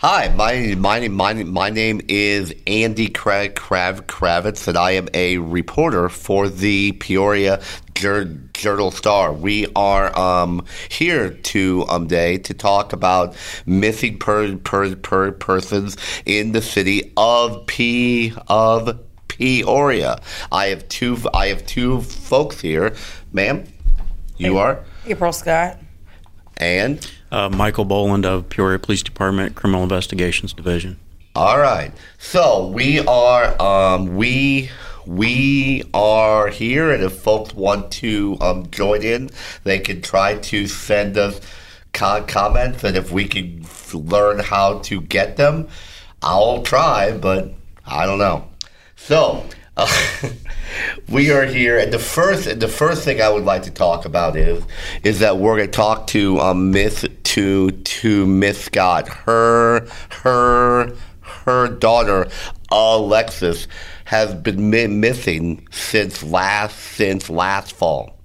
Hi, 0.00 0.28
my 0.28 0.74
my 0.76 1.08
my 1.08 1.32
my 1.32 1.70
name 1.70 2.02
is 2.06 2.54
Andy 2.66 3.08
Krav, 3.08 3.54
Krav, 3.54 4.02
Kravitz, 4.02 4.68
and 4.68 4.76
I 4.76 4.90
am 4.90 5.08
a 5.14 5.38
reporter 5.38 6.10
for 6.10 6.50
the 6.50 6.92
Peoria 6.92 7.62
Journal 7.94 8.90
Star. 8.90 9.32
We 9.32 9.68
are 9.74 10.14
um, 10.14 10.66
here 10.90 11.30
to 11.30 11.86
um 11.88 12.08
day 12.08 12.36
to 12.36 12.52
talk 12.52 12.92
about 12.92 13.34
missing 13.64 14.18
per, 14.18 14.56
per, 14.56 14.96
per 14.96 15.32
persons 15.32 15.96
in 16.26 16.52
the 16.52 16.60
city 16.60 17.14
of 17.16 17.66
P 17.66 18.34
of 18.48 19.00
Peoria. 19.28 20.20
I 20.52 20.66
have 20.66 20.86
two 20.88 21.16
I 21.32 21.46
have 21.46 21.64
two 21.64 22.02
folks 22.02 22.60
here, 22.60 22.94
ma'am. 23.32 23.64
You 24.36 24.58
are 24.58 24.84
April 25.06 25.32
Scott. 25.32 25.78
And. 26.56 27.10
Uh, 27.30 27.48
Michael 27.48 27.84
Boland 27.84 28.24
of 28.24 28.48
Peoria 28.48 28.78
Police 28.78 29.02
Department 29.02 29.54
Criminal 29.54 29.82
Investigations 29.82 30.52
Division. 30.52 30.98
All 31.34 31.58
right. 31.58 31.92
So 32.18 32.68
we 32.68 33.00
are 33.00 33.60
um, 33.60 34.16
we 34.16 34.70
we 35.04 35.82
are 35.92 36.48
here, 36.48 36.90
and 36.90 37.02
if 37.02 37.12
folks 37.12 37.52
want 37.54 37.90
to 37.92 38.38
um, 38.40 38.70
join 38.70 39.02
in, 39.02 39.30
they 39.64 39.78
can 39.78 40.00
try 40.00 40.36
to 40.38 40.66
send 40.66 41.18
us 41.18 41.40
con- 41.92 42.26
comments, 42.26 42.84
and 42.84 42.96
if 42.96 43.12
we 43.12 43.26
can 43.28 43.66
learn 43.92 44.38
how 44.38 44.78
to 44.78 45.02
get 45.02 45.36
them, 45.36 45.68
I'll 46.22 46.62
try, 46.62 47.12
but 47.12 47.52
I 47.84 48.06
don't 48.06 48.18
know. 48.18 48.48
So. 48.96 49.44
Uh, 49.76 49.86
we 51.08 51.30
are 51.30 51.44
here, 51.44 51.78
and 51.78 51.92
the 51.92 51.98
first 51.98 52.60
the 52.60 52.68
first 52.68 53.04
thing 53.04 53.20
I 53.20 53.28
would 53.28 53.44
like 53.44 53.62
to 53.64 53.70
talk 53.70 54.04
about 54.04 54.36
is 54.36 54.62
is 55.02 55.20
that 55.20 55.38
we're 55.38 55.56
going 55.56 55.70
to 55.70 55.72
talk 55.72 56.06
to 56.08 56.40
um, 56.40 56.70
Miss 56.70 57.04
to 57.24 57.70
to 57.70 58.26
Miss 58.26 58.64
Scott. 58.64 59.08
Her 59.08 59.86
her 60.22 60.92
her 61.20 61.68
daughter 61.68 62.28
Alexis 62.70 63.68
has 64.04 64.34
been 64.34 64.70
mi- 64.70 64.86
missing 64.86 65.66
since 65.70 66.22
last 66.22 66.78
since 66.78 67.30
last 67.30 67.72
fall, 67.72 68.18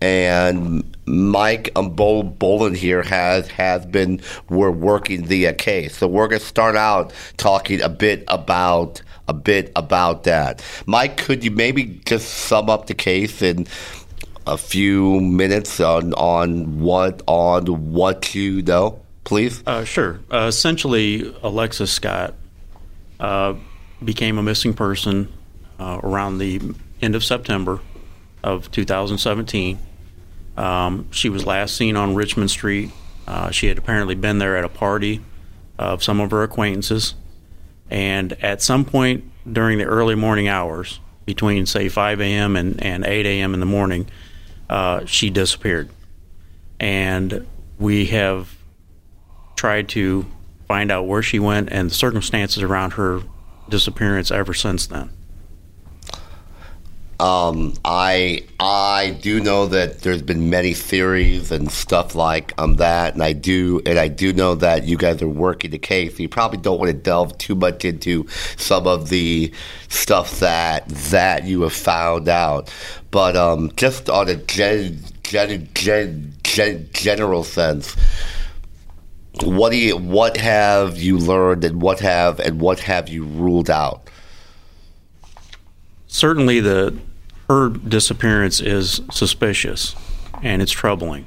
and 0.00 0.84
Mike 1.06 1.70
um, 1.76 1.90
Bol- 1.90 2.22
Boland 2.22 2.76
here 2.76 3.02
has 3.02 3.48
has 3.48 3.84
been 3.86 4.20
we're 4.48 4.70
working 4.70 5.26
the 5.26 5.48
uh, 5.48 5.52
case. 5.54 5.96
So 5.96 6.06
we're 6.06 6.28
going 6.28 6.40
to 6.40 6.46
start 6.46 6.76
out 6.76 7.12
talking 7.36 7.80
a 7.82 7.88
bit 7.88 8.24
about 8.28 9.02
a 9.30 9.32
bit 9.32 9.70
about 9.76 10.24
that. 10.24 10.62
Mike, 10.86 11.16
could 11.16 11.44
you 11.44 11.52
maybe 11.52 12.00
just 12.04 12.28
sum 12.28 12.68
up 12.68 12.86
the 12.86 12.94
case 12.94 13.40
in 13.40 13.66
a 14.46 14.58
few 14.58 15.20
minutes 15.20 15.78
on 15.78 16.12
on 16.14 16.80
what 16.80 17.22
on 17.26 17.92
what 17.92 18.34
you 18.34 18.60
know, 18.62 19.00
please? 19.22 19.62
Uh, 19.66 19.84
sure. 19.84 20.20
Uh, 20.32 20.46
essentially, 20.48 21.32
Alexis 21.44 21.92
Scott 21.92 22.34
uh, 23.20 23.54
became 24.04 24.36
a 24.36 24.42
missing 24.42 24.74
person 24.74 25.32
uh, 25.78 26.00
around 26.02 26.38
the 26.38 26.60
end 27.00 27.14
of 27.14 27.22
September 27.22 27.80
of 28.42 28.68
2017. 28.72 29.78
Um, 30.56 31.06
she 31.12 31.28
was 31.28 31.46
last 31.46 31.76
seen 31.76 31.96
on 31.96 32.16
Richmond 32.16 32.50
Street. 32.50 32.90
Uh, 33.28 33.52
she 33.52 33.68
had 33.68 33.78
apparently 33.78 34.16
been 34.16 34.38
there 34.38 34.56
at 34.56 34.64
a 34.64 34.68
party 34.68 35.20
of 35.78 36.02
some 36.02 36.20
of 36.20 36.32
her 36.32 36.42
acquaintances. 36.42 37.14
And 37.90 38.32
at 38.42 38.62
some 38.62 38.84
point 38.84 39.24
during 39.52 39.78
the 39.78 39.84
early 39.84 40.14
morning 40.14 40.48
hours, 40.48 41.00
between 41.26 41.66
say 41.66 41.88
5 41.88 42.20
a.m. 42.20 42.56
and, 42.56 42.82
and 42.82 43.04
8 43.04 43.26
a.m. 43.26 43.54
in 43.54 43.60
the 43.60 43.66
morning, 43.66 44.08
uh, 44.68 45.04
she 45.04 45.30
disappeared. 45.30 45.90
And 46.78 47.46
we 47.78 48.06
have 48.06 48.56
tried 49.56 49.88
to 49.90 50.26
find 50.66 50.90
out 50.90 51.06
where 51.06 51.22
she 51.22 51.38
went 51.38 51.68
and 51.70 51.90
the 51.90 51.94
circumstances 51.94 52.62
around 52.62 52.92
her 52.92 53.22
disappearance 53.68 54.30
ever 54.30 54.54
since 54.54 54.86
then. 54.86 55.10
Um, 57.20 57.74
I 57.84 58.44
I 58.58 59.10
do 59.20 59.40
know 59.40 59.66
that 59.66 60.00
there's 60.00 60.22
been 60.22 60.48
many 60.48 60.72
theories 60.72 61.52
and 61.52 61.70
stuff 61.70 62.14
like 62.14 62.54
um 62.56 62.76
that, 62.76 63.12
and 63.12 63.22
I 63.22 63.34
do 63.34 63.82
and 63.84 63.98
I 63.98 64.08
do 64.08 64.32
know 64.32 64.54
that 64.54 64.84
you 64.84 64.96
guys 64.96 65.20
are 65.20 65.28
working 65.28 65.70
the 65.70 65.78
case. 65.78 66.18
You 66.18 66.30
probably 66.30 66.56
don't 66.56 66.78
want 66.78 66.90
to 66.90 66.96
delve 66.96 67.36
too 67.36 67.54
much 67.54 67.84
into 67.84 68.26
some 68.56 68.86
of 68.86 69.10
the 69.10 69.52
stuff 69.90 70.40
that 70.40 70.88
that 70.88 71.44
you 71.44 71.60
have 71.60 71.74
found 71.74 72.26
out, 72.26 72.72
but 73.10 73.36
um, 73.36 73.70
just 73.76 74.08
on 74.08 74.30
a 74.30 74.36
gen, 74.36 75.00
gen, 75.22 75.68
gen, 75.74 76.32
gen, 76.42 76.88
general 76.94 77.44
sense, 77.44 77.96
what 79.42 79.72
do 79.72 79.76
you 79.76 79.98
what 79.98 80.38
have 80.38 80.96
you 80.96 81.18
learned 81.18 81.64
and 81.64 81.82
what 81.82 82.00
have 82.00 82.40
and 82.40 82.62
what 82.62 82.80
have 82.80 83.10
you 83.10 83.24
ruled 83.24 83.68
out? 83.68 84.08
Certainly, 86.06 86.60
the 86.60 86.98
her 87.50 87.68
disappearance 87.68 88.60
is 88.60 89.00
suspicious 89.10 89.96
and 90.40 90.62
it's 90.62 90.70
troubling. 90.70 91.26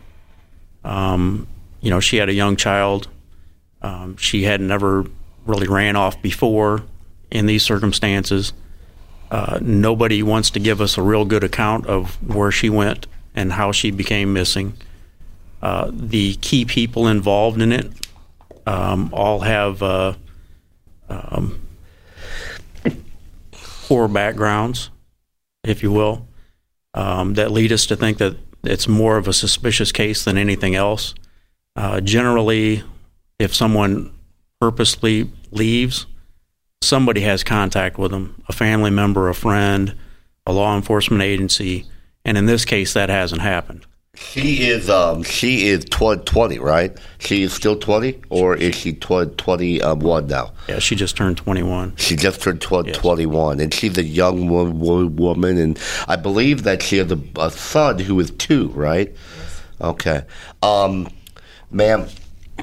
Um, 0.85 1.50
you 1.81 1.89
know, 1.89 2.00
she 2.00 2.16
had 2.16 2.29
a 2.29 2.34
young 2.34 2.56
child. 2.56 3.09
Um, 3.81 4.16
she 4.16 4.44
had 4.44 4.61
never 4.61 5.06
really 5.45 5.67
ran 5.67 5.97
off 5.97 6.22
before 6.22 6.84
in 7.29 7.45
these 7.45 7.61
circumstances. 7.61 8.53
Uh, 9.31 9.59
nobody 9.61 10.23
wants 10.23 10.50
to 10.51 10.61
give 10.61 10.79
us 10.79 10.97
a 10.97 11.01
real 11.01 11.25
good 11.25 11.44
account 11.44 11.88
of 11.88 12.16
where 12.25 12.51
she 12.51 12.69
went 12.69 13.05
and 13.35 13.51
how 13.51 13.73
she 13.73 13.91
became 13.91 14.31
missing. 14.31 14.78
Uh, 15.61 15.91
the 15.91 16.35
key 16.35 16.63
people 16.63 17.05
involved 17.05 17.61
in 17.61 17.73
it 17.73 17.91
um, 18.66 19.09
all 19.11 19.41
have 19.41 19.84
uh, 19.84 20.13
um, 21.09 21.59
poor 23.51 24.07
backgrounds, 24.07 24.90
if 25.63 25.84
you 25.84 25.91
will, 25.91 26.28
um, 26.94 27.35
that 27.35 27.51
lead 27.51 27.72
us 27.72 27.85
to 27.88 27.96
think 27.96 28.18
that 28.18 28.38
it's 28.63 28.88
more 28.88 29.18
of 29.18 29.28
a 29.28 29.34
suspicious 29.34 29.91
case 29.91 30.24
than 30.24 30.38
anything 30.38 30.75
else. 30.75 31.13
Uh, 31.75 32.00
generally, 32.01 32.84
if 33.40 33.53
someone 33.53 34.13
purposely 34.59 35.29
leaves, 35.52 36.06
somebody 36.81 37.22
has 37.22 37.44
contact 37.44 37.97
with 37.97 38.12
them 38.12 38.41
a 38.47 38.53
family 38.53 38.91
member, 38.91 39.29
a 39.29 39.35
friend, 39.35 39.96
a 40.46 40.53
law 40.53 40.75
enforcement 40.75 41.22
agency, 41.22 41.85
and 42.25 42.38
in 42.38 42.46
this 42.46 42.66
case, 42.66 42.94
that 42.94 43.09
hasn't 43.09 43.41
happened. 43.41 43.85
She 44.16 44.68
is 44.68 44.91
um 44.91 45.24
she 45.24 45.68
is 45.69 45.85
tw- 45.85 46.24
20, 46.24 46.59
right? 46.59 46.96
She 47.18 47.41
is 47.41 47.51
still 47.51 47.75
20 47.75 48.22
or 48.29 48.56
is 48.56 48.75
she 48.75 48.94
tw- 48.94 49.35
21 49.38 50.28
now? 50.28 50.51
Yeah, 50.68 50.78
she 50.78 50.96
just 50.96 51.18
turned 51.18 51.38
21. 51.38 51.96
She 51.97 52.16
just 52.16 52.40
turned 52.40 52.62
tw- 52.62 52.94
21 52.94 53.59
and 53.59 53.73
she's 53.73 53.97
a 53.97 54.03
young 54.03 54.50
wo- 54.50 54.69
wo- 54.69 55.07
woman 55.07 55.57
and 55.57 55.79
I 56.07 56.16
believe 56.16 56.62
that 56.63 56.84
she 56.84 56.97
has 56.97 57.12
a, 57.12 57.19
a 57.40 57.50
son 57.50 57.97
who 57.97 58.19
is 58.19 58.29
2, 58.31 58.68
right? 58.69 59.12
Okay. 59.81 60.23
Um 60.62 61.07
ma'am 61.72 62.06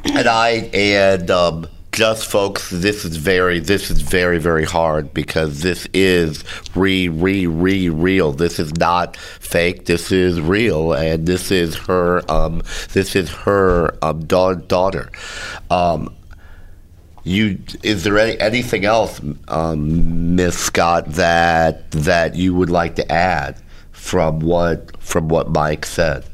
and 0.04 0.28
I 0.28 0.50
and 0.72 1.30
um 1.32 1.66
just 1.92 2.30
folks, 2.30 2.70
this 2.70 3.04
is 3.04 3.16
very, 3.16 3.58
this 3.58 3.90
is 3.90 4.00
very, 4.00 4.38
very 4.38 4.64
hard 4.64 5.12
because 5.12 5.60
this 5.62 5.88
is 5.92 6.44
re, 6.74 7.08
re, 7.08 7.46
re, 7.46 7.88
real. 7.88 8.32
This 8.32 8.58
is 8.58 8.72
not 8.76 9.16
fake. 9.16 9.86
This 9.86 10.12
is 10.12 10.40
real, 10.40 10.92
and 10.92 11.26
this 11.26 11.50
is 11.50 11.76
her, 11.76 12.22
um, 12.30 12.62
this 12.92 13.16
is 13.16 13.30
her 13.30 13.96
um, 14.02 14.24
da- 14.24 14.54
daughter. 14.54 15.10
Um, 15.70 16.14
you, 17.24 17.58
is 17.82 18.04
there 18.04 18.18
any, 18.18 18.38
anything 18.40 18.84
else, 18.84 19.20
um, 19.48 20.36
Miss 20.36 20.56
Scott, 20.58 21.06
that 21.12 21.90
that 21.90 22.34
you 22.34 22.54
would 22.54 22.70
like 22.70 22.94
to 22.96 23.12
add 23.12 23.60
from 23.92 24.40
what 24.40 24.96
from 25.02 25.28
what 25.28 25.50
Mike 25.50 25.84
said? 25.84 26.24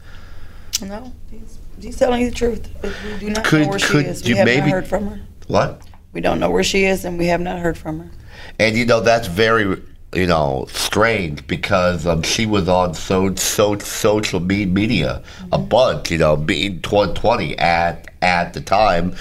No, 0.81 1.13
he's, 1.31 1.59
he's 1.81 1.97
telling 1.99 2.21
you 2.23 2.31
the 2.31 2.37
truth. 2.37 2.69
We 2.85 3.19
do 3.19 3.31
not 3.31 3.45
Could- 3.45 3.63
know 3.63 3.69
where 3.71 3.79
could 3.81 4.05
she 4.05 4.11
is. 4.11 4.23
We 4.23 4.29
you 4.31 4.37
have 4.37 4.45
maybe- 4.45 4.71
heard 4.71 4.87
from 4.87 5.09
her. 5.09 5.21
What? 5.47 5.83
We 6.13 6.21
don't 6.21 6.41
know 6.41 6.51
where 6.51 6.65
she 6.65 6.85
is, 6.85 7.05
and 7.05 7.19
we 7.19 7.27
have 7.27 7.41
not 7.41 7.59
heard 7.59 7.77
from 7.77 8.01
her. 8.01 8.11
And 8.59 8.77
you 8.77 8.87
know 8.87 9.01
that's 9.01 9.29
very 9.29 9.81
you 10.15 10.27
know 10.27 10.67
strange 10.71 11.47
because 11.47 12.07
um, 12.07 12.23
she 12.23 12.47
was 12.47 12.69
on 12.69 12.95
so 12.95 13.35
so 13.35 13.79
social 13.79 14.41
me- 14.41 14.67
media 14.67 15.23
a 15.53 15.59
bunch. 15.59 16.11
You 16.11 16.19
know, 16.19 16.37
being 16.37 16.81
2020 16.83 17.59
at 17.59 18.09
at 18.23 18.55
the 18.55 18.61
time. 18.61 19.15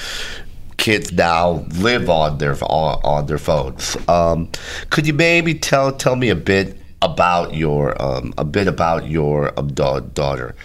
kids 0.77 1.11
now 1.13 1.65
live 1.79 2.09
on 2.09 2.37
their 2.37 2.53
on, 2.63 2.99
on 3.03 3.25
their 3.25 3.37
phones. 3.37 3.97
Um, 4.07 4.49
could 4.89 5.07
you 5.07 5.13
maybe 5.13 5.53
tell 5.53 5.91
tell 5.91 6.15
me 6.15 6.29
a 6.29 6.35
bit 6.35 6.77
about 7.01 7.53
your 7.53 7.99
um, 8.01 8.33
a 8.37 8.45
bit 8.45 8.67
about 8.67 9.09
your 9.09 9.57
um, 9.59 9.67
da- 9.73 9.99
daughter? 9.99 10.55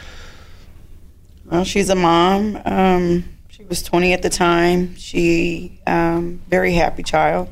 Well, 1.47 1.65
she's 1.65 1.89
a 1.91 1.95
mom. 1.95 2.61
Um, 2.65 3.25
was 3.71 3.83
20 3.83 4.13
at 4.13 4.21
the 4.21 4.29
time. 4.29 4.97
She 4.97 5.81
um, 5.87 6.43
very 6.49 6.75
happy 6.75 7.05
child. 7.05 7.49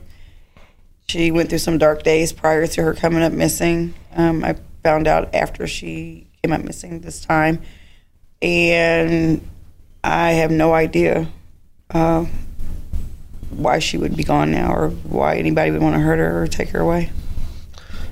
She 1.09 1.31
went 1.31 1.49
through 1.49 1.59
some 1.59 1.79
dark 1.79 2.03
days 2.03 2.33
prior 2.33 2.67
to 2.67 2.83
her 2.83 2.93
coming 2.93 3.23
up 3.23 3.33
missing. 3.33 3.95
Um, 4.15 4.45
I 4.45 4.57
found 4.83 5.07
out 5.07 5.35
after 5.35 5.67
she 5.67 6.27
came 6.43 6.53
up 6.53 6.63
missing 6.63 7.01
this 7.01 7.25
time, 7.25 7.63
and 8.43 9.49
I 10.03 10.33
have 10.33 10.51
no 10.51 10.75
idea 10.75 11.29
uh, 11.91 12.27
why 13.51 13.79
she 13.79 13.97
would 13.97 14.17
be 14.17 14.25
gone 14.25 14.51
now, 14.51 14.75
or 14.75 14.89
why 14.89 15.37
anybody 15.37 15.71
would 15.71 15.81
want 15.81 15.95
to 15.95 16.01
hurt 16.01 16.19
her 16.19 16.43
or 16.43 16.47
take 16.49 16.71
her 16.71 16.81
away. 16.81 17.11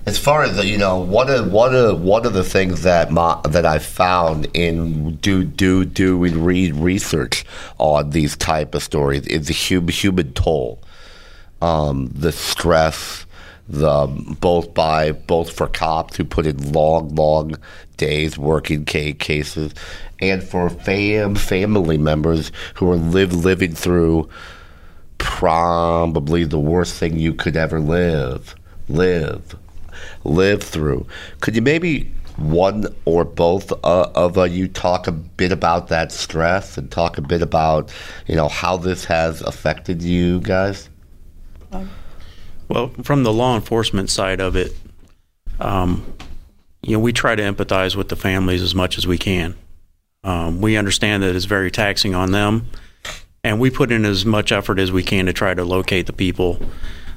As 0.06 0.18
far 0.18 0.44
as 0.44 0.56
the, 0.56 0.64
you 0.64 0.78
know, 0.78 0.98
what 1.00 1.28
are 1.28 1.42
one 1.42 1.74
of 1.74 2.00
one 2.00 2.26
of 2.26 2.32
the 2.32 2.44
things 2.44 2.82
that 2.82 3.10
my, 3.10 3.40
that 3.42 3.66
I 3.66 3.80
found 3.80 4.46
in 4.54 5.16
do 5.16 5.42
do 5.42 5.84
doing 5.84 6.44
read 6.44 6.76
research 6.76 7.44
on 7.78 8.10
these 8.10 8.36
type 8.36 8.76
of 8.76 8.84
stories 8.84 9.26
is 9.26 9.48
the 9.48 9.52
human 9.52 9.88
human 9.88 10.32
toll, 10.32 10.80
um, 11.60 12.12
the 12.14 12.30
stress, 12.30 13.26
the 13.68 14.06
both 14.40 14.72
by 14.74 15.10
both 15.10 15.50
for 15.50 15.66
cops 15.66 16.16
who 16.16 16.24
put 16.24 16.46
in 16.46 16.72
long 16.72 17.12
long 17.16 17.56
days 17.96 18.38
working 18.38 18.84
ca- 18.84 19.14
cases, 19.14 19.74
and 20.20 20.40
for 20.40 20.70
fam 20.70 21.34
family 21.34 21.98
members 21.98 22.52
who 22.74 22.88
are 22.88 22.96
live 22.96 23.32
living 23.32 23.74
through 23.74 24.28
probably 25.18 26.44
the 26.44 26.60
worst 26.60 26.94
thing 26.94 27.18
you 27.18 27.34
could 27.34 27.56
ever 27.56 27.80
live 27.80 28.54
live 28.88 29.56
live 30.26 30.62
through. 30.62 31.06
Could 31.40 31.54
you 31.54 31.62
maybe 31.62 32.12
one 32.36 32.86
or 33.04 33.24
both 33.24 33.72
uh, 33.84 34.10
of 34.14 34.36
uh, 34.36 34.42
you 34.44 34.68
talk 34.68 35.06
a 35.06 35.12
bit 35.12 35.52
about 35.52 35.88
that 35.88 36.12
stress 36.12 36.76
and 36.76 36.90
talk 36.90 37.16
a 37.16 37.22
bit 37.22 37.40
about 37.42 37.92
you 38.26 38.36
know 38.36 38.48
how 38.48 38.76
this 38.76 39.04
has 39.06 39.40
affected 39.42 40.02
you 40.02 40.40
guys? 40.40 40.88
Well, 42.68 42.88
from 43.02 43.22
the 43.22 43.32
law 43.32 43.54
enforcement 43.54 44.10
side 44.10 44.40
of 44.40 44.56
it, 44.56 44.72
um, 45.60 46.14
you 46.82 46.92
know, 46.92 46.98
we 46.98 47.12
try 47.12 47.34
to 47.34 47.42
empathize 47.42 47.96
with 47.96 48.08
the 48.08 48.16
families 48.16 48.62
as 48.62 48.74
much 48.74 48.98
as 48.98 49.06
we 49.06 49.18
can. 49.18 49.54
Um, 50.24 50.60
we 50.60 50.76
understand 50.76 51.22
that 51.22 51.36
it's 51.36 51.44
very 51.44 51.70
taxing 51.70 52.14
on 52.14 52.32
them, 52.32 52.68
and 53.44 53.60
we 53.60 53.70
put 53.70 53.92
in 53.92 54.04
as 54.04 54.24
much 54.24 54.50
effort 54.50 54.78
as 54.78 54.90
we 54.90 55.02
can 55.02 55.26
to 55.26 55.32
try 55.32 55.54
to 55.54 55.64
locate 55.64 56.06
the 56.06 56.12
people. 56.12 56.58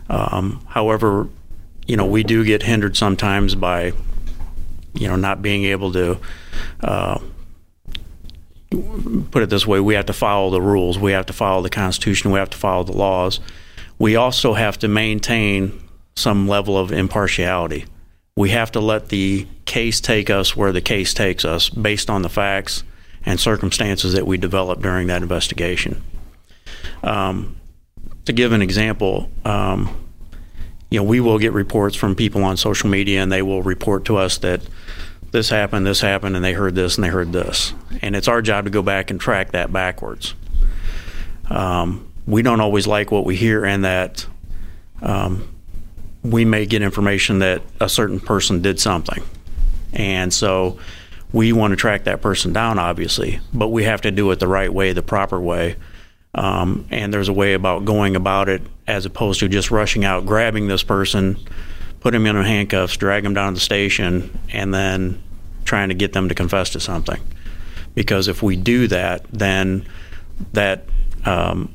Um, 0.09 0.65
however, 0.69 1.27
you 1.89 1.97
know, 1.97 2.05
we 2.05 2.21
do 2.21 2.45
get 2.45 2.61
hindered 2.61 2.95
sometimes 2.95 3.55
by, 3.55 3.93
you 4.93 5.07
know, 5.07 5.15
not 5.15 5.41
being 5.41 5.63
able 5.65 5.91
to. 5.93 6.19
Uh, 6.79 7.19
put 9.31 9.41
it 9.41 9.49
this 9.49 9.65
way: 9.65 9.79
we 9.79 9.95
have 9.95 10.05
to 10.05 10.13
follow 10.13 10.51
the 10.51 10.61
rules, 10.61 10.99
we 10.99 11.13
have 11.13 11.25
to 11.25 11.33
follow 11.33 11.63
the 11.63 11.69
Constitution, 11.69 12.29
we 12.29 12.37
have 12.37 12.51
to 12.51 12.57
follow 12.57 12.83
the 12.83 12.95
laws. 12.95 13.39
We 13.97 14.15
also 14.15 14.53
have 14.53 14.77
to 14.79 14.87
maintain 14.87 15.81
some 16.15 16.47
level 16.47 16.77
of 16.77 16.91
impartiality. 16.91 17.85
We 18.35 18.51
have 18.51 18.71
to 18.73 18.79
let 18.79 19.09
the 19.09 19.47
case 19.65 19.99
take 19.99 20.29
us 20.29 20.55
where 20.55 20.71
the 20.71 20.81
case 20.81 21.15
takes 21.15 21.43
us, 21.43 21.69
based 21.69 22.11
on 22.11 22.21
the 22.21 22.29
facts 22.29 22.83
and 23.25 23.39
circumstances 23.39 24.13
that 24.13 24.27
we 24.27 24.37
develop 24.37 24.81
during 24.81 25.07
that 25.07 25.23
investigation. 25.23 26.03
Um, 27.01 27.59
to 28.25 28.31
give 28.31 28.51
an 28.51 28.61
example, 28.61 29.31
um, 29.43 29.98
you 30.89 30.99
know, 30.99 31.03
we 31.03 31.19
will 31.19 31.37
get 31.37 31.53
reports 31.53 31.95
from 31.95 32.15
people 32.15 32.43
on 32.43 32.57
social 32.57 32.89
media 32.89 33.21
and 33.21 33.31
they 33.31 33.41
will 33.41 33.61
report 33.61 34.05
to 34.05 34.17
us 34.17 34.37
that 34.39 34.61
this 35.31 35.49
happened, 35.49 35.85
this 35.85 36.01
happened, 36.01 36.35
and 36.35 36.43
they 36.43 36.53
heard 36.53 36.73
this 36.75 36.95
and 36.95 37.03
they 37.03 37.09
heard 37.09 37.31
this. 37.31 37.73
And 38.01 38.15
it's 38.15 38.27
our 38.27 38.41
job 38.41 38.65
to 38.65 38.71
go 38.71 38.81
back 38.81 39.11
and 39.11 39.19
track 39.19 39.51
that 39.51 39.71
backwards. 39.71 40.33
Um, 41.49 42.11
we 42.25 42.41
don't 42.41 42.61
always 42.61 42.87
like 42.87 43.11
what 43.11 43.25
we 43.25 43.35
hear, 43.35 43.65
and 43.65 43.85
that 43.85 44.25
um, 45.01 45.47
we 46.23 46.45
may 46.45 46.65
get 46.65 46.81
information 46.81 47.39
that 47.39 47.61
a 47.79 47.89
certain 47.89 48.19
person 48.19 48.61
did 48.61 48.79
something. 48.79 49.23
And 49.93 50.33
so 50.33 50.79
we 51.31 51.53
want 51.53 51.71
to 51.71 51.75
track 51.75 52.05
that 52.05 52.21
person 52.21 52.53
down, 52.53 52.79
obviously, 52.79 53.39
but 53.53 53.69
we 53.69 53.83
have 53.83 54.01
to 54.01 54.11
do 54.11 54.29
it 54.31 54.39
the 54.39 54.47
right 54.47 54.71
way, 54.71 54.93
the 54.93 55.03
proper 55.03 55.39
way. 55.39 55.75
Um, 56.35 56.87
and 56.91 57.13
there's 57.13 57.29
a 57.29 57.33
way 57.33 57.53
about 57.53 57.85
going 57.85 58.15
about 58.15 58.49
it 58.49 58.61
as 58.89 59.05
opposed 59.05 59.39
to 59.39 59.47
just 59.47 59.69
rushing 59.69 60.03
out, 60.03 60.25
grabbing 60.25 60.67
this 60.67 60.81
person, 60.81 61.37
put 61.99 62.15
him 62.15 62.25
in 62.25 62.35
handcuffs, 62.35 62.97
drag 62.97 63.23
him 63.23 63.35
down 63.35 63.53
to 63.53 63.53
the 63.53 63.61
station, 63.61 64.37
and 64.51 64.73
then 64.73 65.21
trying 65.63 65.89
to 65.89 65.95
get 65.95 66.11
them 66.13 66.27
to 66.27 66.33
confess 66.33 66.71
to 66.71 66.79
something. 66.79 67.21
Because 67.93 68.27
if 68.27 68.41
we 68.41 68.55
do 68.55 68.87
that, 68.87 69.25
then 69.31 69.85
that 70.53 70.85
um, 71.23 71.71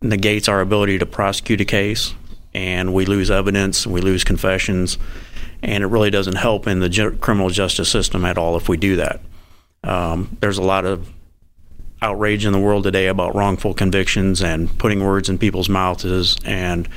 negates 0.00 0.48
our 0.48 0.60
ability 0.60 0.98
to 1.00 1.06
prosecute 1.06 1.60
a 1.60 1.64
case, 1.64 2.14
and 2.54 2.94
we 2.94 3.06
lose 3.06 3.28
evidence, 3.28 3.84
we 3.84 4.00
lose 4.00 4.22
confessions, 4.22 4.98
and 5.64 5.82
it 5.82 5.88
really 5.88 6.10
doesn't 6.10 6.36
help 6.36 6.68
in 6.68 6.78
the 6.78 6.88
ju- 6.88 7.16
criminal 7.16 7.50
justice 7.50 7.88
system 7.88 8.24
at 8.24 8.38
all 8.38 8.56
if 8.56 8.68
we 8.68 8.76
do 8.76 8.96
that. 8.96 9.20
Um, 9.82 10.36
there's 10.40 10.58
a 10.58 10.62
lot 10.62 10.84
of 10.84 11.08
outrage 12.02 12.44
in 12.44 12.52
the 12.52 12.58
world 12.58 12.82
today 12.82 13.06
about 13.06 13.34
wrongful 13.34 13.72
convictions 13.72 14.42
and 14.42 14.76
putting 14.78 15.02
words 15.02 15.28
in 15.28 15.38
people's 15.38 15.68
mouths 15.68 16.36
and 16.44 16.88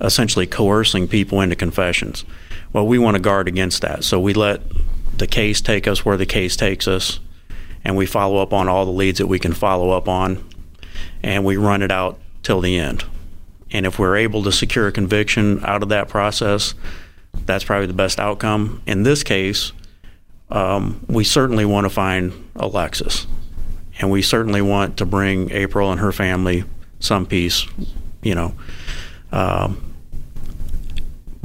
essentially 0.00 0.46
coercing 0.46 1.08
people 1.08 1.40
into 1.40 1.56
confessions. 1.56 2.24
Well, 2.72 2.86
we 2.86 2.98
want 2.98 3.16
to 3.16 3.22
guard 3.22 3.48
against 3.48 3.80
that. 3.82 4.04
So 4.04 4.20
we 4.20 4.34
let 4.34 4.60
the 5.16 5.26
case 5.26 5.60
take 5.60 5.88
us 5.88 6.04
where 6.04 6.16
the 6.16 6.26
case 6.26 6.54
takes 6.54 6.86
us, 6.86 7.18
and 7.82 7.96
we 7.96 8.06
follow 8.06 8.38
up 8.42 8.52
on 8.52 8.68
all 8.68 8.84
the 8.84 8.92
leads 8.92 9.18
that 9.18 9.26
we 9.26 9.38
can 9.38 9.52
follow 9.52 9.90
up 9.90 10.08
on, 10.08 10.46
and 11.22 11.44
we 11.44 11.56
run 11.56 11.82
it 11.82 11.90
out 11.90 12.20
till 12.42 12.60
the 12.60 12.78
end. 12.78 13.04
And 13.70 13.86
if 13.86 13.98
we're 13.98 14.16
able 14.16 14.42
to 14.42 14.52
secure 14.52 14.88
a 14.88 14.92
conviction 14.92 15.64
out 15.64 15.82
of 15.82 15.88
that 15.88 16.08
process, 16.08 16.74
that's 17.46 17.64
probably 17.64 17.86
the 17.86 17.94
best 17.94 18.20
outcome. 18.20 18.82
In 18.86 19.02
this 19.02 19.22
case, 19.22 19.72
um, 20.50 21.04
we 21.08 21.24
certainly 21.24 21.64
want 21.64 21.86
to 21.86 21.90
find 21.90 22.50
Alexis 22.56 23.26
and 24.02 24.10
we 24.10 24.20
certainly 24.20 24.60
want 24.60 24.96
to 24.98 25.06
bring 25.06 25.50
April 25.52 25.90
and 25.90 26.00
her 26.00 26.10
family 26.10 26.64
some 26.98 27.24
peace, 27.24 27.66
you 28.20 28.34
know. 28.34 28.52
Um, 29.30 29.94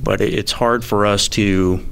but 0.01 0.19
it's 0.21 0.51
hard 0.51 0.83
for 0.83 1.05
us 1.05 1.27
to. 1.29 1.85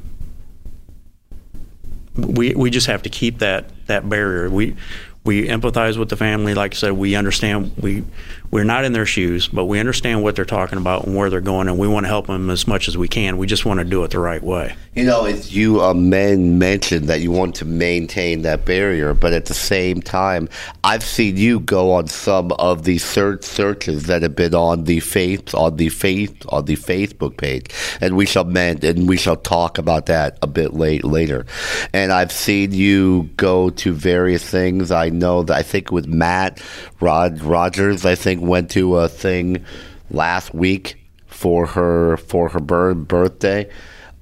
We 2.15 2.55
we 2.55 2.69
just 2.69 2.87
have 2.87 3.03
to 3.03 3.09
keep 3.09 3.39
that 3.39 3.69
that 3.87 4.09
barrier. 4.09 4.49
We 4.49 4.75
we 5.23 5.47
empathize 5.47 5.97
with 5.97 6.09
the 6.09 6.17
family. 6.17 6.53
Like 6.53 6.73
I 6.73 6.77
said, 6.77 6.93
we 6.93 7.15
understand 7.15 7.71
we 7.77 8.03
we're 8.51 8.63
not 8.63 8.85
in 8.85 8.93
their 8.93 9.05
shoes, 9.05 9.47
but 9.47 9.65
we 9.65 9.79
understand 9.79 10.23
what 10.23 10.35
they're 10.35 10.45
talking 10.45 10.77
about 10.77 11.05
and 11.05 11.15
where 11.15 11.29
they're 11.29 11.41
going, 11.41 11.67
and 11.67 11.77
we 11.77 11.87
want 11.87 12.05
to 12.05 12.07
help 12.07 12.27
them 12.27 12.49
as 12.49 12.67
much 12.67 12.87
as 12.87 12.97
we 12.97 13.07
can. 13.07 13.37
We 13.37 13.47
just 13.47 13.65
want 13.65 13.79
to 13.79 13.85
do 13.85 14.03
it 14.03 14.11
the 14.11 14.19
right 14.19 14.41
way. 14.41 14.75
You 14.93 15.03
know, 15.03 15.25
it's 15.25 15.51
you 15.51 15.81
uh, 15.81 15.93
men 15.93 16.57
mentioned 16.57 17.07
that 17.09 17.21
you 17.21 17.31
want 17.31 17.55
to 17.55 17.65
maintain 17.65 18.43
that 18.43 18.65
barrier, 18.65 19.13
but 19.13 19.33
at 19.33 19.45
the 19.45 19.53
same 19.53 20.01
time, 20.01 20.47
I've 20.83 21.03
seen 21.03 21.37
you 21.37 21.59
go 21.59 21.91
on 21.91 22.07
some 22.07 22.51
of 22.53 22.83
the 22.83 22.97
search 22.97 23.43
searches 23.43 24.03
that 24.03 24.21
have 24.21 24.35
been 24.35 24.55
on 24.55 24.85
the 24.85 24.99
faith 25.01 25.53
on 25.53 25.75
the 25.75 25.89
faith 25.89 26.45
on 26.49 26.65
the 26.65 26.75
Facebook 26.75 27.37
page, 27.37 27.69
and 27.99 28.15
we 28.15 28.25
shall 28.25 28.45
men 28.45 28.79
and 28.83 29.09
we 29.09 29.17
shall 29.17 29.35
talk 29.35 29.77
about 29.77 30.05
that 30.05 30.37
a 30.41 30.47
bit 30.47 30.73
late 30.73 31.03
later. 31.03 31.45
And 31.93 32.11
I've 32.11 32.31
seen 32.31 32.71
you 32.71 33.29
go 33.37 33.69
to 33.71 33.93
various 33.93 34.47
things. 34.47 34.91
I 34.91 35.09
know 35.09 35.43
that 35.43 35.55
I 35.55 35.63
think 35.63 35.91
with 35.91 36.07
Matt 36.07 36.61
Rod 37.05 37.39
Rogers, 37.41 38.03
I 38.03 38.15
think 38.15 38.41
went 38.41 38.71
to 38.71 38.97
a 38.97 39.07
thing 39.07 39.63
last 40.09 40.55
week 40.55 40.97
for 41.27 41.67
her 41.67 42.17
for 42.17 42.49
her 42.49 42.95
birthday. 42.95 43.69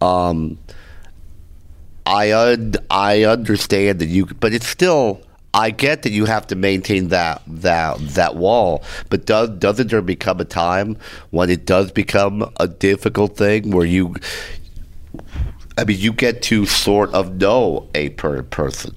Um, 0.02 0.58
I 2.06 2.34
un- 2.34 2.76
I 2.90 3.24
understand 3.24 4.00
that 4.00 4.08
you, 4.08 4.26
but 4.26 4.54
it's 4.54 4.68
still. 4.68 5.22
I 5.56 5.70
get 5.70 6.02
that 6.02 6.12
you 6.12 6.26
have 6.26 6.48
to 6.48 6.56
maintain 6.56 7.10
that 7.10 7.42
that 7.48 8.00
that 8.16 8.36
wall, 8.36 8.84
but 9.10 9.26
does 9.26 9.50
doesn't 9.52 9.90
there 9.92 10.02
become 10.02 10.42
a 10.42 10.46
time 10.46 10.98
when 11.30 11.50
it 11.50 11.66
does 11.66 11.90
become 11.92 12.52
a 12.60 12.68
difficult 12.68 13.38
thing 13.38 13.72
where 13.72 13.86
you 13.86 14.16
I 15.78 15.86
mean, 15.86 16.00
you 16.00 16.12
get 16.12 16.42
to 16.44 16.66
sort 16.66 17.14
of 17.14 17.36
know 17.36 17.88
a 17.96 18.10
per 18.10 18.44
person. 18.44 18.96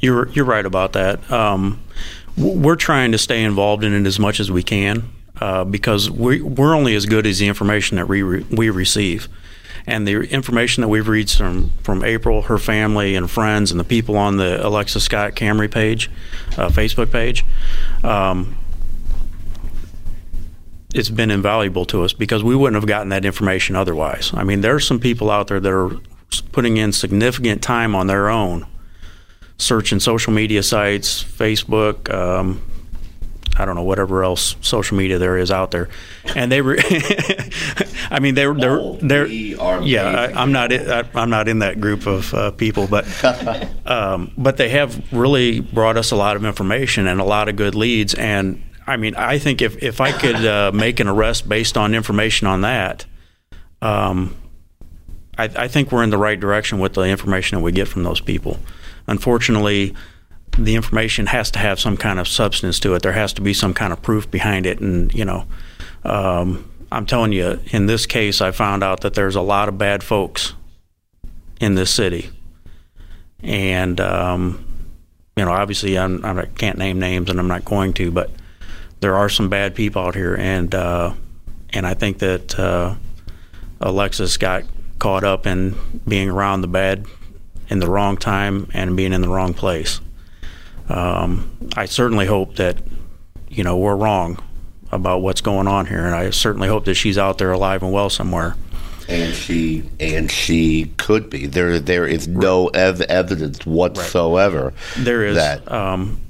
You're 0.00 0.28
you're 0.30 0.44
right 0.44 0.64
about 0.64 0.94
that. 0.94 1.30
Um, 1.30 1.80
we're 2.36 2.76
trying 2.76 3.12
to 3.12 3.18
stay 3.18 3.42
involved 3.42 3.84
in 3.84 3.92
it 3.92 4.06
as 4.06 4.18
much 4.18 4.40
as 4.40 4.50
we 4.50 4.62
can 4.62 5.10
uh, 5.40 5.64
because 5.64 6.10
we 6.10 6.40
we're 6.40 6.74
only 6.74 6.94
as 6.94 7.06
good 7.06 7.26
as 7.26 7.38
the 7.38 7.48
information 7.48 7.96
that 7.96 8.08
we 8.08 8.22
re- 8.22 8.46
we 8.50 8.70
receive. 8.70 9.28
And 9.88 10.06
the 10.06 10.22
information 10.22 10.80
that 10.80 10.88
we've 10.88 11.06
reached 11.06 11.38
from, 11.38 11.70
from 11.84 12.04
April, 12.04 12.42
her 12.42 12.58
family, 12.58 13.14
and 13.14 13.30
friends, 13.30 13.70
and 13.70 13.78
the 13.78 13.84
people 13.84 14.16
on 14.16 14.36
the 14.36 14.66
Alexis 14.66 15.04
Scott 15.04 15.36
Camry 15.36 15.70
page, 15.70 16.10
uh, 16.58 16.68
Facebook 16.68 17.12
page, 17.12 17.44
um, 18.02 18.56
it's 20.92 21.08
been 21.08 21.30
invaluable 21.30 21.84
to 21.84 22.02
us 22.02 22.12
because 22.12 22.42
we 22.42 22.56
wouldn't 22.56 22.74
have 22.74 22.88
gotten 22.88 23.10
that 23.10 23.24
information 23.24 23.76
otherwise. 23.76 24.32
I 24.34 24.42
mean, 24.42 24.60
there's 24.60 24.84
some 24.84 24.98
people 24.98 25.30
out 25.30 25.46
there 25.46 25.60
that 25.60 25.72
are 25.72 26.00
putting 26.50 26.78
in 26.78 26.92
significant 26.92 27.62
time 27.62 27.94
on 27.94 28.08
their 28.08 28.28
own, 28.28 28.66
searching 29.58 30.00
social 30.00 30.32
media 30.32 30.62
sites, 30.62 31.22
Facebook, 31.22 32.12
um, 32.12 32.60
I 33.58 33.64
don't 33.64 33.74
know 33.74 33.84
whatever 33.84 34.22
else 34.22 34.54
social 34.60 34.98
media 34.98 35.18
there 35.18 35.38
is 35.38 35.50
out 35.50 35.70
there, 35.70 35.88
and 36.34 36.52
they 36.52 36.60
were. 36.60 36.76
I 38.10 38.18
mean, 38.20 38.34
they're 38.34 38.52
they're 38.52 38.92
they're. 39.00 39.26
Yeah. 39.26 40.04
I, 40.04 40.42
I'm 40.42 40.52
not. 40.52 40.72
in- 40.72 40.90
I, 40.90 41.04
I'm 41.14 41.30
not 41.30 41.48
in 41.48 41.60
that 41.60 41.80
group 41.80 42.06
of 42.06 42.34
uh, 42.34 42.50
people, 42.50 42.86
but 42.86 43.06
um, 43.86 44.30
but 44.36 44.58
they 44.58 44.68
have 44.70 45.10
really 45.12 45.60
brought 45.60 45.96
us 45.96 46.10
a 46.10 46.16
lot 46.16 46.36
of 46.36 46.44
information 46.44 47.06
and 47.06 47.18
a 47.18 47.24
lot 47.24 47.48
of 47.48 47.56
good 47.56 47.74
leads. 47.74 48.12
And 48.12 48.62
I 48.86 48.98
mean, 48.98 49.14
I 49.16 49.38
think 49.38 49.62
if 49.62 49.82
if 49.82 50.02
I 50.02 50.12
could 50.12 50.44
uh, 50.44 50.70
make 50.74 51.00
an 51.00 51.08
arrest 51.08 51.48
based 51.48 51.78
on 51.78 51.94
information 51.94 52.46
on 52.46 52.60
that, 52.60 53.06
um, 53.80 54.36
I, 55.38 55.44
I 55.44 55.68
think 55.68 55.92
we're 55.92 56.02
in 56.02 56.10
the 56.10 56.18
right 56.18 56.38
direction 56.38 56.78
with 56.78 56.92
the 56.92 57.02
information 57.02 57.56
that 57.58 57.64
we 57.64 57.72
get 57.72 57.88
from 57.88 58.02
those 58.02 58.20
people. 58.20 58.58
Unfortunately, 59.06 59.94
the 60.58 60.74
information 60.74 61.26
has 61.26 61.50
to 61.52 61.58
have 61.58 61.78
some 61.78 61.96
kind 61.96 62.18
of 62.18 62.26
substance 62.26 62.80
to 62.80 62.94
it. 62.94 63.02
There 63.02 63.12
has 63.12 63.32
to 63.34 63.42
be 63.42 63.52
some 63.52 63.74
kind 63.74 63.92
of 63.92 64.02
proof 64.02 64.30
behind 64.30 64.66
it, 64.66 64.80
and 64.80 65.12
you 65.14 65.24
know, 65.24 65.46
um, 66.04 66.70
I'm 66.90 67.06
telling 67.06 67.32
you, 67.32 67.60
in 67.66 67.86
this 67.86 68.06
case, 68.06 68.40
I 68.40 68.50
found 68.50 68.82
out 68.82 69.00
that 69.00 69.14
there's 69.14 69.36
a 69.36 69.42
lot 69.42 69.68
of 69.68 69.76
bad 69.78 70.02
folks 70.02 70.54
in 71.60 71.74
this 71.74 71.90
city, 71.90 72.30
and 73.42 74.00
um, 74.00 74.64
you 75.36 75.44
know, 75.44 75.52
obviously, 75.52 75.98
I'm, 75.98 76.24
I 76.24 76.46
can't 76.46 76.78
name 76.78 76.98
names, 76.98 77.28
and 77.28 77.38
I'm 77.38 77.48
not 77.48 77.64
going 77.64 77.92
to, 77.94 78.10
but 78.10 78.30
there 79.00 79.14
are 79.14 79.28
some 79.28 79.48
bad 79.48 79.74
people 79.74 80.02
out 80.02 80.14
here, 80.14 80.34
and 80.34 80.74
uh, 80.74 81.12
and 81.70 81.86
I 81.86 81.94
think 81.94 82.18
that 82.18 82.58
uh, 82.58 82.94
Alexis 83.80 84.36
got 84.36 84.64
caught 84.98 85.24
up 85.24 85.46
in 85.46 85.76
being 86.08 86.30
around 86.30 86.62
the 86.62 86.68
bad 86.68 87.04
in 87.68 87.78
the 87.80 87.88
wrong 87.88 88.16
time 88.16 88.68
and 88.74 88.96
being 88.96 89.12
in 89.12 89.20
the 89.22 89.28
wrong 89.28 89.54
place. 89.54 90.00
Um, 90.88 91.50
I 91.76 91.86
certainly 91.86 92.26
hope 92.26 92.56
that 92.56 92.78
you 93.48 93.64
know 93.64 93.76
we're 93.76 93.96
wrong 93.96 94.38
about 94.92 95.20
what's 95.22 95.40
going 95.40 95.66
on 95.66 95.86
here, 95.86 96.04
and 96.06 96.14
I 96.14 96.30
certainly 96.30 96.68
hope 96.68 96.84
that 96.84 96.94
she's 96.94 97.18
out 97.18 97.38
there 97.38 97.50
alive 97.52 97.82
and 97.82 97.92
well 97.92 98.08
somewhere. 98.10 98.54
and 99.08 99.34
she 99.34 99.88
and 100.00 100.30
she 100.30 100.92
could 100.96 101.28
be 101.30 101.46
there. 101.46 101.78
There 101.80 102.06
is 102.06 102.28
no 102.28 102.68
ev- 102.68 103.00
evidence 103.02 103.64
whatsoever. 103.66 104.72
There 104.96 105.24
is. 105.24 105.36
that. 105.36 105.70
Um, 105.70 106.20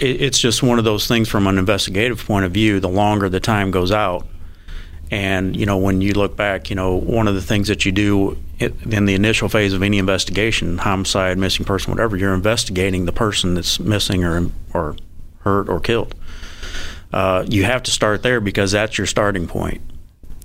it, 0.00 0.20
it's 0.22 0.38
just 0.38 0.62
one 0.62 0.78
of 0.78 0.84
those 0.84 1.06
things 1.08 1.28
from 1.28 1.46
an 1.46 1.58
investigative 1.58 2.24
point 2.24 2.44
of 2.44 2.52
view. 2.52 2.78
The 2.80 2.88
longer 2.88 3.28
the 3.28 3.40
time 3.40 3.70
goes 3.72 3.90
out, 3.90 4.26
and 5.10 5.56
you 5.56 5.66
know, 5.66 5.76
when 5.76 6.00
you 6.00 6.12
look 6.12 6.36
back, 6.36 6.70
you 6.70 6.76
know, 6.76 6.96
one 6.96 7.28
of 7.28 7.34
the 7.34 7.42
things 7.42 7.68
that 7.68 7.84
you 7.84 7.92
do 7.92 8.38
in 8.58 9.04
the 9.04 9.14
initial 9.14 9.48
phase 9.48 9.72
of 9.72 9.82
any 9.82 9.98
investigation, 9.98 10.78
homicide, 10.78 11.38
missing 11.38 11.64
person, 11.64 11.92
whatever, 11.92 12.16
you're 12.16 12.34
investigating 12.34 13.04
the 13.04 13.12
person 13.12 13.54
that's 13.54 13.78
missing 13.78 14.24
or 14.24 14.50
or 14.74 14.96
hurt 15.40 15.68
or 15.68 15.80
killed. 15.80 16.14
Uh, 17.12 17.44
you 17.48 17.64
have 17.64 17.82
to 17.84 17.90
start 17.90 18.22
there 18.22 18.40
because 18.40 18.72
that's 18.72 18.98
your 18.98 19.06
starting 19.06 19.46
point. 19.46 19.80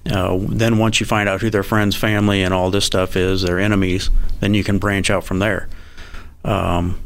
Uh, 0.10 0.38
then 0.50 0.78
once 0.78 1.00
you 1.00 1.06
find 1.06 1.30
out 1.30 1.42
who 1.42 1.50
their 1.50 1.64
friends, 1.64 1.96
family, 1.96 2.44
and 2.44 2.54
all 2.54 2.72
this 2.72 2.86
stuff 2.86 3.16
is, 3.16 3.44
their 3.44 3.60
enemies, 3.60 4.10
then 4.40 4.54
you 4.54 4.64
can 4.64 4.78
branch 4.78 5.10
out 5.10 5.24
from 5.24 5.40
there. 5.40 5.68
Um, 6.44 7.00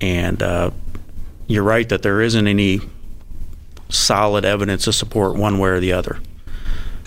and 0.00 0.42
uh, 0.42 0.70
you're 1.46 1.64
right 1.64 1.88
that 1.88 2.02
there 2.02 2.20
isn't 2.20 2.46
any 2.46 2.80
solid 3.88 4.44
evidence 4.44 4.84
to 4.84 4.92
support 4.92 5.36
one 5.36 5.58
way 5.58 5.70
or 5.70 5.80
the 5.80 5.92
other. 5.92 6.18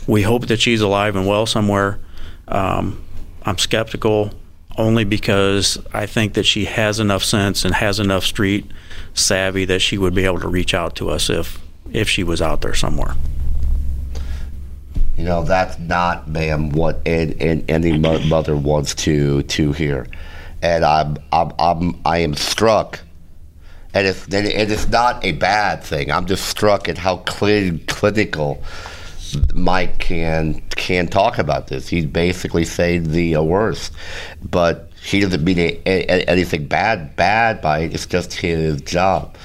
We 0.07 0.21
hope 0.21 0.47
that 0.47 0.59
she's 0.59 0.81
alive 0.81 1.15
and 1.15 1.27
well 1.27 1.45
somewhere. 1.45 1.99
Um, 2.47 3.03
I'm 3.43 3.57
skeptical 3.57 4.31
only 4.77 5.03
because 5.03 5.77
I 5.93 6.05
think 6.05 6.33
that 6.35 6.45
she 6.45 6.65
has 6.65 6.99
enough 6.99 7.23
sense 7.23 7.65
and 7.65 7.73
has 7.75 7.99
enough 7.99 8.23
street 8.23 8.69
savvy 9.13 9.65
that 9.65 9.79
she 9.79 9.97
would 9.97 10.13
be 10.13 10.25
able 10.25 10.39
to 10.39 10.47
reach 10.47 10.73
out 10.73 10.95
to 10.97 11.09
us 11.09 11.29
if 11.29 11.59
if 11.91 12.09
she 12.09 12.23
was 12.23 12.41
out 12.41 12.61
there 12.61 12.73
somewhere. 12.73 13.15
You 15.15 15.23
know, 15.23 15.43
that's 15.43 15.79
not, 15.79 16.27
ma'am, 16.27 16.69
what 16.69 17.01
an, 17.07 17.33
an, 17.41 17.65
any 17.67 17.97
mother 17.97 18.55
wants 18.55 18.93
to 18.95 19.41
to 19.43 19.71
hear, 19.71 20.07
and 20.61 20.85
I'm 20.85 21.17
I'm, 21.31 21.51
I'm 21.57 22.01
I 22.05 22.19
am 22.19 22.35
struck, 22.35 22.99
and 23.93 24.05
it's 24.05 24.25
and 24.25 24.45
it's 24.45 24.87
not 24.89 25.25
a 25.25 25.31
bad 25.31 25.83
thing. 25.83 26.11
I'm 26.11 26.27
just 26.27 26.45
struck 26.45 26.87
at 26.87 26.99
how 26.99 27.17
cli- 27.17 27.79
clinical 27.87 28.63
Mike 29.53 29.99
can 29.99 30.61
can 30.75 31.07
talk 31.07 31.37
about 31.37 31.67
this. 31.67 31.87
He's 31.87 32.05
basically 32.05 32.65
saying 32.65 33.11
the 33.11 33.35
uh, 33.35 33.41
worst, 33.41 33.93
but 34.49 34.91
he 35.01 35.19
doesn't 35.19 35.43
mean 35.43 35.59
a, 35.59 35.81
a, 35.85 36.25
anything 36.29 36.67
bad 36.67 37.15
bad 37.15 37.61
by 37.61 37.79
it. 37.79 37.93
It's 37.93 38.05
just 38.05 38.33
his 38.33 38.81
job. 38.81 39.35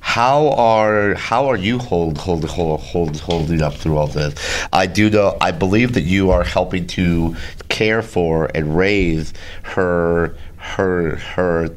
How 0.00 0.50
are 0.52 1.14
how 1.14 1.46
are 1.48 1.56
you 1.56 1.78
hold 1.78 2.18
hold 2.18 2.44
hold 2.48 2.80
hold 2.80 3.20
holding 3.20 3.60
up 3.60 3.74
through 3.74 3.98
all 3.98 4.06
this? 4.06 4.34
I 4.72 4.86
do 4.86 5.10
know. 5.10 5.36
I 5.40 5.50
believe 5.50 5.94
that 5.94 6.02
you 6.02 6.30
are 6.30 6.44
helping 6.44 6.86
to 6.88 7.36
care 7.68 8.02
for 8.02 8.50
and 8.54 8.76
raise 8.76 9.34
her 9.62 10.34
her 10.56 11.16
her 11.16 11.70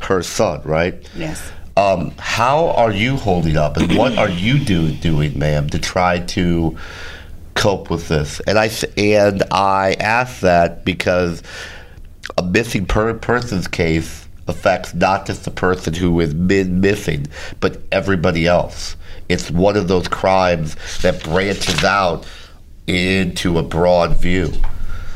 her 0.00 0.22
son, 0.22 0.62
right? 0.64 1.08
Yes. 1.14 1.52
Um, 1.76 2.12
how 2.18 2.68
are 2.68 2.90
you 2.90 3.16
holding 3.16 3.56
up, 3.56 3.76
and 3.76 3.96
what 3.96 4.16
are 4.16 4.30
you 4.30 4.58
do, 4.58 4.90
doing, 4.92 5.38
ma'am, 5.38 5.68
to 5.70 5.78
try 5.78 6.20
to 6.20 6.76
cope 7.54 7.90
with 7.90 8.08
this? 8.08 8.40
And 8.40 8.58
I 8.58 8.70
and 8.96 9.42
I 9.50 9.94
ask 10.00 10.40
that 10.40 10.84
because 10.86 11.42
a 12.38 12.42
missing 12.42 12.86
per- 12.86 13.14
persons 13.14 13.68
case 13.68 14.26
affects 14.48 14.94
not 14.94 15.26
just 15.26 15.44
the 15.44 15.50
person 15.50 15.92
who 15.92 16.18
has 16.20 16.32
been 16.32 16.80
missing, 16.80 17.26
but 17.60 17.82
everybody 17.92 18.46
else. 18.46 18.96
It's 19.28 19.50
one 19.50 19.76
of 19.76 19.88
those 19.88 20.08
crimes 20.08 20.76
that 21.02 21.22
branches 21.24 21.82
out 21.84 22.26
into 22.86 23.58
a 23.58 23.62
broad 23.62 24.16
view. 24.16 24.52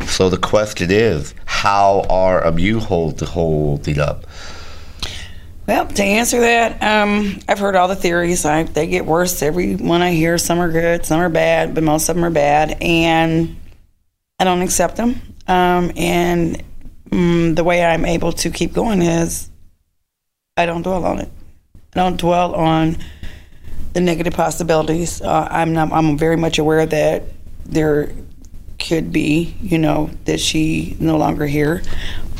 So 0.06 0.28
the 0.28 0.38
question 0.38 0.90
is, 0.90 1.34
how 1.44 2.04
are 2.10 2.58
you 2.58 2.80
hold, 2.80 3.20
holding 3.20 4.00
up? 4.00 4.26
Well, 5.70 5.86
to 5.86 6.02
answer 6.02 6.40
that, 6.40 6.82
um, 6.82 7.38
I've 7.46 7.60
heard 7.60 7.76
all 7.76 7.86
the 7.86 7.94
theories. 7.94 8.44
I, 8.44 8.64
they 8.64 8.88
get 8.88 9.06
worse 9.06 9.40
every 9.40 9.76
one 9.76 10.02
I 10.02 10.10
hear. 10.10 10.36
Some 10.36 10.58
are 10.58 10.68
good, 10.68 11.06
some 11.06 11.20
are 11.20 11.28
bad, 11.28 11.76
but 11.76 11.84
most 11.84 12.08
of 12.08 12.16
them 12.16 12.24
are 12.24 12.30
bad, 12.30 12.76
and 12.82 13.54
I 14.40 14.42
don't 14.42 14.62
accept 14.62 14.96
them. 14.96 15.22
Um, 15.46 15.92
and 15.94 16.60
mm, 17.08 17.54
the 17.54 17.62
way 17.62 17.84
I'm 17.84 18.04
able 18.04 18.32
to 18.32 18.50
keep 18.50 18.72
going 18.72 19.00
is 19.00 19.48
I 20.56 20.66
don't 20.66 20.82
dwell 20.82 21.04
on 21.04 21.20
it. 21.20 21.28
I 21.94 22.00
don't 22.00 22.18
dwell 22.18 22.56
on 22.56 22.96
the 23.92 24.00
negative 24.00 24.34
possibilities. 24.34 25.22
Uh, 25.22 25.46
I'm 25.48 25.72
not. 25.72 25.92
I'm 25.92 26.18
very 26.18 26.36
much 26.36 26.58
aware 26.58 26.84
that 26.84 27.22
there 27.64 28.12
could 28.80 29.12
be, 29.12 29.54
you 29.62 29.78
know, 29.78 30.10
that 30.24 30.40
she 30.40 30.96
no 30.98 31.16
longer 31.16 31.46
here, 31.46 31.84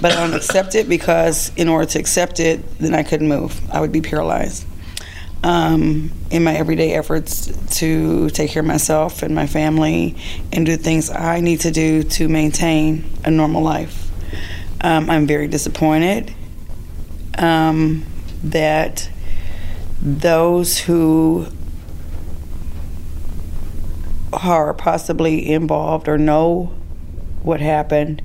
but 0.01 0.13
I 0.13 0.27
don't 0.27 0.35
accept 0.35 0.75
it 0.75 0.89
because 0.89 1.53
in 1.57 1.69
order 1.69 1.87
to 1.91 1.99
accept 1.99 2.41
it, 2.41 2.79
then 2.79 2.95
I 2.95 3.03
couldn't 3.03 3.29
move. 3.29 3.61
I 3.71 3.81
would 3.81 3.93
be 3.93 4.01
paralyzed. 4.01 4.67
Um, 5.43 6.13
in 6.31 6.45
my 6.45 6.55
everyday 6.55 6.93
efforts 6.93 7.51
to 7.79 8.29
take 8.31 8.51
care 8.51 8.61
of 8.61 8.67
myself 8.67 9.23
and 9.23 9.35
my 9.35 9.47
family 9.47 10.17
and 10.53 10.67
do 10.67 10.77
things 10.77 11.11
I 11.11 11.41
need 11.41 11.61
to 11.61 11.71
do 11.71 12.03
to 12.03 12.29
maintain 12.29 13.11
a 13.25 13.31
normal 13.31 13.63
life. 13.63 14.11
Um, 14.83 15.09
I'm 15.09 15.27
very 15.27 15.49
disappointed 15.49 16.35
um, 17.39 18.05
that 18.45 19.09
those 20.03 20.79
who 20.79 21.47
are 24.33 24.75
possibly 24.75 25.51
involved 25.53 26.07
or 26.09 26.19
know 26.19 26.73
what 27.43 27.61
happened 27.61 28.23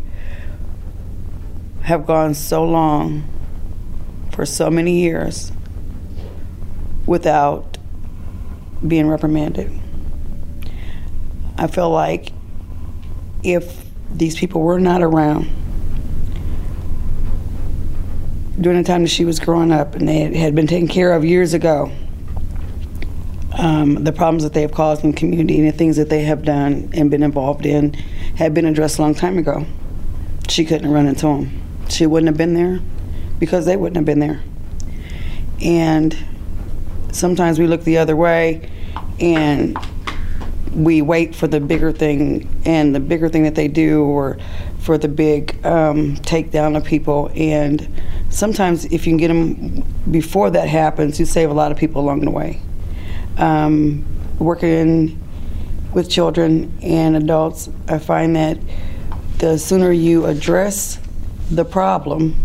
have 1.85 2.07
gone 2.07 2.33
so 2.33 2.65
long 2.65 3.23
for 4.31 4.43
so 4.43 4.71
many 4.71 5.01
years 5.01 5.51
without 7.05 7.77
being 8.85 9.07
reprimanded. 9.07 9.71
I 11.59 11.67
feel 11.67 11.91
like 11.91 12.33
if 13.43 13.85
these 14.11 14.35
people 14.35 14.61
were 14.61 14.79
not 14.79 15.03
around 15.03 15.47
during 18.59 18.81
the 18.81 18.83
time 18.83 19.03
that 19.03 19.09
she 19.09 19.23
was 19.23 19.39
growing 19.39 19.71
up 19.71 19.93
and 19.93 20.07
they 20.07 20.35
had 20.35 20.55
been 20.55 20.65
taken 20.65 20.87
care 20.87 21.13
of 21.13 21.23
years 21.23 21.53
ago, 21.53 21.91
um, 23.59 24.03
the 24.03 24.11
problems 24.11 24.41
that 24.41 24.53
they 24.53 24.61
have 24.61 24.71
caused 24.71 25.03
in 25.03 25.11
the 25.11 25.17
community 25.17 25.59
and 25.59 25.67
the 25.67 25.77
things 25.77 25.97
that 25.97 26.09
they 26.09 26.23
have 26.23 26.43
done 26.43 26.89
and 26.93 27.11
been 27.11 27.21
involved 27.21 27.63
in 27.63 27.93
had 28.37 28.55
been 28.55 28.65
addressed 28.65 28.97
a 28.97 29.03
long 29.03 29.13
time 29.13 29.37
ago. 29.37 29.67
She 30.49 30.65
couldn't 30.65 30.89
run 30.89 31.05
into 31.05 31.27
them. 31.27 31.64
She 31.89 32.05
wouldn't 32.05 32.27
have 32.27 32.37
been 32.37 32.53
there 32.53 32.79
because 33.39 33.65
they 33.65 33.75
wouldn't 33.75 33.95
have 33.95 34.05
been 34.05 34.19
there. 34.19 34.41
And 35.61 36.15
sometimes 37.11 37.59
we 37.59 37.67
look 37.67 37.83
the 37.83 37.97
other 37.97 38.15
way 38.15 38.69
and 39.19 39.77
we 40.73 41.01
wait 41.01 41.33
for 41.33 41.47
the 41.47 41.59
bigger 41.59 41.91
thing 41.91 42.49
and 42.65 42.93
the 42.93 42.99
bigger 42.99 43.29
thing 43.29 43.43
that 43.43 43.55
they 43.55 43.67
do 43.67 44.03
or 44.03 44.37
for 44.79 44.97
the 44.97 45.07
big 45.07 45.65
um, 45.65 46.17
takedown 46.17 46.75
of 46.75 46.83
people 46.83 47.31
and 47.33 47.89
sometimes 48.29 48.83
if 48.85 49.07
you 49.07 49.11
can 49.11 49.17
get 49.17 49.29
them 49.29 49.83
before 50.11 50.49
that 50.49 50.67
happens 50.67 51.17
you 51.19 51.25
save 51.25 51.49
a 51.49 51.53
lot 51.53 51.71
of 51.71 51.77
people 51.77 52.01
along 52.01 52.19
the 52.19 52.29
way 52.29 52.61
um, 53.37 54.05
working 54.37 55.21
with 55.93 56.09
children 56.09 56.77
and 56.81 57.15
adults 57.15 57.69
i 57.87 57.97
find 57.97 58.35
that 58.35 58.57
the 59.37 59.57
sooner 59.57 59.91
you 59.91 60.25
address 60.25 60.99
the 61.51 61.65
problem 61.65 62.35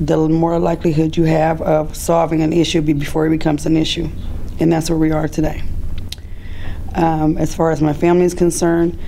the 0.00 0.16
more 0.28 0.58
likelihood 0.60 1.16
you 1.16 1.24
have 1.24 1.60
of 1.62 1.96
solving 1.96 2.40
an 2.40 2.52
issue 2.52 2.80
before 2.80 3.26
it 3.26 3.30
becomes 3.30 3.66
an 3.66 3.76
issue 3.76 4.08
and 4.60 4.72
that's 4.72 4.88
where 4.88 4.98
we 4.98 5.10
are 5.10 5.26
today 5.26 5.62
um, 6.94 7.36
as 7.38 7.54
far 7.54 7.70
as 7.70 7.80
my 7.80 7.92
family 7.92 8.24
is 8.24 8.34
concerned, 8.34 8.98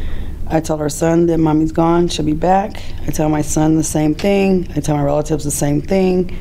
I 0.47 0.61
tell 0.61 0.79
our 0.79 0.89
son 0.89 1.27
that 1.27 1.39
mommy's 1.39 1.73
gone, 1.73 2.09
she'll 2.09 2.25
be 2.25 2.33
back. 2.33 2.83
I 3.07 3.11
tell 3.11 3.29
my 3.29 3.43
son 3.43 3.77
the 3.77 3.85
same 3.85 4.15
thing. 4.15 4.69
I 4.77 4.81
tell 4.81 4.97
my 4.97 5.03
relatives 5.03 5.45
the 5.45 5.51
same 5.51 5.81
thing. 5.81 6.39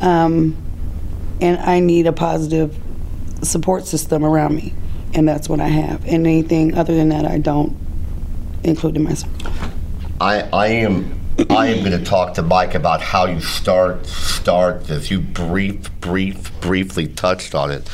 Um, 0.00 0.56
and 1.40 1.58
I 1.58 1.80
need 1.80 2.06
a 2.06 2.12
positive 2.12 2.76
support 3.42 3.86
system 3.86 4.24
around 4.24 4.54
me, 4.54 4.72
and 5.14 5.28
that's 5.28 5.48
what 5.48 5.60
I 5.60 5.68
have. 5.68 6.04
And 6.04 6.26
anything 6.26 6.76
other 6.76 6.94
than 6.94 7.08
that, 7.10 7.24
I 7.24 7.38
don't 7.38 7.76
include 8.62 8.96
in 8.96 9.04
my 9.04 9.14
circle. 9.14 9.52
I, 10.20 10.42
I 10.52 10.66
am 10.68 11.20
I 11.50 11.66
am 11.66 11.84
going 11.84 11.98
to 11.98 12.04
talk 12.04 12.34
to 12.34 12.42
Mike 12.42 12.76
about 12.76 13.00
how 13.00 13.26
you 13.26 13.40
start 13.40 14.06
start 14.06 14.84
this. 14.84 15.10
You 15.10 15.20
brief, 15.20 15.90
brief, 16.00 16.60
briefly 16.60 17.08
touched 17.08 17.56
on 17.56 17.72
it, 17.72 17.90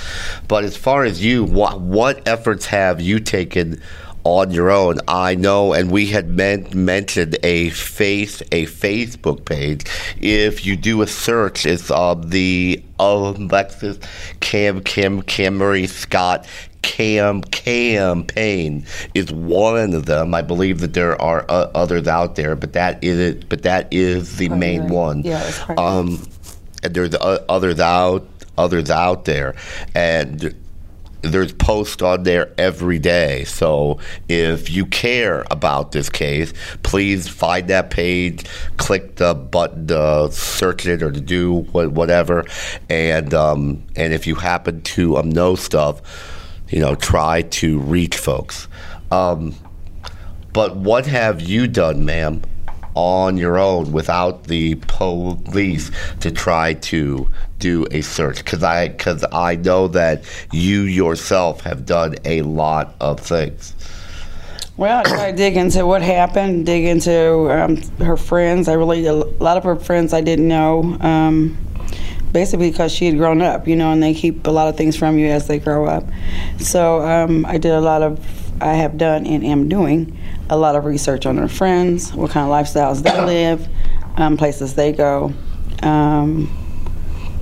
but 0.47 0.63
as 0.63 0.77
far 0.77 1.05
as 1.05 1.25
you, 1.25 1.45
what 1.45 1.81
what 1.81 2.29
efforts 2.29 2.67
have 2.67 3.01
you 3.01 3.19
taken 3.19 3.81
on 4.25 4.51
your 4.51 4.71
own? 4.71 4.99
I 5.09 5.37
know, 5.37 5.73
and 5.73 5.91
we 5.91 6.09
had 6.09 6.29
meant, 6.29 6.75
mentioned 6.75 7.39
a 7.43 7.71
face 7.71 8.43
a 8.53 8.67
Facebook 8.67 9.47
page. 9.47 9.87
If 10.21 10.67
you 10.67 10.77
do 10.77 11.01
a 11.01 11.07
search, 11.07 11.65
it's 11.65 11.91
um, 11.91 12.29
the 12.29 12.85
Alexis 12.99 13.99
Cam 14.41 14.83
Cam 14.83 15.23
Camry 15.23 15.89
Scott 15.89 16.47
cam 16.83 17.43
campaign 17.43 18.85
is 19.15 19.33
one 19.33 19.95
of 19.95 20.07
them. 20.07 20.35
I 20.35 20.43
believe 20.43 20.81
that 20.81 20.95
there 20.95 21.21
are 21.21 21.45
uh, 21.49 21.71
others 21.75 22.07
out 22.09 22.37
there, 22.37 22.57
but 22.57 22.73
that 22.75 23.03
is 23.03 23.19
it. 23.19 23.49
But 23.49 23.63
that 23.63 23.89
is 23.91 24.37
the 24.37 24.49
main 24.49 24.89
one. 24.89 25.23
Yeah, 25.23 25.47
it's 25.47 25.59
part 25.59 25.79
um, 25.79 26.27
and 26.83 26.95
there's 26.95 27.15
uh, 27.15 27.45
others 27.49 27.81
out 27.81 28.27
others 28.59 28.91
out 28.91 29.25
there, 29.25 29.55
and 29.95 30.55
there's 31.23 31.53
posts 31.53 32.03
on 32.03 32.23
there 32.23 32.53
every 32.57 32.99
day. 32.99 33.45
So 33.45 33.99
if 34.29 34.71
you 34.71 34.87
care 34.87 35.45
about 35.51 35.93
this 35.93 36.09
case, 36.09 36.53
please 36.83 37.29
find 37.29 37.69
that 37.69 37.91
page, 37.91 38.47
click 38.79 39.17
the 39.17 39.35
button 39.35 39.87
to 39.89 40.31
search 40.33 40.87
it 40.87 41.03
or 41.03 41.13
to 41.13 41.21
do 41.21 41.61
whatever, 41.73 42.45
and 42.89 43.35
um, 43.35 43.83
and 43.97 44.13
if 44.13 44.27
you 44.27 44.35
happen 44.37 44.83
to 44.83 45.17
um, 45.19 45.31
know 45.31 45.55
stuff 45.55 46.03
you 46.71 46.81
know, 46.81 46.95
try 46.95 47.43
to 47.43 47.79
reach 47.79 48.17
folks. 48.17 48.69
Um, 49.11 49.55
but 50.53 50.77
what 50.77 51.07
have 51.07 51.41
you 51.41 51.67
done, 51.67 52.05
ma'am, 52.05 52.43
on 52.95 53.37
your 53.37 53.59
own 53.59 53.93
without 53.93 54.45
the 54.45 54.75
police 54.87 55.91
to 56.21 56.31
try 56.31 56.75
to 56.75 57.29
do 57.59 57.87
a 57.91 58.01
search? 58.01 58.39
Because 58.39 58.63
I, 58.63 58.89
cause 58.89 59.25
I 59.33 59.57
know 59.57 59.89
that 59.89 60.25
you 60.53 60.83
yourself 60.83 61.61
have 61.63 61.87
done 61.87 62.17
a 62.25 62.43
lot 62.43 62.95
of 63.01 63.21
things. 63.21 63.75
Well, 64.77 65.03
I 65.05 65.31
to 65.31 65.37
dig 65.37 65.57
into 65.57 65.85
what 65.85 66.01
happened, 66.01 66.65
dig 66.65 66.87
into 66.87 67.51
um, 67.53 67.77
her 67.99 68.17
friends. 68.17 68.67
I 68.67 68.73
really, 68.73 69.05
a 69.05 69.13
lot 69.13 69.59
of 69.59 69.65
her 69.65 69.77
friends 69.77 70.15
I 70.15 70.23
didn't 70.23 70.49
know. 70.49 70.97
Um, 71.01 71.59
basically 72.33 72.71
because 72.71 72.93
she 72.93 73.07
had 73.07 73.17
grown 73.17 73.43
up, 73.43 73.67
you 73.67 73.77
know, 73.77 73.93
and 73.93 74.03
they 74.03 74.15
keep 74.15 74.47
a 74.47 74.51
lot 74.51 74.69
of 74.69 74.77
things 74.77 74.97
from 74.97 75.19
you 75.19 75.27
as 75.27 75.47
they 75.47 75.59
grow 75.59 75.87
up. 75.87 76.05
So 76.59 77.03
um, 77.03 77.45
I 77.47 77.59
did 77.59 77.73
a 77.73 77.81
lot 77.81 78.03
of, 78.03 78.25
I 78.63 78.75
have 78.75 78.99
done 78.99 79.27
and 79.27 79.45
am 79.45 79.69
doing 79.69 80.19
a 80.49 80.57
lot 80.57 80.77
of 80.77 80.85
research 80.85 81.27
on 81.27 81.37
her 81.39 81.49
friends, 81.49 82.13
what 82.15 82.31
kind 82.31 82.51
of 82.51 82.53
lifestyles 82.53 83.03
they 83.03 83.21
live, 83.25 83.69
um, 84.17 84.37
places 84.37 84.75
they 84.75 84.93
go, 84.93 85.33
um, 85.83 86.57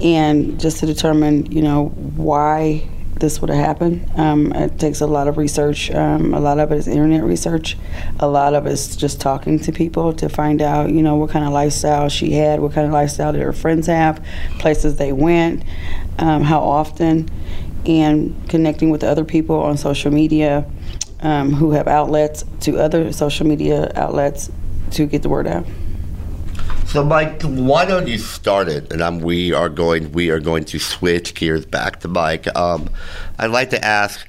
and 0.02 0.60
just 0.60 0.78
to 0.78 0.86
determine, 0.86 1.50
you 1.50 1.62
know, 1.62 1.88
why 1.88 2.88
this 3.20 3.40
would 3.40 3.50
have 3.50 3.58
happened. 3.64 4.08
Um, 4.16 4.52
it 4.52 4.78
takes 4.78 5.00
a 5.00 5.06
lot 5.06 5.28
of 5.28 5.36
research. 5.36 5.90
Um, 5.90 6.34
a 6.34 6.40
lot 6.40 6.58
of 6.58 6.72
it 6.72 6.76
is 6.76 6.88
internet 6.88 7.24
research. 7.24 7.76
A 8.20 8.28
lot 8.28 8.54
of 8.54 8.66
it 8.66 8.72
is 8.72 8.96
just 8.96 9.20
talking 9.20 9.58
to 9.60 9.72
people 9.72 10.12
to 10.14 10.28
find 10.28 10.62
out, 10.62 10.90
you 10.90 11.02
know, 11.02 11.16
what 11.16 11.30
kind 11.30 11.44
of 11.44 11.52
lifestyle 11.52 12.08
she 12.08 12.32
had, 12.32 12.60
what 12.60 12.72
kind 12.72 12.86
of 12.86 12.92
lifestyle 12.92 13.32
did 13.32 13.42
her 13.42 13.52
friends 13.52 13.86
have, 13.86 14.24
places 14.58 14.96
they 14.96 15.12
went, 15.12 15.64
um, 16.18 16.42
how 16.42 16.60
often, 16.60 17.28
and 17.86 18.48
connecting 18.48 18.90
with 18.90 19.02
other 19.04 19.24
people 19.24 19.60
on 19.62 19.76
social 19.76 20.10
media 20.10 20.68
um, 21.20 21.52
who 21.52 21.72
have 21.72 21.88
outlets 21.88 22.44
to 22.60 22.78
other 22.78 23.12
social 23.12 23.46
media 23.46 23.90
outlets 23.94 24.50
to 24.90 25.06
get 25.06 25.22
the 25.22 25.28
word 25.28 25.46
out. 25.46 25.66
So, 26.88 27.04
Mike, 27.04 27.42
why 27.42 27.84
don't 27.84 28.08
you 28.08 28.16
start 28.16 28.66
it? 28.66 28.90
And 28.90 29.22
we 29.22 29.52
are 29.52 29.68
going 29.68 30.10
we 30.12 30.30
are 30.30 30.40
going 30.40 30.64
to 30.64 30.78
switch 30.78 31.34
gears 31.34 31.66
back 31.66 32.00
to 32.00 32.08
Mike. 32.08 32.46
Um, 32.56 32.88
I'd 33.38 33.50
like 33.50 33.68
to 33.70 33.84
ask, 33.84 34.26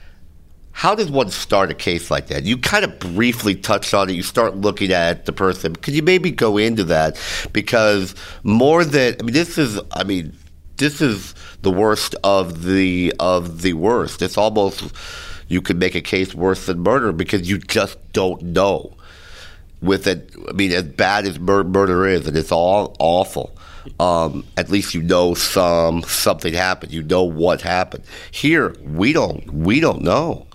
how 0.74 0.93
does 0.93 1.10
one 1.10 1.30
start 1.30 1.72
a 1.72 1.74
case 1.74 2.12
like 2.12 2.28
that? 2.28 2.43
You 2.43 2.58
kind 2.58 2.84
of 2.84 3.00
briefly 3.00 3.56
touched 3.56 3.93
on 3.93 4.10
it. 4.10 4.13
You 4.13 4.24
start 4.24 4.58
looking 4.58 4.91
at 4.91 5.26
the 5.26 5.32
person. 5.32 5.74
Could 5.74 5.93
you 5.93 6.04
maybe 6.04 6.32
go 6.32 6.58
into 6.58 6.84
that? 6.84 7.17
Because 7.54 8.13
more 8.43 8.84
than 8.84 9.15
I 9.22 9.24
mean, 9.24 9.34
this 9.34 9.58
is 9.58 9.80
I 9.93 10.04
mean, 10.04 10.36
this 10.76 11.00
is 11.00 11.36
the 11.62 11.72
worst 11.72 12.13
of 12.26 12.63
the 12.63 13.13
of 13.22 13.62
the 13.62 13.72
worst. 13.72 14.22
It's 14.22 14.38
almost 14.38 14.93
you 15.48 15.62
could 15.62 15.78
make 15.78 15.95
a 15.95 16.02
case 16.02 16.36
worse 16.36 16.65
than 16.65 16.82
murder 16.82 17.13
because 17.13 17.50
you 17.50 17.58
just 17.58 17.98
don't 18.12 18.41
know 18.41 18.98
with 19.82 20.08
it. 20.08 20.34
I 20.48 20.52
mean, 20.54 20.72
as 20.72 20.84
bad 20.84 21.26
as 21.26 21.39
mur- 21.39 21.63
murder 21.63 22.06
is, 22.06 22.28
and 22.28 22.38
it's 22.38 22.52
all 22.52 22.96
awful. 23.00 23.56
Um, 24.00 24.46
at 24.58 24.70
least 24.70 24.94
you 24.94 25.02
know 25.02 25.34
some 25.34 26.04
something 26.04 26.54
happened. 26.54 26.92
You 26.92 27.04
know 27.04 27.24
what 27.24 27.62
happened. 27.62 28.04
Here, 28.32 28.76
we 28.84 29.13
don't. 29.13 29.52
We 29.52 29.80
don't 29.80 30.02
know. 30.02 30.48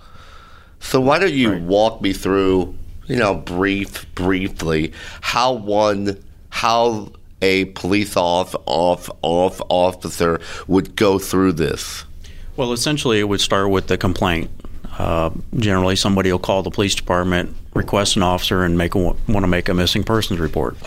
So 0.79 1.01
why 1.01 1.19
don't 1.19 1.33
you 1.33 1.51
right. 1.51 1.61
walk 1.63 2.01
me 2.01 2.13
through, 2.13 2.75
you 3.07 3.15
know, 3.15 3.35
brief, 3.35 4.13
briefly, 4.13 4.93
how 5.21 5.53
one, 5.53 6.23
how 6.49 7.11
a 7.41 7.65
police 7.65 8.15
off, 8.15 8.55
off, 8.67 9.09
off 9.23 9.61
officer 9.69 10.39
would 10.67 10.95
go 10.95 11.17
through 11.17 11.53
this? 11.53 12.05
Well, 12.55 12.71
essentially, 12.71 13.19
it 13.19 13.23
would 13.23 13.41
start 13.41 13.69
with 13.71 13.87
the 13.87 13.97
complaint. 13.97 14.51
Uh, 14.97 15.29
generally, 15.57 15.95
somebody 15.95 16.31
will 16.31 16.39
call 16.39 16.63
the 16.63 16.69
police 16.69 16.95
department, 16.95 17.55
request 17.73 18.15
an 18.15 18.23
officer, 18.23 18.63
and 18.63 18.77
make 18.77 18.95
want 18.95 19.17
to 19.27 19.47
make 19.47 19.67
a 19.67 19.73
missing 19.73 20.03
persons 20.03 20.39
report. 20.39 20.77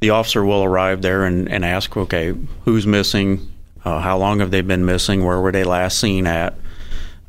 The 0.00 0.10
officer 0.10 0.44
will 0.44 0.64
arrive 0.64 1.02
there 1.02 1.24
and, 1.24 1.48
and 1.48 1.64
ask, 1.64 1.96
okay, 1.96 2.34
who's 2.64 2.86
missing? 2.86 3.52
Uh, 3.84 4.00
how 4.00 4.18
long 4.18 4.40
have 4.40 4.50
they 4.50 4.62
been 4.62 4.84
missing? 4.84 5.24
Where 5.24 5.40
were 5.40 5.52
they 5.52 5.64
last 5.64 6.00
seen 6.00 6.26
at? 6.26 6.54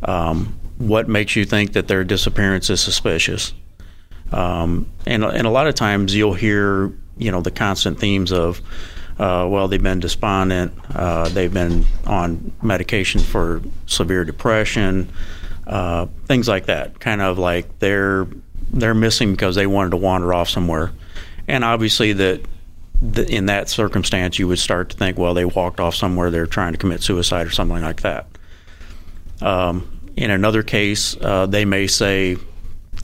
Um, 0.04 0.58
what 0.78 1.08
makes 1.08 1.36
you 1.36 1.46
think 1.46 1.74
that 1.74 1.88
their 1.88 2.04
disappearance 2.04 2.70
is 2.70 2.82
suspicious? 2.82 3.54
Um, 4.32 4.90
and, 5.06 5.24
and 5.24 5.46
a 5.46 5.50
lot 5.50 5.68
of 5.68 5.76
times 5.76 6.16
you'll 6.16 6.34
hear, 6.34 6.92
you 7.18 7.32
know, 7.32 7.42
the 7.42 7.52
constant 7.52 8.00
themes 8.00 8.32
of, 8.32 8.60
uh, 9.20 9.48
well, 9.50 9.68
they've 9.68 9.82
been 9.82 10.00
despondent, 10.00 10.74
uh, 10.94 11.30
they've 11.30 11.54
been 11.54 11.86
on 12.06 12.52
medication 12.62 13.22
for 13.22 13.62
severe 13.86 14.26
depression, 14.26 15.10
uh, 15.68 16.08
things 16.26 16.48
like 16.48 16.68
that. 16.68 17.00
Kind 17.00 17.22
of 17.22 17.38
like 17.38 17.80
they're 17.80 18.28
they're 18.72 18.94
missing 18.94 19.32
because 19.32 19.56
they 19.56 19.68
wanted 19.68 19.92
to 19.92 19.98
wander 19.98 20.34
off 20.34 20.50
somewhere, 20.50 20.92
and 21.48 21.64
obviously 21.64 22.14
that. 22.14 22.42
In 23.28 23.48
that 23.48 23.68
circumstance, 23.68 24.40
you 24.40 24.48
would 24.48 24.58
start 24.58 24.92
to 24.92 24.98
think, 24.98 25.18
well, 25.18 25.34
they 25.34 25.44
walked 25.44 25.82
off 25.82 25.96
somewhere, 25.96 26.32
they're 26.32 26.48
trying 26.48 26.72
to 26.72 26.80
commit 26.80 27.04
suicide 27.04 27.46
or 27.46 27.50
something 27.50 27.82
like 27.82 28.02
that. 28.02 28.26
Um, 29.42 30.00
in 30.16 30.32
another 30.32 30.64
case, 30.64 31.16
uh, 31.20 31.46
they 31.46 31.66
may 31.66 31.88
say, 31.88 32.38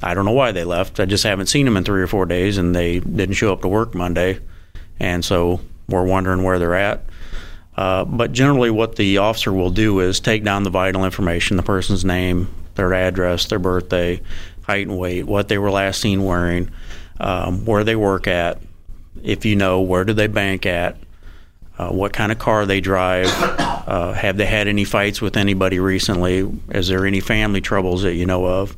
I 0.01 0.13
don't 0.13 0.23
know 0.23 0.31
why 0.31 0.53
they 0.53 0.63
left. 0.63 1.01
I 1.01 1.05
just 1.05 1.25
haven't 1.25 1.47
seen 1.47 1.65
them 1.65 1.75
in 1.75 1.83
three 1.83 2.01
or 2.01 2.07
four 2.07 2.25
days, 2.25 2.57
and 2.57 2.73
they 2.73 2.99
didn't 2.99 3.35
show 3.35 3.51
up 3.51 3.61
to 3.63 3.67
work 3.67 3.93
Monday, 3.93 4.39
and 4.97 5.25
so 5.25 5.59
we're 5.89 6.05
wondering 6.05 6.41
where 6.43 6.57
they're 6.57 6.73
at. 6.73 7.03
Uh, 7.81 8.05
but 8.05 8.31
generally, 8.31 8.69
what 8.69 8.95
the 8.95 9.17
officer 9.17 9.51
will 9.51 9.71
do 9.71 10.01
is 10.01 10.19
take 10.19 10.43
down 10.43 10.61
the 10.61 10.69
vital 10.69 11.03
information 11.03 11.57
the 11.57 11.63
person's 11.63 12.05
name, 12.05 12.47
their 12.75 12.93
address, 12.93 13.47
their 13.47 13.57
birthday, 13.57 14.21
height 14.67 14.85
and 14.85 14.99
weight, 14.99 15.25
what 15.25 15.47
they 15.47 15.57
were 15.57 15.71
last 15.71 15.99
seen 15.99 16.23
wearing, 16.23 16.69
um, 17.19 17.65
where 17.65 17.83
they 17.83 17.95
work 17.95 18.27
at, 18.27 18.61
if 19.23 19.45
you 19.45 19.55
know, 19.55 19.81
where 19.81 20.05
do 20.05 20.13
they 20.13 20.27
bank 20.27 20.67
at, 20.67 20.95
uh, 21.79 21.89
what 21.89 22.13
kind 22.13 22.31
of 22.31 22.37
car 22.37 22.67
they 22.67 22.81
drive, 22.81 23.25
uh, 23.87 24.13
have 24.13 24.37
they 24.37 24.45
had 24.45 24.67
any 24.67 24.83
fights 24.83 25.19
with 25.19 25.35
anybody 25.35 25.79
recently, 25.79 26.47
is 26.69 26.87
there 26.87 27.07
any 27.07 27.19
family 27.19 27.61
troubles 27.61 28.03
that 28.03 28.13
you 28.13 28.27
know 28.27 28.45
of, 28.45 28.77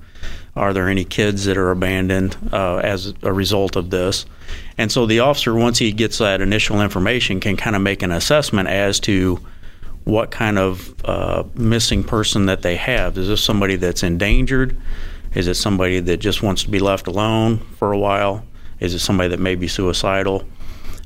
are 0.55 0.73
there 0.73 0.89
any 0.89 1.03
kids 1.03 1.45
that 1.45 1.57
are 1.57 1.71
abandoned 1.71 2.37
uh, 2.51 2.77
as 2.77 3.13
a 3.23 3.33
result 3.33 3.75
of 3.75 3.89
this, 3.89 4.25
and 4.77 4.91
so 4.91 5.05
the 5.05 5.19
officer 5.19 5.53
once 5.53 5.79
he 5.79 5.91
gets 5.91 6.17
that 6.19 6.41
initial 6.41 6.81
information 6.81 7.39
can 7.39 7.57
kind 7.57 7.75
of 7.75 7.81
make 7.81 8.03
an 8.03 8.11
assessment 8.11 8.69
as 8.69 8.99
to 9.01 9.39
what 10.03 10.31
kind 10.31 10.59
of 10.59 10.93
uh, 11.05 11.43
missing 11.55 12.03
person 12.03 12.45
that 12.47 12.61
they 12.61 12.75
have. 12.75 13.17
Is 13.17 13.27
this 13.27 13.43
somebody 13.43 13.77
that's 13.77 14.03
endangered? 14.03 14.75
Is 15.33 15.47
it 15.47 15.55
somebody 15.55 15.99
that 15.99 16.17
just 16.17 16.43
wants 16.43 16.63
to 16.63 16.69
be 16.69 16.79
left 16.79 17.07
alone 17.07 17.59
for 17.77 17.91
a 17.91 17.97
while? 17.97 18.45
Is 18.79 18.93
it 18.93 18.99
somebody 18.99 19.29
that 19.29 19.39
may 19.39 19.55
be 19.55 19.67
suicidal? 19.67 20.43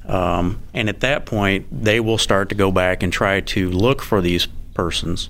Um, 0.07 0.61
and 0.73 0.89
at 0.89 1.01
that 1.01 1.25
point, 1.25 1.67
they 1.71 1.99
will 1.99 2.17
start 2.17 2.49
to 2.49 2.55
go 2.55 2.71
back 2.71 3.03
and 3.03 3.11
try 3.11 3.41
to 3.41 3.69
look 3.69 4.01
for 4.01 4.21
these 4.21 4.47
persons, 4.73 5.29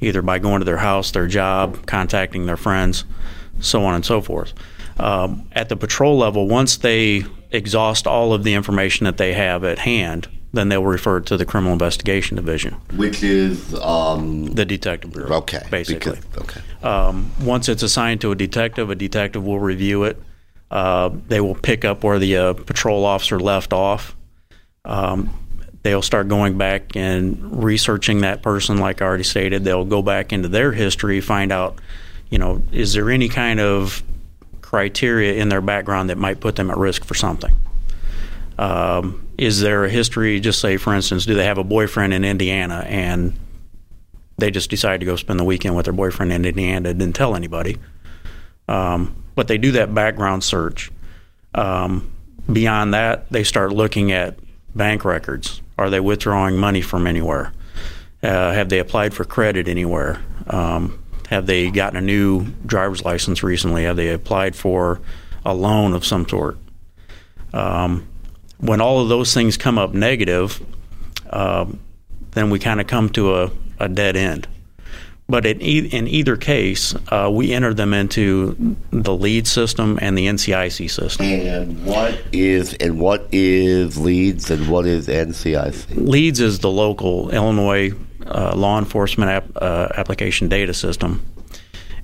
either 0.00 0.22
by 0.22 0.38
going 0.38 0.60
to 0.60 0.64
their 0.64 0.78
house, 0.78 1.10
their 1.10 1.26
job, 1.26 1.86
contacting 1.86 2.46
their 2.46 2.56
friends, 2.56 3.04
so 3.60 3.84
on 3.84 3.94
and 3.94 4.04
so 4.04 4.20
forth. 4.20 4.52
Um, 4.98 5.48
at 5.52 5.68
the 5.68 5.76
patrol 5.76 6.16
level, 6.18 6.48
once 6.48 6.78
they 6.78 7.24
exhaust 7.50 8.06
all 8.06 8.32
of 8.32 8.44
the 8.44 8.54
information 8.54 9.04
that 9.04 9.16
they 9.18 9.34
have 9.34 9.62
at 9.64 9.78
hand, 9.80 10.28
then 10.52 10.68
they'll 10.70 10.84
refer 10.84 11.18
it 11.18 11.26
to 11.26 11.36
the 11.36 11.44
Criminal 11.44 11.72
Investigation 11.74 12.36
Division, 12.36 12.74
Which 12.96 13.22
is 13.22 13.74
um, 13.74 14.46
the 14.46 14.64
Detective 14.64 15.12
Bureau. 15.12 15.36
okay. 15.38 15.62
basically. 15.70 16.16
because- 16.32 16.42
okay. 16.42 16.60
Um, 16.82 17.30
once 17.40 17.68
it's 17.68 17.82
assigned 17.82 18.20
to 18.22 18.32
a 18.32 18.34
detective, 18.34 18.88
a 18.90 18.94
detective 18.94 19.44
will 19.44 19.58
review 19.60 20.04
it. 20.04 20.20
Uh, 20.70 21.10
they 21.28 21.40
will 21.40 21.54
pick 21.54 21.84
up 21.84 22.02
where 22.02 22.18
the 22.18 22.36
uh, 22.36 22.52
patrol 22.54 23.04
officer 23.04 23.38
left 23.38 23.72
off. 23.72 24.16
Um, 24.84 25.30
they'll 25.82 26.02
start 26.02 26.28
going 26.28 26.58
back 26.58 26.96
and 26.96 27.62
researching 27.62 28.22
that 28.22 28.42
person, 28.42 28.78
like 28.78 29.02
I 29.02 29.04
already 29.04 29.24
stated. 29.24 29.62
They'll 29.64 29.84
go 29.84 30.02
back 30.02 30.32
into 30.32 30.48
their 30.48 30.72
history, 30.72 31.20
find 31.20 31.52
out, 31.52 31.78
you 32.30 32.38
know, 32.38 32.62
is 32.72 32.92
there 32.94 33.10
any 33.10 33.28
kind 33.28 33.60
of 33.60 34.02
criteria 34.60 35.34
in 35.34 35.48
their 35.48 35.60
background 35.60 36.10
that 36.10 36.18
might 36.18 36.40
put 36.40 36.56
them 36.56 36.70
at 36.70 36.76
risk 36.76 37.04
for 37.04 37.14
something? 37.14 37.54
Um, 38.58 39.26
is 39.38 39.60
there 39.60 39.84
a 39.84 39.90
history, 39.90 40.40
just 40.40 40.60
say, 40.60 40.76
for 40.76 40.94
instance, 40.94 41.26
do 41.26 41.34
they 41.34 41.44
have 41.44 41.58
a 41.58 41.64
boyfriend 41.64 42.12
in 42.14 42.24
Indiana 42.24 42.84
and 42.88 43.38
they 44.38 44.50
just 44.50 44.70
decided 44.70 45.00
to 45.00 45.06
go 45.06 45.16
spend 45.16 45.38
the 45.38 45.44
weekend 45.44 45.76
with 45.76 45.84
their 45.84 45.92
boyfriend 45.92 46.32
in 46.32 46.44
Indiana, 46.44 46.90
and 46.90 46.98
didn't 46.98 47.14
tell 47.14 47.36
anybody? 47.36 47.76
Um, 48.68 49.24
but 49.34 49.48
they 49.48 49.58
do 49.58 49.72
that 49.72 49.94
background 49.94 50.44
search. 50.44 50.90
Um, 51.54 52.10
beyond 52.52 52.94
that, 52.94 53.30
they 53.30 53.44
start 53.44 53.72
looking 53.72 54.12
at 54.12 54.38
bank 54.74 55.04
records. 55.04 55.62
Are 55.78 55.90
they 55.90 56.00
withdrawing 56.00 56.56
money 56.56 56.80
from 56.80 57.06
anywhere? 57.06 57.52
Uh, 58.22 58.52
have 58.52 58.68
they 58.68 58.78
applied 58.78 59.14
for 59.14 59.24
credit 59.24 59.68
anywhere? 59.68 60.20
Um, 60.48 61.02
have 61.28 61.46
they 61.46 61.70
gotten 61.70 61.96
a 61.96 62.00
new 62.00 62.46
driver's 62.64 63.04
license 63.04 63.42
recently? 63.42 63.84
Have 63.84 63.96
they 63.96 64.10
applied 64.10 64.54
for 64.54 65.00
a 65.44 65.54
loan 65.54 65.92
of 65.92 66.04
some 66.04 66.28
sort? 66.28 66.58
Um, 67.52 68.06
when 68.58 68.80
all 68.80 69.00
of 69.00 69.08
those 69.08 69.34
things 69.34 69.56
come 69.56 69.78
up 69.78 69.92
negative, 69.92 70.64
um, 71.30 71.80
then 72.32 72.50
we 72.50 72.58
kind 72.58 72.80
of 72.80 72.86
come 72.86 73.08
to 73.10 73.36
a, 73.36 73.50
a 73.78 73.88
dead 73.88 74.16
end. 74.16 74.48
But 75.28 75.44
in, 75.44 75.60
e- 75.60 75.88
in 75.88 76.06
either 76.06 76.36
case, 76.36 76.94
uh, 77.08 77.28
we 77.32 77.52
enter 77.52 77.74
them 77.74 77.92
into 77.92 78.76
the 78.92 79.14
lead 79.14 79.48
system 79.48 79.98
and 80.00 80.16
the 80.16 80.26
NCIC 80.26 80.88
system. 80.88 81.26
And 81.26 81.84
what 81.84 82.22
is 82.32 82.74
and 82.74 83.00
what 83.00 83.26
is 83.32 83.98
leads 83.98 84.50
and 84.52 84.68
what 84.68 84.86
is 84.86 85.08
NCIC? 85.08 85.96
Leads 85.96 86.38
is 86.38 86.60
the 86.60 86.70
local 86.70 87.30
Illinois 87.30 87.92
uh, 88.28 88.54
law 88.56 88.78
enforcement 88.78 89.56
uh, 89.56 89.88
application 89.96 90.48
data 90.48 90.74
system. 90.74 91.24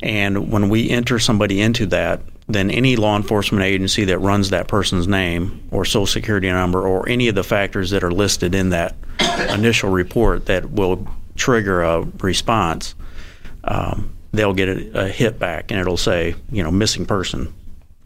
And 0.02 0.50
when 0.50 0.68
we 0.68 0.90
enter 0.90 1.18
somebody 1.18 1.60
into 1.60 1.86
that, 1.86 2.22
then 2.48 2.70
any 2.70 2.96
law 2.96 3.16
enforcement 3.16 3.64
agency 3.64 4.04
that 4.06 4.18
runs 4.18 4.50
that 4.50 4.66
person's 4.66 5.06
name 5.06 5.68
or 5.70 5.84
social 5.84 6.06
security 6.06 6.50
number 6.50 6.86
or 6.86 7.08
any 7.08 7.28
of 7.28 7.34
the 7.34 7.44
factors 7.44 7.90
that 7.90 8.02
are 8.02 8.10
listed 8.10 8.54
in 8.54 8.70
that 8.70 8.96
initial 9.50 9.90
report 9.90 10.46
that 10.46 10.70
will 10.70 11.06
trigger 11.36 11.82
a 11.82 12.02
response, 12.20 12.94
um, 13.64 14.16
they'll 14.32 14.52
get 14.52 14.68
a, 14.68 15.04
a 15.04 15.08
hit 15.08 15.38
back 15.38 15.70
and 15.70 15.80
it'll 15.80 15.96
say, 15.96 16.34
you 16.50 16.62
know, 16.62 16.70
missing 16.70 17.06
person, 17.06 17.54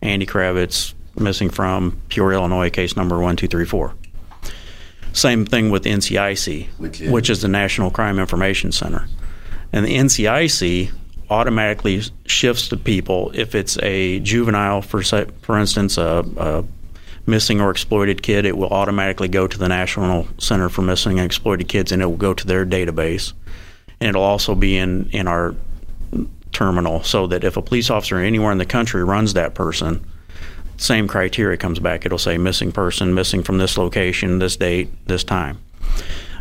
Andy 0.03 0.27
Kravitz, 0.27 0.93
missing 1.19 1.49
from 1.49 2.01
Peoria, 2.09 2.39
Illinois, 2.39 2.71
case 2.71 2.97
number 2.97 3.17
1234. 3.17 3.95
Same 5.17 5.47
thing 5.47 5.71
with 5.71 5.85
NCIC, 5.85 6.69
Which 6.77 7.01
is? 7.01 7.11
which 7.11 7.31
is 7.31 7.41
the 7.41 7.49
National 7.49 7.91
Crime 7.91 8.19
Information 8.19 8.71
Center. 8.71 9.09
And 9.73 9.87
the 9.87 9.97
NCIC 9.97 10.91
automatically 11.31 12.03
shifts 12.27 12.69
to 12.69 12.77
people 12.77 13.31
if 13.35 13.55
it's 13.55 13.79
a 13.83 14.21
juvenile, 14.21 14.83
for 14.83 15.03
for 15.03 15.59
instance, 15.59 15.97
a, 15.97 16.25
a 16.37 16.65
missing 17.27 17.63
or 17.63 17.71
exploited 17.71 18.23
kid, 18.23 18.45
it 18.45 18.59
will 18.59 18.69
automatically 18.69 19.29
go 19.29 19.47
to 19.49 19.59
the 19.59 19.69
National 19.69 20.29
Center 20.37 20.69
for 20.69 20.83
Missing 20.83 21.19
and 21.19 21.25
Exploited 21.25 21.67
Kids, 21.67 21.93
and 21.93 22.03
it 22.03 22.07
will 22.07 22.17
go 22.17 22.35
to 22.35 22.47
their 22.47 22.67
database. 22.67 23.33
And 24.01 24.11
it'll 24.11 24.23
also 24.23 24.55
be 24.55 24.77
in 24.77 25.09
in 25.13 25.27
our 25.27 25.55
terminal, 26.53 27.03
so 27.03 27.27
that 27.27 27.43
if 27.43 27.57
a 27.57 27.63
police 27.63 27.89
officer 27.89 28.19
anywhere 28.19 28.53
in 28.53 28.59
the 28.59 28.67
country 28.67 29.03
runs 29.03 29.33
that 29.33 29.55
person, 29.55 30.05
same 30.77 31.09
criteria 31.09 31.57
comes 31.57 31.79
back. 31.79 32.05
It'll 32.05 32.19
say 32.19 32.39
missing 32.39 32.73
person, 32.73 33.15
missing 33.15 33.43
from 33.43 33.59
this 33.59 33.79
location, 33.79 34.39
this 34.39 34.57
date, 34.57 34.89
this 35.07 35.25
time. 35.25 35.59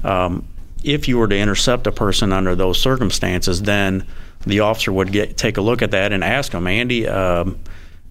Um, 0.03 0.47
if 0.83 1.07
you 1.07 1.17
were 1.17 1.27
to 1.27 1.37
intercept 1.37 1.87
a 1.87 1.91
person 1.91 2.31
under 2.31 2.55
those 2.55 2.79
circumstances, 2.79 3.63
then 3.63 4.05
the 4.45 4.59
officer 4.59 4.91
would 4.91 5.11
get 5.11 5.37
take 5.37 5.57
a 5.57 5.61
look 5.61 5.81
at 5.81 5.91
that 5.91 6.13
and 6.13 6.23
ask 6.23 6.51
them, 6.51 6.67
Andy, 6.67 7.07
um, 7.07 7.57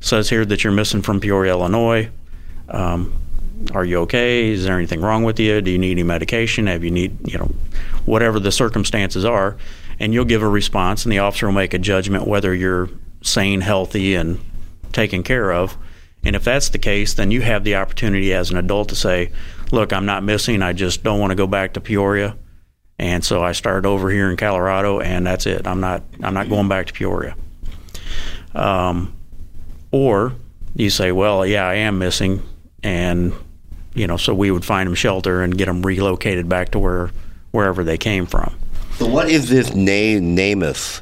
says 0.01 0.29
here 0.29 0.45
that 0.45 0.65
you're 0.65 0.73
missing 0.73 1.03
from 1.03 1.21
Peoria, 1.21 1.53
Illinois. 1.53 2.11
Um, 2.69 3.15
are 3.73 3.85
you 3.85 4.01
okay? 4.01 4.51
Is 4.51 4.65
there 4.65 4.77
anything 4.77 5.01
wrong 5.01 5.23
with 5.23 5.39
you? 5.39 5.61
Do 5.61 5.71
you 5.71 5.79
need 5.79 5.93
any 5.93 6.03
medication? 6.03 6.67
Have 6.67 6.83
you 6.83 6.91
need 6.91 7.17
you 7.31 7.39
know 7.39 7.53
whatever 8.05 8.41
the 8.41 8.51
circumstances 8.51 9.25
are, 9.25 9.57
and 10.01 10.13
you'll 10.13 10.25
give 10.25 10.43
a 10.43 10.49
response, 10.49 11.05
and 11.05 11.13
the 11.13 11.21
officer 11.21 11.47
will 11.47 11.55
make 11.55 11.75
a 11.75 11.79
judgment 11.79 12.27
whether 12.27 12.55
you're 12.55 12.91
sane, 13.23 13.61
healthy, 13.61 14.15
and 14.15 14.41
taken 14.93 15.23
care 15.23 15.53
of. 15.53 15.77
And 16.25 16.35
if 16.35 16.45
that's 16.45 16.71
the 16.71 16.79
case, 16.79 17.15
then 17.15 17.31
you 17.31 17.43
have 17.43 17.65
the 17.65 17.77
opportunity 17.77 18.33
as 18.33 18.51
an 18.51 18.57
adult 18.57 18.89
to 18.91 18.97
say, 18.97 19.31
"Look, 19.71 19.93
I'm 19.93 20.07
not 20.07 20.23
missing. 20.23 20.63
I 20.63 20.73
just 20.73 21.03
don't 21.03 21.21
want 21.21 21.31
to 21.31 21.37
go 21.37 21.47
back 21.47 21.75
to 21.75 21.81
Peoria." 21.81 22.37
and 22.99 23.25
so 23.25 23.43
I 23.43 23.53
started 23.53 23.87
over 23.87 24.11
here 24.11 24.31
in 24.31 24.37
Colorado, 24.37 25.01
and 25.01 25.27
that's 25.27 25.47
it. 25.47 25.67
I'm 25.67 25.81
not 25.81 26.03
I'm 26.23 26.35
not 26.35 26.49
going 26.49 26.69
back 26.69 26.87
to 26.87 26.93
Peoria. 26.93 27.35
Um, 28.55 29.15
or 29.91 30.35
you 30.77 30.91
say, 30.91 31.13
well, 31.13 31.45
yeah, 31.45 31.67
I 31.67 31.75
am 31.75 31.99
missing, 31.99 32.43
and 32.83 33.33
you 33.95 34.07
know, 34.07 34.17
so 34.17 34.35
we 34.35 34.51
would 34.51 34.65
find 34.65 34.87
them 34.87 34.95
shelter 34.95 35.43
and 35.43 35.57
get 35.57 35.67
them 35.67 35.83
relocated 35.83 36.49
back 36.49 36.71
to 36.71 36.79
where 36.79 37.11
wherever 37.51 37.83
they 37.83 37.99
came 37.99 38.27
from. 38.27 38.55
So 38.97 39.07
what 39.07 39.29
is 39.29 39.49
this 39.49 39.75
name 39.75 40.37
NamUs? 40.37 41.01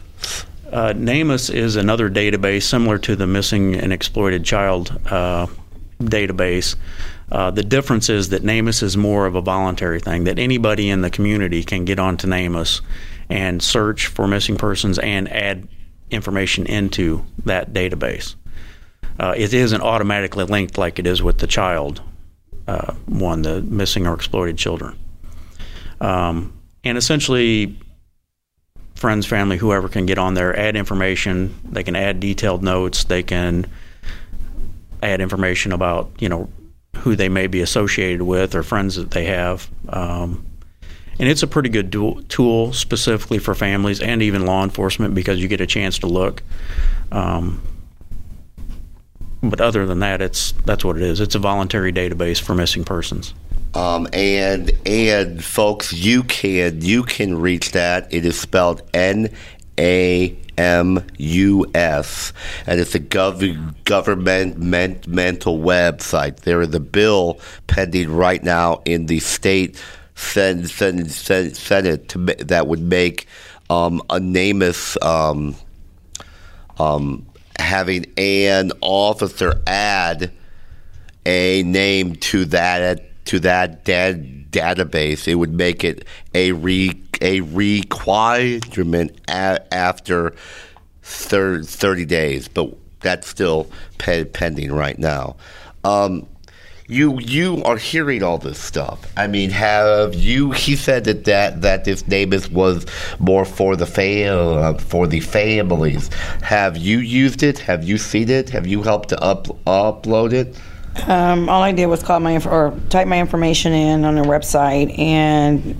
Uh, 0.72 0.94
NamUs 0.94 1.52
is 1.54 1.76
another 1.76 2.08
database 2.08 2.62
similar 2.62 2.96
to 2.98 3.14
the 3.14 3.26
missing 3.26 3.74
and 3.74 3.92
exploited 3.92 4.42
child 4.42 4.98
uh, 5.06 5.46
database. 6.00 6.76
Uh, 7.30 7.50
the 7.50 7.62
difference 7.62 8.08
is 8.08 8.30
that 8.30 8.42
NamUs 8.42 8.82
is 8.82 8.96
more 8.96 9.26
of 9.26 9.34
a 9.34 9.42
voluntary 9.42 10.00
thing, 10.00 10.24
that 10.24 10.38
anybody 10.38 10.88
in 10.88 11.02
the 11.02 11.10
community 11.10 11.62
can 11.62 11.84
get 11.84 11.98
onto 11.98 12.26
NamUs 12.26 12.80
and 13.28 13.62
search 13.62 14.06
for 14.06 14.26
missing 14.26 14.56
persons 14.56 14.98
and 14.98 15.30
add 15.30 15.68
information 16.10 16.66
into 16.66 17.24
that 17.44 17.72
database. 17.72 18.34
Uh, 19.20 19.34
it 19.36 19.52
isn't 19.52 19.82
automatically 19.82 20.44
linked 20.44 20.78
like 20.78 20.98
it 20.98 21.06
is 21.06 21.22
with 21.22 21.38
the 21.38 21.46
child 21.46 22.00
uh, 22.66 22.94
one, 23.06 23.42
the 23.42 23.60
missing 23.62 24.06
or 24.06 24.14
exploited 24.14 24.56
children. 24.56 24.98
Um, 26.00 26.58
and 26.84 26.96
essentially, 26.96 27.78
friends, 29.02 29.26
family, 29.26 29.56
whoever 29.56 29.88
can 29.88 30.06
get 30.06 30.16
on 30.16 30.34
there, 30.34 30.56
add 30.56 30.76
information. 30.76 31.52
They 31.64 31.82
can 31.82 31.96
add 31.96 32.20
detailed 32.20 32.62
notes. 32.62 33.02
They 33.02 33.24
can 33.24 33.66
add 35.02 35.20
information 35.20 35.72
about 35.72 36.12
you 36.20 36.28
know 36.28 36.48
who 36.98 37.16
they 37.16 37.28
may 37.28 37.48
be 37.48 37.60
associated 37.60 38.22
with 38.22 38.54
or 38.54 38.62
friends 38.62 38.94
that 38.94 39.10
they 39.10 39.24
have. 39.24 39.68
Um, 39.88 40.46
and 41.18 41.28
it's 41.28 41.42
a 41.42 41.48
pretty 41.48 41.68
good 41.68 41.90
tool 42.28 42.72
specifically 42.72 43.38
for 43.38 43.56
families 43.56 44.00
and 44.00 44.22
even 44.22 44.46
law 44.46 44.62
enforcement 44.62 45.16
because 45.16 45.42
you 45.42 45.48
get 45.48 45.60
a 45.60 45.66
chance 45.66 45.98
to 45.98 46.06
look. 46.06 46.42
Um, 47.10 47.60
but 49.42 49.60
other 49.60 49.84
than 49.84 49.98
that, 49.98 50.22
it's 50.22 50.52
that's 50.64 50.84
what 50.84 50.96
it 50.96 51.02
is. 51.02 51.20
It's 51.20 51.34
a 51.34 51.40
voluntary 51.40 51.92
database 51.92 52.40
for 52.40 52.54
missing 52.54 52.84
persons. 52.84 53.34
Um, 53.74 54.06
and 54.12 54.70
and 54.86 55.42
folks, 55.42 55.92
you 55.92 56.24
can 56.24 56.82
you 56.82 57.04
can 57.04 57.40
reach 57.40 57.72
that. 57.72 58.12
It 58.12 58.26
is 58.26 58.38
spelled 58.38 58.82
N 58.92 59.30
A 59.78 60.36
M 60.58 61.06
U 61.16 61.66
S, 61.74 62.32
and 62.66 62.78
it's 62.78 62.94
a 62.94 63.00
gov- 63.00 63.84
government 63.84 64.58
men- 64.58 65.00
mental 65.06 65.58
website. 65.58 66.40
There 66.40 66.60
is 66.60 66.74
a 66.74 66.80
bill 66.80 67.40
pending 67.66 68.10
right 68.10 68.42
now 68.42 68.82
in 68.84 69.06
the 69.06 69.20
state 69.20 69.82
send 70.14 70.68
send, 70.68 71.10
send 71.10 71.86
it 71.86 72.08
to 72.10 72.18
that 72.18 72.66
would 72.66 72.80
make 72.80 73.26
um, 73.70 74.02
a 74.10 74.18
NamUs 74.20 75.02
um, 75.02 75.54
um, 76.78 77.26
having 77.58 78.06
an 78.18 78.72
officer 78.82 79.62
add 79.66 80.30
a 81.24 81.62
name 81.62 82.16
to 82.16 82.44
that 82.46 83.11
to 83.26 83.38
that 83.40 83.84
da- 83.84 84.14
database. 84.50 85.28
It 85.28 85.36
would 85.36 85.52
make 85.52 85.84
it 85.84 86.04
a 86.34 86.52
re 86.52 86.92
a 87.20 87.40
requirement 87.40 89.12
a- 89.28 89.74
after 89.74 90.34
thir- 91.02 91.62
thirty 91.62 92.04
days, 92.04 92.48
but 92.48 92.74
that's 93.00 93.26
still 93.28 93.68
pe- 93.98 94.24
pending 94.24 94.72
right 94.72 94.98
now. 94.98 95.36
Um, 95.84 96.26
you 96.88 97.18
you 97.20 97.62
are 97.64 97.76
hearing 97.76 98.22
all 98.22 98.38
this 98.38 98.58
stuff. 98.58 99.00
I 99.16 99.26
mean, 99.26 99.50
have 99.50 100.14
you? 100.14 100.50
He 100.50 100.76
said 100.76 101.04
that 101.04 101.24
that, 101.24 101.62
that 101.62 101.84
this 101.84 102.02
NamUs 102.02 102.50
was 102.50 102.86
more 103.18 103.44
for 103.44 103.76
the 103.76 103.86
uh, 104.28 104.78
for 104.78 105.06
the 105.06 105.20
families. 105.20 106.10
Have 106.42 106.76
you 106.76 106.98
used 106.98 107.42
it? 107.42 107.58
Have 107.60 107.84
you 107.84 107.98
seen 107.98 108.28
it? 108.28 108.50
Have 108.50 108.66
you 108.66 108.82
helped 108.82 109.08
to 109.10 109.20
up 109.22 109.46
upload 109.66 110.32
it? 110.32 110.56
Um, 111.06 111.48
all 111.48 111.62
I 111.62 111.72
did 111.72 111.86
was 111.86 112.02
call 112.02 112.20
my 112.20 112.32
inf- 112.32 112.46
or 112.46 112.78
type 112.90 113.08
my 113.08 113.18
information 113.18 113.72
in 113.72 114.04
on 114.04 114.14
their 114.14 114.24
website, 114.24 114.96
and 114.98 115.76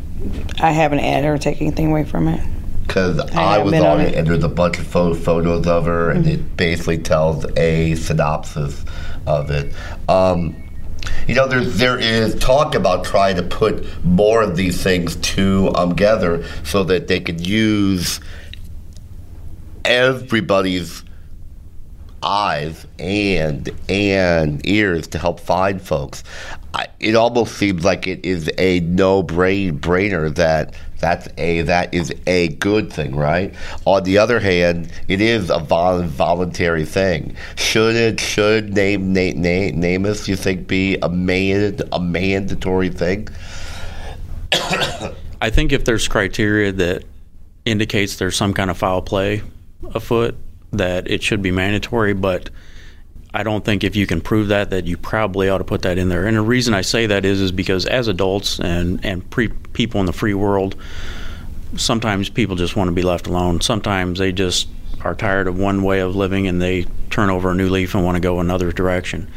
I 0.61 0.71
haven't 0.71 1.01
added 1.01 1.29
or 1.29 1.39
taken 1.39 1.67
anything 1.67 1.91
away 1.91 2.05
from 2.05 2.29
it. 2.29 2.41
Because 2.87 3.19
I, 3.19 3.59
haven't 3.59 3.73
was 3.73 3.81
on 3.81 3.87
on 3.87 4.01
it, 4.01 4.09
it. 4.09 4.15
and 4.17 4.27
there's 4.27 4.45
a 4.45 4.49
bunch 4.49 4.79
of 4.79 4.87
pho- 4.87 5.15
photos 5.15 5.67
of 5.67 5.85
her, 5.87 6.11
and 6.11 6.27
it 6.27 6.57
basically 6.57 6.99
tells 6.99 7.47
a 7.57 7.95
synopsis 7.95 8.85
of 9.27 9.51
it. 9.51 9.75
Um, 10.09 10.63
you 11.27 11.35
know, 11.35 11.47
there's 11.47 11.79
there 11.79 11.99
is 11.99 12.35
talk 12.37 12.75
about 12.75 13.05
trying 13.05 13.37
to 13.37 13.43
put 13.43 13.87
more 14.05 14.43
of 14.43 14.57
these 14.57 14.83
things 14.83 15.17
to 15.17 15.73
um, 15.75 15.91
together 15.91 16.45
so 16.65 16.85
that 16.85 17.09
they 17.09 17.21
could 17.21 17.47
use 17.47 18.21
everybody's 19.85 21.02
eyes 22.23 22.87
and 22.99 23.71
and 23.89 24.67
ears 24.67 25.07
to 25.09 25.19
help 25.19 25.41
find 25.41 25.81
folks. 25.81 26.23
I, 26.75 26.87
it 27.01 27.15
almost 27.15 27.57
seems 27.57 27.85
like 27.85 28.07
it 28.07 28.25
is 28.25 28.51
a 28.57 28.81
no 28.81 29.23
brain 29.23 29.79
brainer 29.79 30.35
that 30.37 30.75
that's 31.01 31.29
a 31.37 31.63
that 31.63 31.93
is 31.93 32.15
a 32.27 32.49
good 32.49 32.93
thing, 32.93 33.15
right? 33.17 33.55
On 33.85 34.05
the 34.05 34.19
other 34.19 34.41
hand, 34.41 34.91
it 35.09 35.21
is 35.21 35.51
a 35.51 35.59
vol- 35.59 36.03
voluntary 36.03 36.85
thing. 36.85 37.37
Should 37.57 37.97
it 37.97 38.21
should 38.21 38.73
name 38.73 39.13
name 39.13 39.43
name 39.43 39.81
NamUs 39.81 40.29
you 40.29 40.37
think 40.37 40.69
be 40.69 40.97
a 41.03 41.09
man 41.09 41.81
a 41.93 42.01
mandatory 42.01 42.89
thing? 42.89 43.29
I 44.53 45.51
think 45.51 45.73
if 45.73 45.85
there's 45.85 46.07
criteria 46.07 46.71
that 46.73 47.05
indicates 47.65 48.17
there's 48.17 48.37
some 48.37 48.55
kind 48.55 48.71
of 48.71 48.79
foul 48.79 49.03
play 49.03 49.43
afoot, 49.93 50.37
that 50.73 51.11
it 51.11 51.23
should 51.23 51.43
be 51.43 51.51
mandatory. 51.51 52.13
But 52.13 52.51
I 53.35 53.43
don't 53.43 53.65
think 53.65 53.85
if 53.85 53.97
you 53.97 54.07
can 54.07 54.21
prove 54.21 54.49
that, 54.49 54.71
that 54.71 54.87
you 54.87 54.97
probably 54.97 55.49
ought 55.49 55.59
to 55.59 55.65
put 55.65 55.83
that 55.83 55.99
in 55.99 56.09
there. 56.09 56.27
And 56.27 56.37
the 56.37 56.43
reason 56.43 56.75
I 56.75 56.83
say 56.83 57.07
that 57.07 57.25
is, 57.25 57.41
is 57.41 57.53
because 57.53 57.87
as 57.87 58.09
adults 58.09 58.61
and 58.61 59.05
and 59.05 59.29
pre- 59.31 59.49
people 59.49 60.01
in 60.01 60.07
the 60.07 60.13
free 60.13 60.35
world, 60.35 60.77
sometimes 61.77 62.29
people 62.29 62.57
just 62.57 62.77
want 62.77 62.89
to 62.89 62.93
be 62.93 63.03
left 63.03 63.27
alone. 63.27 63.61
Sometimes 63.61 64.19
they 64.19 64.33
just 64.33 64.69
are 65.05 65.15
tired 65.15 65.49
of 65.49 65.59
one 65.59 65.83
way 65.83 66.01
of 66.01 66.15
living 66.15 66.47
and 66.47 66.61
they 66.61 66.87
turn 67.11 67.31
over 67.31 67.51
a 67.51 67.55
new 67.55 67.69
leaf 67.69 67.95
and 67.95 68.05
want 68.05 68.17
to 68.17 68.21
go 68.21 68.41
another 68.41 68.73
direction. 68.73 69.29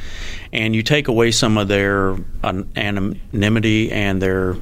And 0.53 0.75
you 0.75 0.83
take 0.83 1.07
away 1.07 1.31
some 1.31 1.57
of 1.57 1.67
their 1.67 2.15
anonymity 2.43 3.91
and 3.91 4.21
their, 4.21 4.55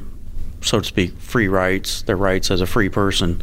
so 0.62 0.80
to 0.80 0.86
speak, 0.86 1.18
free 1.20 1.48
rights, 1.48 2.04
their 2.04 2.16
rights 2.16 2.50
as 2.52 2.62
a 2.62 2.66
free 2.66 2.90
person. 2.90 3.42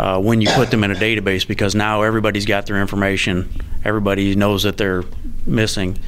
Uh, 0.00 0.18
when 0.18 0.40
you 0.40 0.48
put 0.52 0.70
them 0.70 0.82
in 0.82 0.90
a 0.90 0.94
database, 0.94 1.46
because 1.46 1.74
now 1.74 2.00
everybody's 2.00 2.46
got 2.46 2.64
their 2.64 2.80
information, 2.80 3.46
everybody 3.84 4.34
knows 4.34 4.62
that 4.62 4.78
they're 4.78 5.04
missing, 5.44 5.98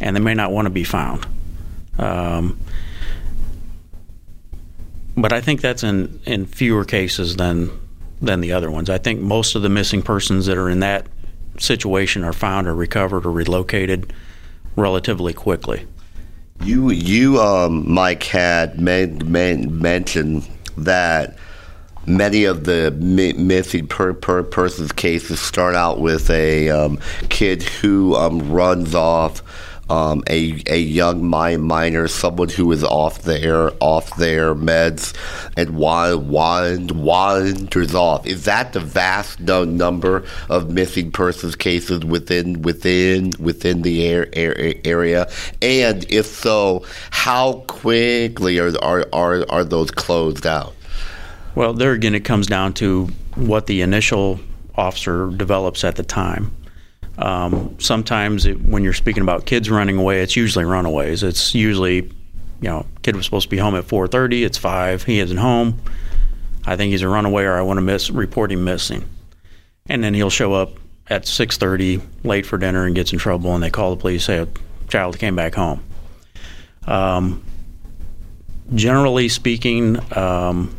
and 0.00 0.16
they 0.16 0.20
may 0.20 0.34
not 0.34 0.50
want 0.50 0.66
to 0.66 0.70
be 0.70 0.82
found. 0.82 1.24
Um, 1.96 2.58
but 5.16 5.32
I 5.32 5.40
think 5.40 5.60
that's 5.60 5.84
in, 5.84 6.18
in 6.26 6.46
fewer 6.46 6.84
cases 6.84 7.36
than 7.36 7.70
than 8.20 8.40
the 8.40 8.50
other 8.50 8.68
ones. 8.68 8.90
I 8.90 8.98
think 8.98 9.20
most 9.20 9.54
of 9.54 9.62
the 9.62 9.68
missing 9.68 10.02
persons 10.02 10.46
that 10.46 10.58
are 10.58 10.68
in 10.68 10.80
that 10.80 11.06
situation 11.56 12.24
are 12.24 12.32
found 12.32 12.66
or 12.66 12.74
recovered 12.74 13.24
or 13.24 13.30
relocated 13.30 14.12
relatively 14.74 15.32
quickly. 15.32 15.86
You, 16.64 16.90
you, 16.90 17.40
um, 17.40 17.88
Mike 17.88 18.24
had 18.24 18.80
men, 18.80 19.30
men, 19.30 19.80
mentioned 19.80 20.48
that 20.76 21.36
many 22.06 22.44
of 22.44 22.64
the 22.64 22.92
mi- 22.98 23.32
missing 23.34 23.86
per, 23.86 24.12
per 24.14 24.42
persons 24.42 24.92
cases 24.92 25.40
start 25.40 25.74
out 25.74 26.00
with 26.00 26.30
a 26.30 26.70
um, 26.70 26.98
kid 27.28 27.62
who 27.62 28.14
um, 28.14 28.50
runs 28.50 28.94
off. 28.94 29.42
Um, 29.88 30.24
a 30.28 30.60
a 30.66 30.78
young 30.78 31.30
mi- 31.30 31.58
minor, 31.58 32.08
someone 32.08 32.48
who 32.48 32.72
is 32.72 32.82
off 32.82 33.22
their 33.22 33.70
off 33.78 34.16
their 34.16 34.52
meds, 34.52 35.14
and 35.56 35.76
wind, 35.76 36.28
wind, 36.28 36.90
wanders 36.90 37.94
off. 37.94 38.26
Is 38.26 38.46
that 38.46 38.72
the 38.72 38.80
vast 38.80 39.38
number 39.38 40.24
of 40.50 40.70
missing 40.72 41.12
persons 41.12 41.54
cases 41.54 42.04
within 42.04 42.62
within 42.62 43.30
within 43.38 43.82
the 43.82 44.04
air, 44.08 44.28
air, 44.32 44.74
area? 44.84 45.30
And 45.62 46.04
if 46.10 46.26
so, 46.26 46.84
how 47.10 47.62
quickly 47.68 48.58
are 48.58 48.72
are 48.82 49.06
are, 49.12 49.46
are 49.48 49.64
those 49.64 49.92
closed 49.92 50.48
out? 50.48 50.75
Well, 51.56 51.72
there 51.72 51.92
again, 51.92 52.14
it 52.14 52.20
comes 52.20 52.46
down 52.46 52.74
to 52.74 53.06
what 53.34 53.66
the 53.66 53.80
initial 53.80 54.38
officer 54.74 55.30
develops 55.30 55.84
at 55.84 55.96
the 55.96 56.02
time. 56.02 56.54
Um, 57.16 57.74
sometimes, 57.80 58.44
it, 58.44 58.60
when 58.60 58.84
you're 58.84 58.92
speaking 58.92 59.22
about 59.22 59.46
kids 59.46 59.70
running 59.70 59.96
away, 59.96 60.20
it's 60.20 60.36
usually 60.36 60.66
runaways. 60.66 61.22
It's 61.22 61.54
usually, 61.54 62.02
you 62.60 62.68
know, 62.68 62.84
kid 63.02 63.16
was 63.16 63.24
supposed 63.24 63.44
to 63.44 63.48
be 63.48 63.56
home 63.56 63.74
at 63.74 63.84
4:30. 63.84 64.44
It's 64.44 64.58
five. 64.58 65.02
He 65.04 65.18
isn't 65.18 65.38
home. 65.38 65.80
I 66.66 66.76
think 66.76 66.90
he's 66.90 67.00
a 67.00 67.08
runaway, 67.08 67.44
or 67.44 67.54
I 67.54 67.62
want 67.62 67.78
to 67.78 67.82
miss 67.82 68.10
report 68.10 68.52
him 68.52 68.62
missing. 68.62 69.08
And 69.86 70.04
then 70.04 70.12
he'll 70.12 70.28
show 70.28 70.52
up 70.52 70.72
at 71.08 71.22
6:30, 71.22 72.02
late 72.22 72.44
for 72.44 72.58
dinner, 72.58 72.84
and 72.84 72.94
gets 72.94 73.14
in 73.14 73.18
trouble. 73.18 73.54
And 73.54 73.62
they 73.62 73.70
call 73.70 73.94
the 73.94 74.00
police, 74.00 74.24
say 74.24 74.40
a 74.40 74.48
child 74.88 75.18
came 75.18 75.34
back 75.34 75.54
home. 75.54 75.82
Um, 76.86 77.42
generally 78.74 79.30
speaking, 79.30 79.98
um, 80.14 80.75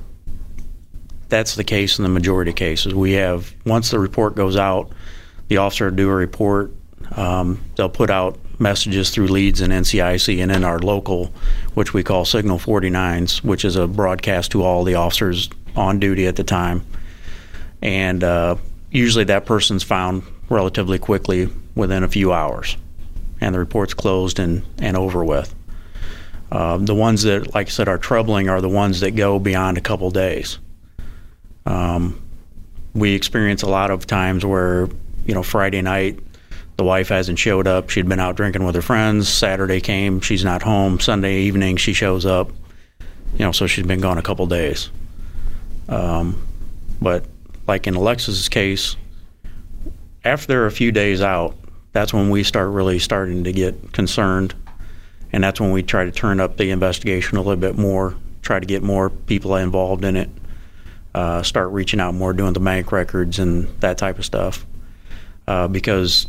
that's 1.30 1.56
the 1.56 1.64
case 1.64 2.00
in 2.00 2.04
the 2.04 2.10
majority 2.10 2.52
of 2.52 2.58
cases. 2.58 2.94
We 2.94 3.14
have 3.14 3.54
once 3.66 3.92
the 3.92 4.00
report 4.00 4.36
goes 4.36 4.56
out, 4.56 4.92
the 5.48 5.58
officer 5.58 5.86
will 5.86 5.96
do 5.96 6.10
a 6.10 6.16
report. 6.16 6.74
Um, 7.16 7.62
they'll 7.76 7.90
put 7.90 8.10
out 8.10 8.38
messages 8.60 9.12
through 9.12 9.28
leads 9.28 9.62
and 9.62 9.72
NCIC, 9.72 10.42
and 10.42 10.52
in 10.52 10.64
our 10.64 10.80
local, 10.80 11.32
which 11.74 11.94
we 11.94 12.04
call 12.04 12.26
Signal 12.26 12.60
49s, 12.60 13.44
which 13.44 13.64
is 13.64 13.76
a 13.76 13.88
broadcast 13.88 14.52
to 14.52 14.64
all 14.64 14.84
the 14.84 14.96
officers 14.96 15.50
on 15.76 16.00
duty 16.00 16.26
at 16.26 16.36
the 16.36 16.44
time. 16.44 16.84
And 17.82 18.24
uh, 18.24 18.56
usually 18.92 19.26
that 19.26 19.46
person's 19.46 19.84
found 19.84 20.24
relatively 20.50 20.98
quickly 20.98 21.50
within 21.76 22.04
a 22.04 22.08
few 22.08 22.34
hours, 22.34 22.78
and 23.40 23.54
the 23.54 23.60
report's 23.60 23.94
closed 23.94 24.40
and, 24.40 24.64
and 24.80 24.98
over 24.98 25.24
with. 25.24 25.54
Uh, 26.52 26.78
the 26.78 26.96
ones 26.96 27.24
that, 27.24 27.54
like 27.54 27.68
I 27.68 27.70
said, 27.70 27.88
are 27.88 27.98
troubling 27.98 28.50
are 28.50 28.62
the 28.62 28.70
ones 28.70 29.02
that 29.02 29.12
go 29.12 29.38
beyond 29.38 29.78
a 29.78 29.82
couple 29.82 30.10
days. 30.10 30.60
Um, 31.68 32.22
we 32.94 33.14
experience 33.14 33.62
a 33.62 33.68
lot 33.68 33.92
of 33.92 34.08
times 34.08 34.46
where, 34.46 34.88
you 35.26 35.34
know, 35.34 35.44
Friday 35.44 35.82
night, 35.82 36.18
the 36.78 36.86
wife 36.86 37.10
hasn't 37.10 37.38
showed 37.38 37.68
up. 37.68 37.90
She'd 37.90 38.08
been 38.08 38.22
out 38.22 38.38
drinking 38.38 38.64
with 38.64 38.74
her 38.76 38.82
friends. 38.82 39.28
Saturday 39.28 39.82
came, 39.82 40.22
she's 40.22 40.46
not 40.46 40.64
home. 40.64 41.00
Sunday 41.00 41.42
evening, 41.42 41.76
she 41.76 41.92
shows 41.92 42.26
up. 42.26 42.50
You 43.34 43.46
know, 43.46 43.52
so 43.52 43.68
she's 43.68 43.86
been 43.86 44.00
gone 44.00 44.18
a 44.18 44.22
couple 44.22 44.48
days. 44.48 44.90
Um, 45.90 46.42
but 47.02 47.26
like 47.68 47.86
in 47.86 47.96
Alexis's 47.96 48.48
case, 48.48 48.96
after 50.24 50.66
a 50.66 50.72
few 50.72 50.94
days 50.94 51.22
out, 51.22 51.56
that's 51.92 52.14
when 52.14 52.30
we 52.30 52.44
start 52.44 52.70
really 52.70 53.00
starting 53.00 53.44
to 53.44 53.52
get 53.52 53.92
concerned, 53.92 54.56
and 55.34 55.44
that's 55.44 55.60
when 55.60 55.72
we 55.72 55.84
try 55.84 56.06
to 56.06 56.12
turn 56.12 56.40
up 56.40 56.58
the 56.58 56.70
investigation 56.70 57.38
a 57.38 57.42
little 57.42 57.56
bit 57.58 57.78
more, 57.78 58.16
try 58.42 58.60
to 58.60 58.66
get 58.66 58.84
more 58.84 59.10
people 59.10 59.56
involved 59.56 60.06
in 60.06 60.16
it 60.16 60.30
uh, 61.18 61.42
start 61.42 61.72
reaching 61.72 62.00
out 62.00 62.14
more, 62.14 62.32
doing 62.32 62.54
the 62.54 62.60
bank 62.60 62.92
records 62.92 63.40
and 63.40 63.68
that 63.80 63.98
type 63.98 64.20
of 64.20 64.26
stuff. 64.26 64.68
Uh, 65.48 65.68
because 65.68 66.28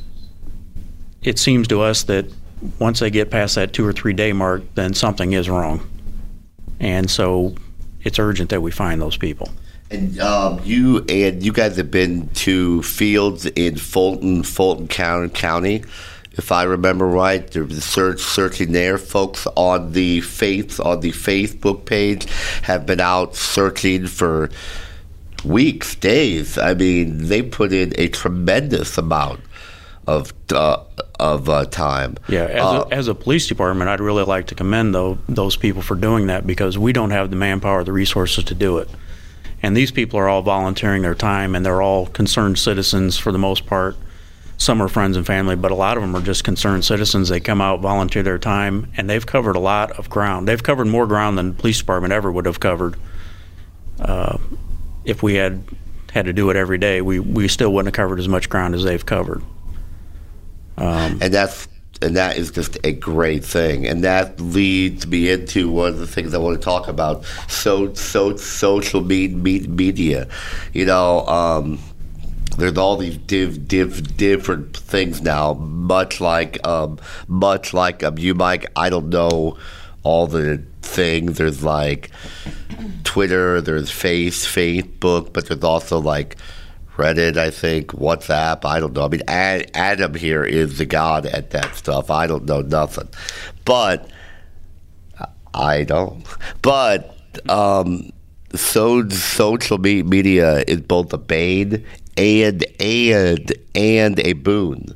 it 1.23 1.39
seems 1.39 1.69
to 1.69 1.83
us 1.83 2.05
that 2.05 2.25
once 2.79 3.01
they 3.01 3.11
get 3.11 3.31
past 3.31 3.57
that 3.57 3.75
two 3.75 3.85
or 3.87 3.93
three 3.93 4.15
day 4.15 4.33
mark, 4.33 4.63
then 4.77 4.95
something 4.95 5.35
is 5.35 5.51
wrong. 5.51 5.87
And 6.81 7.11
so 7.11 7.55
it's 8.03 8.19
urgent 8.19 8.49
that 8.49 8.63
we 8.63 8.71
find 8.71 8.99
those 8.99 9.19
people. 9.19 9.51
And 9.91 10.19
um, 10.21 10.61
you 10.65 11.05
and 11.09 11.43
you 11.43 11.53
guys 11.53 11.77
have 11.77 11.91
been 11.91 12.29
to 12.47 12.83
fields 12.83 13.45
in 13.45 13.77
Fulton, 13.77 14.43
Fulton 14.43 14.89
County. 14.89 15.85
If 16.39 16.53
I 16.53 16.63
remember 16.63 17.07
right. 17.07 17.55
Was 17.57 17.85
search 17.85 18.21
searching 18.21 18.73
there. 18.73 18.97
Folks 18.97 19.47
on 19.57 19.93
the 19.93 20.21
faith 20.21 20.81
on 20.81 21.01
the 21.01 21.11
Facebook 21.11 21.85
page 21.85 22.27
have 22.63 22.87
been 22.87 23.01
out 23.01 23.35
searching 23.35 24.07
for 24.07 24.51
weeks, 25.45 25.95
days. 25.97 26.57
I 26.57 26.75
mean, 26.75 27.29
they 27.29 27.43
put 27.43 27.73
in 27.73 27.93
a 27.97 28.09
tremendous 28.09 28.97
amount 28.97 29.41
of 30.07 30.33
uh, 30.53 30.85
of 31.21 31.49
uh, 31.49 31.65
time. 31.67 32.17
Yeah, 32.29 32.45
as, 32.45 32.63
Uh, 32.63 32.85
a, 32.89 32.95
as 32.95 33.09
a 33.09 33.15
police 33.15 33.47
department, 33.47 33.91
I'd 33.91 34.01
really 34.01 34.25
like 34.25 34.47
to 34.47 34.55
commend 34.55 34.95
though 34.95 35.19
those 35.29 35.57
people 35.57 35.83
for 35.83 35.97
doing 35.97 36.29
that 36.29 36.47
because 36.47 36.79
we 36.79 36.93
don't 36.93 37.11
have 37.11 37.31
the 37.31 37.37
manpower, 37.37 37.85
the 37.85 37.93
resources 37.93 38.45
to 38.45 38.55
do 38.55 38.79
it. 38.79 38.89
And 39.63 39.77
these 39.77 39.91
people 39.91 40.21
are 40.21 40.29
all 40.29 40.43
volunteering 40.43 41.03
their 41.03 41.17
time, 41.17 41.57
and 41.57 41.67
they're 41.67 41.83
all 41.83 42.07
concerned 42.07 42.59
citizens 42.59 43.19
for 43.19 43.33
the 43.33 43.39
most 43.39 43.67
part. 43.67 43.97
Some 44.59 44.83
are 44.83 44.89
friends 44.89 45.17
and 45.17 45.25
family, 45.25 45.57
but 45.57 45.71
a 45.71 45.75
lot 45.75 45.97
of 45.97 46.03
them 46.03 46.15
are 46.17 46.21
just 46.21 46.45
concerned 46.45 46.85
citizens. 46.85 47.29
They 47.29 47.41
come 47.41 47.61
out, 47.61 47.81
volunteer 47.81 48.23
their 48.23 48.39
time, 48.39 48.93
and 48.97 49.09
they've 49.09 49.25
covered 49.25 49.57
a 49.57 49.61
lot 49.61 49.93
of 49.93 50.11
ground. 50.11 50.49
They've 50.49 50.63
covered 50.63 50.89
more 50.89 51.07
ground 51.07 51.39
than 51.39 51.51
the 51.51 51.55
police 51.55 51.79
department 51.79 52.13
ever 52.13 52.31
would 52.31 52.45
have 52.45 52.59
covered. 52.59 52.97
Uh, 54.01 54.39
if 55.05 55.23
we 55.23 55.35
had 55.35 55.65
had 56.13 56.25
to 56.25 56.33
do 56.33 56.51
it 56.51 56.57
every 56.57 56.79
day, 56.79 57.01
we, 57.01 57.21
we 57.21 57.47
still 57.49 57.73
wouldn't 57.73 57.95
have 57.95 58.03
covered 58.03 58.19
as 58.19 58.29
much 58.29 58.49
ground 58.49 58.75
as 58.75 58.83
they've 58.83 59.07
covered. 59.07 59.43
Um, 60.77 61.19
and 61.21 61.33
that's 61.33 61.69
and 62.01 62.17
that 62.17 62.37
is 62.37 62.51
just 62.51 62.79
a 62.85 62.93
great 62.93 63.45
thing, 63.45 63.87
and 63.87 64.05
that 64.05 64.41
leads 64.41 65.07
me 65.07 65.31
into 65.31 65.71
one 65.71 65.89
of 65.89 65.99
the 65.99 66.07
things 66.07 66.35
I 66.35 66.39
want 66.39 66.59
to 66.59 66.65
talk 66.65 66.89
about. 66.89 67.25
So, 67.49 67.93
so 67.95 68.37
social 68.37 69.03
me- 69.03 69.29
me- 69.29 69.67
media, 69.67 70.29
you 70.73 70.85
know, 70.85 71.27
um, 71.27 71.79
there's 72.59 72.77
all 72.77 72.97
these 72.97 73.17
div, 73.17 73.69
div, 73.69 74.17
different 74.17 74.77
things 74.77 75.23
now. 75.23 75.55
Much 75.55 76.21
like, 76.21 76.65
um, 76.67 76.99
much 77.29 77.73
like 77.73 78.03
um, 78.03 78.19
you, 78.19 78.35
Mike. 78.35 78.67
I 78.75 78.91
don't 78.91 79.09
know 79.09 79.57
all 80.03 80.27
the 80.27 80.63
things. 80.83 81.39
There's 81.39 81.63
like 81.63 82.11
Twitter, 83.05 83.61
there's 83.61 83.91
Face, 83.91 84.45
Facebook, 84.45 85.33
but 85.33 85.47
there's 85.47 85.63
also 85.63 86.01
like 86.01 86.37
Reddit, 86.97 87.37
I 87.37 87.51
think, 87.51 87.93
WhatsApp. 87.93 88.65
I 88.65 88.81
don't 88.81 88.93
know. 88.93 89.05
I 89.05 89.09
mean, 89.09 89.23
Ad, 89.29 89.71
Adam 89.75 90.15
here 90.15 90.45
is 90.45 90.79
the 90.79 90.87
god 90.87 91.27
at 91.27 91.51
that 91.51 91.77
stuff. 91.77 92.11
I 92.11 92.27
don't 92.27 92.45
know 92.45 92.61
nothing, 92.61 93.09
but 93.65 94.11
I 95.55 95.85
don't. 95.85 96.25
But 96.61 97.17
um, 97.49 98.11
so 98.55 99.09
social 99.11 99.79
media 99.79 100.65
is 100.67 100.81
both 100.81 101.13
a 101.13 101.19
bane 101.19 101.85
and 102.19 102.65
and 102.81 103.53
and 103.75 104.21
a 104.21 104.35
boon. 104.35 104.95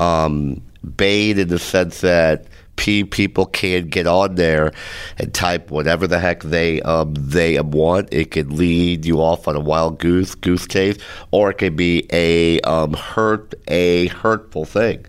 Um, 0.00 0.62
bane 0.96 1.38
in 1.38 1.48
the 1.48 1.58
sense 1.58 2.00
that 2.00 2.46
P 2.76 3.04
people 3.04 3.46
can 3.46 3.88
get 3.88 4.06
on 4.06 4.36
there 4.36 4.72
and 5.18 5.32
type 5.34 5.70
whatever 5.70 6.06
the 6.06 6.18
heck 6.18 6.42
they 6.42 6.80
um, 6.82 7.14
they 7.14 7.60
want. 7.60 8.08
It 8.12 8.30
could 8.30 8.52
lead 8.52 9.04
you 9.04 9.20
off 9.20 9.46
on 9.46 9.56
a 9.56 9.60
wild 9.60 9.98
goose 9.98 10.34
goose 10.34 10.66
chase, 10.66 10.96
or 11.30 11.50
it 11.50 11.58
could 11.58 11.76
be 11.76 12.06
a 12.10 12.60
um, 12.62 12.94
hurt 12.94 13.54
a 13.68 14.06
hurtful 14.08 14.64
thing. 14.64 15.04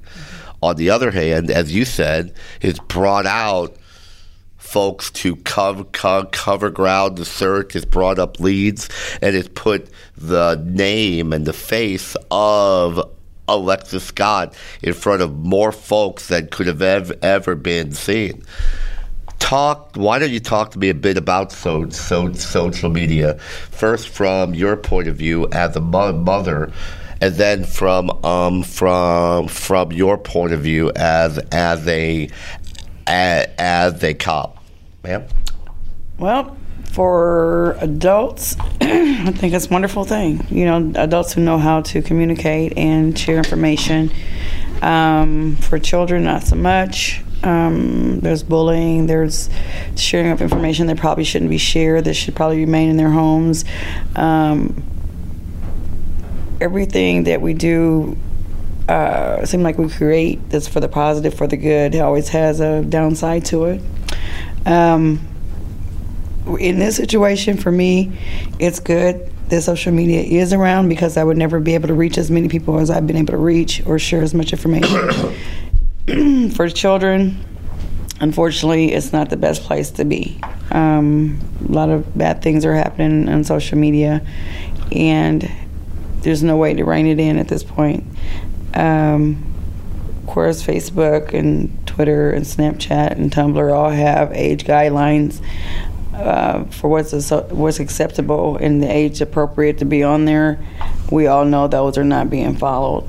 On 0.61 0.75
the 0.75 0.89
other 0.89 1.11
hand, 1.11 1.51
as 1.51 1.73
you 1.73 1.85
said, 1.85 2.33
it's 2.61 2.79
brought 2.79 3.25
out 3.25 3.75
folks 4.73 5.11
to 5.11 5.35
cover, 5.35 5.83
cover, 5.83 6.27
cover 6.31 6.71
ground 6.71 7.15
the 7.15 7.25
search. 7.25 7.73
has 7.73 7.85
brought 7.85 8.17
up 8.17 8.39
leads 8.39 8.89
and 9.21 9.35
it's 9.35 9.47
put 9.49 9.87
the 10.17 10.55
name 10.65 11.31
and 11.31 11.45
the 11.45 11.53
face 11.53 12.15
of 12.31 12.99
Alexis 13.47 14.03
Scott 14.03 14.55
in 14.81 14.93
front 14.93 15.21
of 15.21 15.35
more 15.37 15.71
folks 15.71 16.29
than 16.29 16.47
could 16.47 16.65
have 16.65 16.81
ever, 16.81 17.13
ever 17.21 17.53
been 17.53 17.91
seen. 17.91 18.41
Talk. 19.37 19.91
Why 19.95 20.17
don't 20.17 20.31
you 20.31 20.39
talk 20.39 20.71
to 20.71 20.79
me 20.79 20.89
a 20.89 20.95
bit 20.95 21.17
about 21.17 21.51
so, 21.51 21.87
so 21.89 22.33
social 22.33 22.89
media? 22.89 23.35
First, 23.69 24.09
from 24.09 24.55
your 24.55 24.75
point 24.75 25.07
of 25.07 25.17
view 25.17 25.47
as 25.51 25.75
a 25.75 25.81
mo- 25.81 26.13
mother, 26.13 26.71
and 27.21 27.35
then 27.35 27.63
from 27.63 28.09
um, 28.25 28.63
from 28.63 29.49
from 29.49 29.91
your 29.91 30.17
point 30.17 30.51
of 30.51 30.61
view 30.61 30.91
as 30.95 31.37
as 31.51 31.87
a 31.87 32.29
as, 33.05 33.47
as 33.57 34.03
a 34.03 34.13
cop, 34.13 34.62
ma'am. 35.03 35.25
Well, 36.17 36.57
for 36.91 37.75
adults, 37.81 38.55
I 38.81 39.31
think 39.31 39.53
it's 39.53 39.67
a 39.67 39.69
wonderful 39.69 40.05
thing. 40.05 40.45
You 40.49 40.65
know, 40.65 40.93
adults 40.95 41.33
who 41.33 41.41
know 41.41 41.57
how 41.57 41.81
to 41.81 42.01
communicate 42.01 42.77
and 42.77 43.17
share 43.17 43.37
information. 43.37 44.11
Um, 44.81 45.55
for 45.57 45.79
children, 45.79 46.23
not 46.23 46.43
so 46.43 46.55
much. 46.55 47.23
Um, 47.43 48.19
there's 48.21 48.43
bullying. 48.43 49.07
There's 49.07 49.49
sharing 49.95 50.31
of 50.31 50.41
information 50.41 50.87
that 50.87 50.97
probably 50.97 51.23
shouldn't 51.23 51.49
be 51.49 51.57
shared. 51.57 52.05
That 52.05 52.13
should 52.13 52.35
probably 52.35 52.57
remain 52.57 52.89
in 52.89 52.97
their 52.97 53.09
homes. 53.09 53.65
Um, 54.15 54.83
everything 56.61 57.25
that 57.25 57.41
we 57.41 57.53
do 57.53 58.17
uh, 58.87 59.45
seem 59.45 59.63
like 59.63 59.77
we 59.77 59.89
create 59.89 60.49
that's 60.49 60.67
for 60.67 60.79
the 60.79 60.87
positive, 60.87 61.33
for 61.33 61.47
the 61.47 61.57
good. 61.57 61.95
It 61.95 61.99
always 61.99 62.29
has 62.29 62.59
a 62.59 62.83
downside 62.83 63.45
to 63.45 63.65
it. 63.65 63.81
Um, 64.65 65.27
in 66.59 66.79
this 66.79 66.97
situation, 66.97 67.57
for 67.57 67.71
me, 67.71 68.17
it's 68.59 68.79
good 68.79 69.31
that 69.49 69.61
social 69.61 69.93
media 69.93 70.21
is 70.21 70.53
around 70.53 70.89
because 70.89 71.17
I 71.17 71.23
would 71.23 71.37
never 71.37 71.59
be 71.59 71.75
able 71.75 71.87
to 71.87 71.93
reach 71.93 72.17
as 72.17 72.31
many 72.31 72.47
people 72.49 72.79
as 72.79 72.89
I've 72.89 73.05
been 73.05 73.17
able 73.17 73.33
to 73.33 73.37
reach 73.37 73.85
or 73.85 73.99
share 73.99 74.21
as 74.21 74.33
much 74.33 74.51
information. 74.51 75.33
for 76.51 76.67
children, 76.69 77.37
unfortunately, 78.19 78.93
it's 78.93 79.13
not 79.13 79.29
the 79.29 79.37
best 79.37 79.63
place 79.63 79.91
to 79.91 80.05
be. 80.05 80.39
Um, 80.71 81.39
a 81.67 81.71
lot 81.71 81.89
of 81.89 82.17
bad 82.17 82.41
things 82.41 82.65
are 82.65 82.73
happening 82.73 83.29
on 83.29 83.43
social 83.43 83.77
media, 83.77 84.25
and 84.91 85.49
there's 86.21 86.43
no 86.43 86.57
way 86.57 86.73
to 86.73 86.83
rein 86.83 87.07
it 87.07 87.19
in 87.19 87.37
at 87.37 87.47
this 87.47 87.63
point. 87.63 88.03
Um, 88.73 89.52
of 90.23 90.29
course, 90.29 90.63
Facebook 90.63 91.33
and 91.33 91.85
Twitter 91.85 92.31
and 92.31 92.45
Snapchat 92.45 93.11
and 93.11 93.29
Tumblr 93.29 93.73
all 93.73 93.89
have 93.89 94.31
age 94.31 94.63
guidelines 94.63 95.41
uh, 96.13 96.63
for 96.65 96.87
what's 96.87 97.11
what's 97.29 97.79
acceptable 97.81 98.55
and 98.55 98.81
the 98.81 98.89
age 98.89 99.19
appropriate 99.19 99.79
to 99.79 99.85
be 99.85 100.01
on 100.01 100.23
there. 100.23 100.65
We 101.11 101.27
all 101.27 101.43
know 101.43 101.67
those 101.67 101.97
are 101.97 102.05
not 102.05 102.29
being 102.29 102.55
followed. 102.55 103.05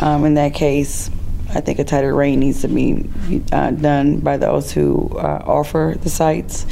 Um, 0.00 0.24
in 0.24 0.34
that 0.34 0.54
case, 0.54 1.10
I 1.50 1.60
think 1.60 1.78
a 1.78 1.84
tighter 1.84 2.14
rein 2.14 2.40
needs 2.40 2.62
to 2.62 2.68
be 2.68 3.06
uh, 3.52 3.72
done 3.72 4.20
by 4.20 4.38
those 4.38 4.72
who 4.72 5.10
uh, 5.18 5.42
offer 5.44 5.94
the 6.00 6.08
sites, 6.08 6.64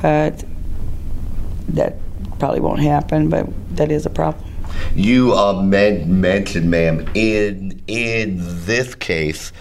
but 0.00 0.44
that 1.70 1.96
probably 2.38 2.60
won't 2.60 2.80
happen. 2.80 3.28
But 3.28 3.48
that 3.76 3.90
is 3.90 4.06
a 4.06 4.10
problem. 4.10 4.49
You 4.94 5.34
uh, 5.34 5.62
men- 5.62 6.20
mentioned, 6.20 6.70
ma'am, 6.70 7.06
in 7.14 7.82
in 7.86 8.36
this 8.66 8.94
case, 8.94 9.52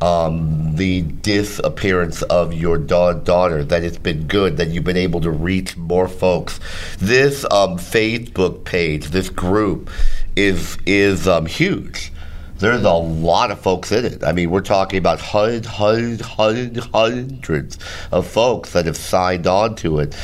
um, 0.00 0.74
the 0.76 1.02
disappearance 1.02 2.22
of 2.22 2.52
your 2.52 2.78
da- 2.78 3.12
daughter. 3.12 3.64
That 3.64 3.84
it's 3.84 3.98
been 3.98 4.26
good 4.26 4.56
that 4.56 4.68
you've 4.68 4.84
been 4.84 4.96
able 4.96 5.20
to 5.20 5.30
reach 5.30 5.76
more 5.76 6.08
folks. 6.08 6.58
This 6.98 7.44
um, 7.44 7.78
Facebook 7.78 8.64
page, 8.64 9.08
this 9.08 9.28
group, 9.28 9.90
is 10.36 10.76
is 10.86 11.28
um, 11.28 11.46
huge. 11.46 12.12
There's 12.58 12.84
a 12.84 12.92
lot 12.92 13.50
of 13.50 13.60
folks 13.60 13.90
in 13.90 14.04
it. 14.04 14.22
I 14.22 14.30
mean, 14.32 14.50
we're 14.50 14.60
talking 14.60 14.98
about 14.98 15.20
hundred, 15.20 15.66
hundred, 15.66 16.20
hundred, 16.20 16.76
hundreds 16.76 17.78
of 18.12 18.26
folks 18.26 18.72
that 18.72 18.86
have 18.86 18.96
signed 18.96 19.48
on 19.48 19.74
to 19.76 19.98
it. 19.98 20.14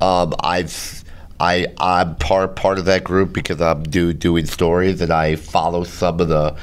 Um, 0.00 0.32
I've 0.40 1.04
I 1.40 1.66
I'm 1.78 2.16
part 2.16 2.56
part 2.56 2.78
of 2.78 2.86
that 2.86 3.04
group 3.04 3.32
because 3.32 3.60
I'm 3.60 3.82
do 3.82 4.12
doing 4.12 4.46
stories 4.46 5.00
and 5.00 5.12
I 5.12 5.36
follow 5.36 5.84
some 5.84 6.20
of 6.20 6.28
the 6.28 6.56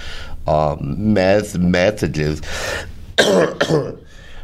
um, 0.48 1.14
mes- 1.14 1.58
messages. 1.58 2.42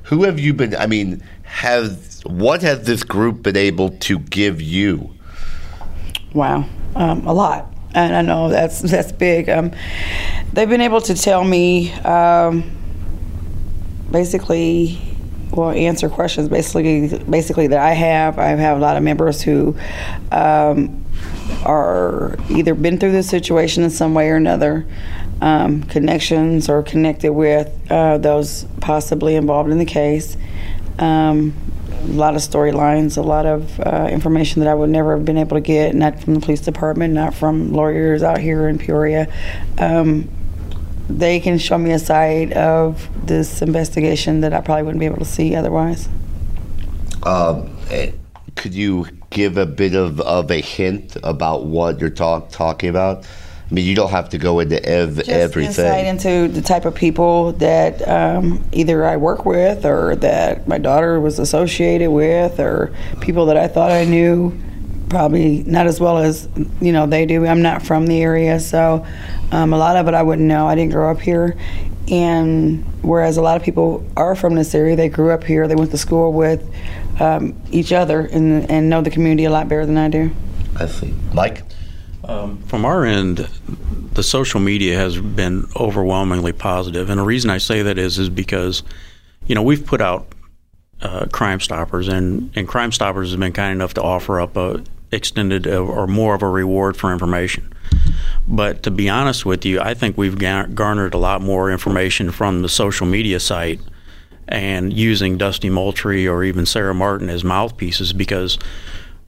Who 0.03 0.23
have 0.23 0.39
you 0.39 0.53
been? 0.53 0.75
I 0.75 0.85
mean, 0.87 1.23
has 1.43 2.21
what 2.25 2.61
has 2.61 2.85
this 2.85 3.03
group 3.03 3.43
been 3.43 3.57
able 3.57 3.89
to 3.89 4.19
give 4.19 4.61
you? 4.61 5.11
Wow, 6.33 6.65
um, 6.95 7.25
a 7.25 7.33
lot, 7.33 7.73
and 7.93 8.15
I 8.15 8.21
know 8.21 8.49
that's 8.49 8.81
that's 8.81 9.11
big. 9.11 9.49
Um, 9.49 9.71
they've 10.53 10.69
been 10.69 10.81
able 10.81 11.01
to 11.01 11.15
tell 11.15 11.43
me 11.43 11.91
um, 11.93 12.69
basically 14.11 15.08
well 15.51 15.71
answer 15.71 16.09
questions 16.09 16.47
basically 16.49 17.17
basically 17.29 17.67
that 17.67 17.79
I 17.79 17.93
have. 17.93 18.39
I 18.39 18.49
have 18.49 18.77
a 18.77 18.79
lot 18.79 18.97
of 18.97 19.03
members 19.03 19.41
who 19.41 19.75
um, 20.31 21.03
are 21.65 22.37
either 22.49 22.73
been 22.73 22.97
through 22.97 23.11
this 23.11 23.29
situation 23.29 23.83
in 23.83 23.89
some 23.89 24.13
way 24.13 24.29
or 24.29 24.35
another, 24.35 24.85
um, 25.41 25.83
connections 25.83 26.69
or 26.69 26.83
connected 26.83 27.33
with 27.33 27.73
uh, 27.91 28.17
those 28.17 28.65
possibly 28.81 29.35
involved 29.35 29.71
in 29.71 29.77
the 29.77 29.85
case. 29.85 30.37
Um, 30.97 31.53
a 32.01 32.07
lot 32.07 32.35
of 32.35 32.41
storylines, 32.41 33.17
a 33.17 33.21
lot 33.21 33.45
of 33.45 33.79
uh, 33.81 34.07
information 34.09 34.61
that 34.61 34.69
I 34.69 34.73
would 34.73 34.89
never 34.89 35.15
have 35.15 35.25
been 35.25 35.37
able 35.37 35.57
to 35.57 35.61
get, 35.61 35.95
not 35.95 36.19
from 36.21 36.33
the 36.35 36.39
police 36.39 36.61
department, 36.61 37.13
not 37.13 37.33
from 37.33 37.73
lawyers 37.73 38.23
out 38.23 38.39
here 38.39 38.69
in 38.69 38.77
Peoria. 38.77 39.27
Um, 39.77 40.29
they 41.09 41.39
can 41.39 41.57
show 41.57 41.77
me 41.77 41.91
a 41.91 41.99
side 41.99 42.53
of 42.53 43.09
this 43.25 43.61
investigation 43.61 44.41
that 44.41 44.53
I 44.53 44.61
probably 44.61 44.83
wouldn't 44.83 44.99
be 44.99 45.07
able 45.07 45.17
to 45.17 45.25
see 45.25 45.55
otherwise. 45.55 46.07
Um, 47.23 47.75
eh, 47.89 48.11
could 48.55 48.73
you 48.73 49.07
give 49.29 49.57
a 49.57 49.65
bit 49.65 49.95
of, 49.95 50.21
of 50.21 50.51
a 50.51 50.61
hint 50.61 51.17
about 51.23 51.65
what 51.65 51.99
you're 51.99 52.09
talk, 52.09 52.49
talking 52.51 52.89
about? 52.89 53.25
I 53.69 53.73
mean, 53.73 53.85
you 53.85 53.95
don't 53.95 54.09
have 54.09 54.29
to 54.29 54.37
go 54.37 54.59
into 54.59 54.83
ev- 54.83 55.17
Just 55.17 55.29
everything. 55.29 55.85
insight 55.85 56.05
into 56.05 56.47
the 56.47 56.61
type 56.61 56.85
of 56.85 56.95
people 56.95 57.51
that 57.53 58.07
um, 58.07 58.63
either 58.71 59.05
I 59.05 59.17
work 59.17 59.45
with 59.45 59.85
or 59.85 60.15
that 60.17 60.67
my 60.67 60.79
daughter 60.79 61.19
was 61.19 61.37
associated 61.37 62.09
with 62.09 62.59
or 62.59 62.91
people 63.21 63.45
that 63.47 63.57
I 63.57 63.67
thought 63.67 63.91
I 63.91 64.05
knew. 64.05 64.57
Probably 65.09 65.63
not 65.63 65.87
as 65.87 65.99
well 65.99 66.19
as 66.19 66.47
you 66.79 66.91
know 66.91 67.07
they 67.07 67.25
do. 67.25 67.45
I'm 67.45 67.61
not 67.61 67.81
from 67.81 68.05
the 68.07 68.21
area, 68.21 68.59
so 68.59 69.05
um, 69.51 69.73
a 69.73 69.77
lot 69.77 69.95
of 69.95 70.07
it 70.07 70.13
I 70.13 70.21
wouldn't 70.21 70.47
know. 70.47 70.67
I 70.67 70.75
didn't 70.75 70.91
grow 70.91 71.11
up 71.11 71.19
here, 71.19 71.57
and 72.09 72.83
whereas 73.01 73.37
a 73.37 73.41
lot 73.41 73.57
of 73.57 73.63
people 73.63 74.05
are 74.17 74.35
from 74.35 74.55
this 74.55 74.73
area, 74.73 74.95
they 74.95 75.09
grew 75.09 75.31
up 75.31 75.43
here. 75.43 75.67
They 75.67 75.75
went 75.75 75.91
to 75.91 75.97
school 75.97 76.33
with 76.33 76.67
um, 77.19 77.59
each 77.71 77.91
other 77.91 78.21
and, 78.21 78.69
and 78.69 78.89
know 78.89 79.01
the 79.01 79.09
community 79.09 79.45
a 79.45 79.51
lot 79.51 79.67
better 79.67 79.85
than 79.85 79.97
I 79.97 80.09
do. 80.09 80.31
I 80.75 80.87
see. 80.87 81.13
Mike? 81.33 81.63
Um, 82.23 82.61
from 82.63 82.85
our 82.85 83.05
end, 83.05 83.49
the 84.13 84.23
social 84.23 84.59
media 84.59 84.95
has 84.95 85.19
been 85.19 85.65
overwhelmingly 85.75 86.51
positive. 86.51 87.07
positive, 87.07 87.09
and 87.09 87.19
the 87.19 87.25
reason 87.25 87.49
I 87.49 87.57
say 87.57 87.81
that 87.81 87.97
is 87.97 88.19
is 88.19 88.29
because, 88.29 88.83
you 89.47 89.55
know, 89.55 89.63
we've 89.63 89.85
put 89.85 90.01
out 90.01 90.27
uh, 91.01 91.25
Crime 91.31 91.59
Stoppers, 91.59 92.07
and 92.07 92.51
and 92.55 92.67
Crime 92.67 92.91
Stoppers 92.91 93.29
has 93.29 93.39
been 93.39 93.53
kind 93.53 93.71
enough 93.71 93.93
to 93.95 94.03
offer 94.03 94.39
up 94.39 94.55
a 94.57 94.83
extended 95.11 95.67
uh, 95.67 95.79
or 95.79 96.07
more 96.07 96.35
of 96.35 96.41
a 96.41 96.49
reward 96.49 96.97
for 96.97 97.11
information. 97.11 97.73
But 98.47 98.83
to 98.83 98.91
be 98.91 99.09
honest 99.09 99.45
with 99.45 99.65
you, 99.65 99.79
I 99.79 99.93
think 99.93 100.17
we've 100.17 100.37
garnered 100.37 101.13
a 101.13 101.17
lot 101.17 101.41
more 101.41 101.71
information 101.71 102.31
from 102.31 102.61
the 102.61 102.69
social 102.69 103.05
media 103.05 103.39
site 103.39 103.79
and 104.47 104.91
using 104.91 105.37
Dusty 105.37 105.69
Moultrie 105.69 106.27
or 106.27 106.43
even 106.43 106.65
Sarah 106.65 106.95
Martin 106.95 107.29
as 107.29 107.43
mouthpieces 107.43 108.13
because 108.13 108.57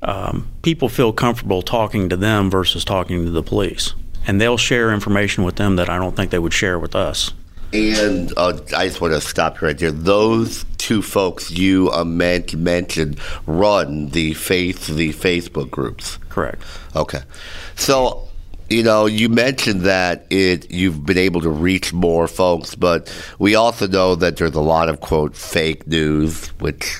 um, 0.02 0.48
people 0.64 0.90
feel 0.90 1.14
comfortable 1.14 1.62
talking 1.62 2.10
to 2.10 2.18
them 2.18 2.50
versus 2.50 2.84
talking 2.84 3.24
to 3.26 3.32
the 3.32 3.44
police. 3.44 3.94
And 4.26 4.42
they'll 4.42 4.58
share 4.58 4.92
information 4.92 5.44
with 5.44 5.56
them 5.56 5.76
that 5.76 5.90
I 5.90 5.98
don't 5.98 6.16
think 6.16 6.32
they 6.32 6.40
would 6.40 6.54
share 6.54 6.80
with 6.80 6.96
us. 6.96 7.34
And 7.74 8.34
uh, 8.38 8.59
I 8.76 8.88
just 8.88 8.99
want 8.99 9.13
to 9.13 9.22
stop 9.22 9.61
you 9.61 9.67
right 9.67 9.78
there. 9.78 9.91
Those 9.91 10.65
two 10.78 11.01
folks 11.01 11.51
you 11.51 11.89
uh, 11.91 12.03
meant, 12.03 12.53
mentioned 12.53 13.19
run 13.45 14.09
the 14.09 14.34
faith 14.34 14.88
the 14.88 15.13
Facebook 15.13 15.69
groups. 15.72 16.17
Correct. 16.30 16.61
Okay, 16.95 17.22
so 17.76 18.28
you 18.69 18.84
know 18.84 19.05
you 19.05 19.30
mentioned 19.30 19.82
that 19.82 20.26
it 20.30 20.69
you've 20.69 21.05
been 21.05 21.17
able 21.17 21.39
to 21.41 21.49
reach 21.49 21.93
more 21.93 22.28
folks, 22.28 22.76
but 22.76 23.13
we 23.39 23.55
also 23.55 23.88
know 23.88 24.15
that 24.15 24.36
there's 24.38 24.55
a 24.55 24.61
lot 24.61 24.89
of 24.89 24.99
quote 24.99 25.36
fake 25.36 25.88
news, 25.88 26.47
which 26.59 26.99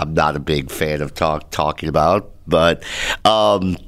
I'm 0.00 0.14
not 0.14 0.34
a 0.34 0.40
big 0.40 0.70
fan 0.70 1.00
of 1.00 1.14
talk 1.14 1.50
talking 1.50 1.88
about, 1.88 2.32
but. 2.46 2.82
Um, 3.24 3.76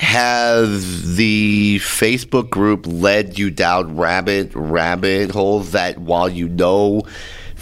has 0.00 1.16
the 1.16 1.78
Facebook 1.80 2.48
group 2.48 2.86
led 2.86 3.38
you 3.38 3.50
down 3.50 3.98
rabbit 3.98 4.50
rabbit 4.54 5.30
holes 5.30 5.72
that 5.72 5.98
while 5.98 6.26
you 6.26 6.48
know 6.48 7.02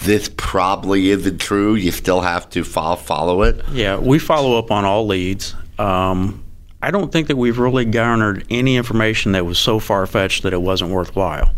this 0.04 0.30
probably 0.36 1.10
isn't 1.10 1.38
true, 1.38 1.74
you 1.74 1.90
still 1.90 2.20
have 2.20 2.48
to 2.50 2.62
follow, 2.62 2.94
follow 2.94 3.42
it? 3.42 3.60
Yeah, 3.72 3.96
we 3.98 4.20
follow 4.20 4.56
up 4.56 4.70
on 4.70 4.84
all 4.84 5.04
leads. 5.04 5.56
Um, 5.80 6.44
I 6.80 6.92
don't 6.92 7.10
think 7.10 7.26
that 7.26 7.36
we've 7.36 7.58
really 7.58 7.84
garnered 7.84 8.46
any 8.50 8.76
information 8.76 9.32
that 9.32 9.44
was 9.44 9.58
so 9.58 9.80
far 9.80 10.06
fetched 10.06 10.44
that 10.44 10.52
it 10.52 10.62
wasn't 10.62 10.92
worthwhile. 10.92 11.52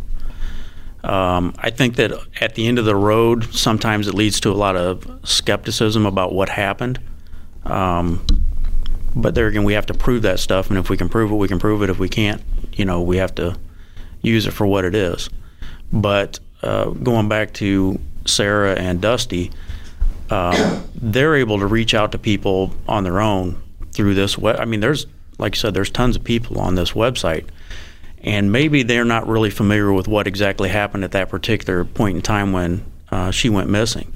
Um, 1.05 1.53
I 1.59 1.68
think 1.68 1.97
that 1.97 2.12
at 2.41 2.55
the 2.55 2.66
end 2.66 2.78
of 2.78 2.87
the 2.87 2.97
road, 2.97 3.53
sometimes 3.55 4.09
it 4.09 4.14
leads 4.14 4.41
to 4.41 4.51
a 4.51 4.57
lot 4.57 4.76
of 4.76 5.20
skepticism 5.24 6.07
about 6.07 6.33
what 6.33 6.49
happened. 6.49 7.01
Um, 7.66 8.24
but 9.15 9.35
there 9.35 9.47
again, 9.47 9.65
we 9.65 9.75
have 9.75 9.87
to 9.87 9.95
prove 9.95 10.23
that 10.23 10.39
stuff, 10.41 10.71
and 10.71 10.79
if 10.79 10.89
we 10.91 10.97
can 10.97 11.09
prove 11.09 11.31
it, 11.31 11.35
we 11.35 11.49
can 11.49 11.59
prove 11.59 11.83
it. 11.83 11.91
If 11.91 11.99
we 11.99 12.09
can't, 12.09 12.43
you 12.73 12.85
know, 12.85 13.03
we 13.03 13.17
have 13.17 13.35
to 13.37 13.57
use 14.23 14.47
it 14.47 14.53
for 14.53 14.67
what 14.67 14.85
it 14.85 14.95
is. 14.95 15.31
But 15.93 16.39
uh, 16.63 16.91
going 16.91 17.29
back 17.29 17.53
to 17.55 17.99
Sarah 18.27 18.75
and 18.75 19.01
Dusty, 19.01 19.51
uh, 20.31 20.83
they're 20.95 21.37
able 21.37 21.59
to 21.59 21.67
reach 21.67 21.95
out 21.95 22.13
to 22.13 22.19
people 22.19 22.73
on 22.87 23.05
their 23.05 23.21
own 23.21 23.61
through 23.93 24.15
this 24.15 24.39
web. 24.39 24.57
I 24.61 24.65
mean, 24.65 24.81
there's 24.81 25.07
like 25.39 25.55
I 25.55 25.59
said, 25.59 25.75
there's 25.75 25.91
tons 25.91 26.17
of 26.17 26.25
people 26.25 26.61
on 26.61 26.75
this 26.75 26.93
website, 26.93 27.47
and 28.23 28.53
maybe 28.53 28.83
they're 28.83 29.05
not 29.05 29.27
really 29.27 29.51
familiar 29.51 29.93
with 29.93 30.07
what 30.07 30.27
exactly 30.27 30.69
happened 30.69 31.03
at 31.03 31.13
that 31.13 31.31
particular 31.31 31.85
point 31.85 32.17
in 32.17 32.23
time 32.23 32.53
when 32.53 32.85
uh, 33.11 33.31
she 33.31 33.49
went 33.49 33.69
missing 33.69 34.13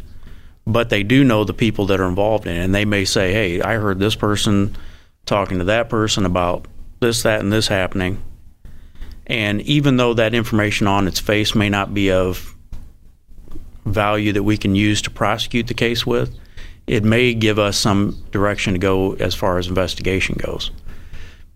but 0.66 0.88
they 0.88 1.02
do 1.02 1.24
know 1.24 1.44
the 1.44 1.54
people 1.54 1.86
that 1.86 2.00
are 2.00 2.08
involved 2.08 2.46
in 2.46 2.56
it. 2.56 2.64
And 2.64 2.74
they 2.74 2.84
may 2.84 3.04
say, 3.04 3.32
hey, 3.32 3.60
I 3.60 3.74
heard 3.74 3.98
this 3.98 4.14
person 4.14 4.76
talking 5.26 5.58
to 5.58 5.64
that 5.64 5.88
person 5.88 6.24
about 6.24 6.66
this, 7.00 7.22
that, 7.22 7.40
and 7.40 7.52
this 7.52 7.68
happening. 7.68 8.22
And 9.26 9.60
even 9.62 9.96
though 9.96 10.14
that 10.14 10.34
information 10.34 10.86
on 10.86 11.06
its 11.08 11.20
face 11.20 11.54
may 11.54 11.68
not 11.68 11.94
be 11.94 12.10
of 12.10 12.54
value 13.84 14.32
that 14.32 14.42
we 14.42 14.56
can 14.56 14.74
use 14.74 15.02
to 15.02 15.10
prosecute 15.10 15.66
the 15.66 15.74
case 15.74 16.06
with, 16.06 16.34
it 16.86 17.04
may 17.04 17.32
give 17.32 17.58
us 17.58 17.76
some 17.78 18.22
direction 18.30 18.74
to 18.74 18.78
go 18.78 19.14
as 19.14 19.34
far 19.34 19.58
as 19.58 19.66
investigation 19.66 20.36
goes. 20.38 20.70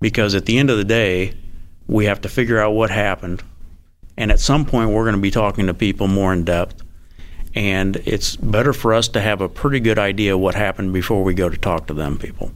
Because 0.01 0.35
at 0.35 0.47
the 0.47 0.59
end 0.59 0.71
of 0.71 0.79
the 0.79 0.85
day, 0.85 1.35
we 1.87 2.07
have 2.07 2.21
to 2.23 2.29
figure 2.29 2.59
out 2.59 2.73
what 2.73 2.91
happened. 2.91 3.43
And 4.17 4.31
at 4.31 4.41
some 4.41 4.65
point, 4.65 4.91
we're 4.91 5.05
going 5.05 5.17
to 5.17 5.21
be 5.21 5.31
talking 5.31 5.67
to 5.67 5.75
people 5.75 6.09
more 6.09 6.33
in 6.33 6.45
depth 6.45 6.83
and 7.55 7.97
it's 8.05 8.37
better 8.37 8.73
for 8.73 8.93
us 8.93 9.09
to 9.09 9.21
have 9.21 9.41
a 9.41 9.49
pretty 9.49 9.81
good 9.81 9.99
idea 9.99 10.37
what 10.37 10.55
happened 10.55 10.93
before 10.93 11.23
we 11.25 11.35
go 11.35 11.49
to 11.49 11.57
talk 11.57 11.87
to 11.87 11.95
them 11.95 12.19
people 12.19 12.53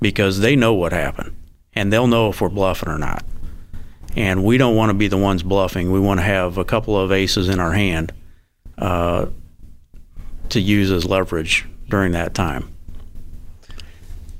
because 0.00 0.40
they 0.40 0.56
know 0.56 0.74
what 0.74 0.92
happened 0.92 1.34
and 1.74 1.92
they'll 1.92 2.06
know 2.06 2.28
if 2.28 2.40
we're 2.40 2.48
bluffing 2.48 2.88
or 2.88 2.98
not. 2.98 3.24
And 4.14 4.44
we 4.44 4.58
don't 4.58 4.76
want 4.76 4.90
to 4.90 4.94
be 4.94 5.08
the 5.08 5.16
ones 5.16 5.42
bluffing. 5.42 5.90
We 5.90 6.00
want 6.00 6.20
to 6.20 6.24
have 6.24 6.58
a 6.58 6.64
couple 6.64 6.98
of 6.98 7.12
aces 7.12 7.48
in 7.48 7.60
our 7.60 7.72
hand 7.72 8.12
uh, 8.76 9.26
to 10.50 10.60
use 10.60 10.90
as 10.90 11.06
leverage 11.06 11.66
during 11.88 12.12
that 12.12 12.34
time. 12.34 12.74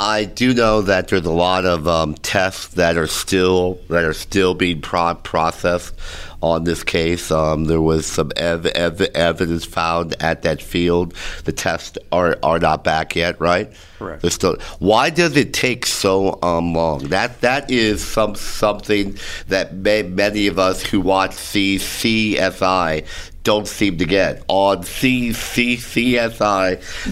I 0.02 0.24
do 0.24 0.52
know 0.52 0.82
that 0.82 1.06
there's 1.06 1.26
a 1.26 1.30
lot 1.30 1.64
of 1.64 1.86
um, 1.86 2.14
tests 2.14 2.74
that 2.74 2.96
are 2.96 3.06
still 3.06 3.78
that 3.88 4.02
are 4.02 4.12
still 4.12 4.52
being 4.52 4.80
pro- 4.80 5.14
processed 5.14 5.94
on 6.42 6.64
this 6.64 6.82
case. 6.82 7.30
Um, 7.30 7.66
there 7.66 7.80
was 7.80 8.04
some 8.04 8.32
ev- 8.36 8.66
ev- 8.66 9.00
evidence 9.00 9.64
found 9.64 10.16
at 10.20 10.42
that 10.42 10.60
field. 10.60 11.14
The 11.44 11.52
tests 11.52 11.98
are 12.10 12.36
are 12.42 12.58
not 12.58 12.82
back 12.82 13.14
yet, 13.14 13.40
right? 13.40 13.70
Correct. 14.00 14.22
They're 14.22 14.32
Still, 14.32 14.56
why 14.80 15.10
does 15.10 15.36
it 15.36 15.54
take 15.54 15.86
so 15.86 16.36
um, 16.42 16.74
long? 16.74 17.04
That 17.04 17.40
that 17.42 17.70
is 17.70 18.04
some 18.04 18.34
something 18.34 19.16
that 19.46 19.72
may, 19.72 20.02
many 20.02 20.48
of 20.48 20.58
us 20.58 20.82
who 20.82 21.00
watch 21.00 21.30
CCSI 21.30 23.06
don't 23.44 23.66
seem 23.68 23.98
to 23.98 24.04
get. 24.04 24.42
On 24.48 24.78
CCSI, 24.78 25.54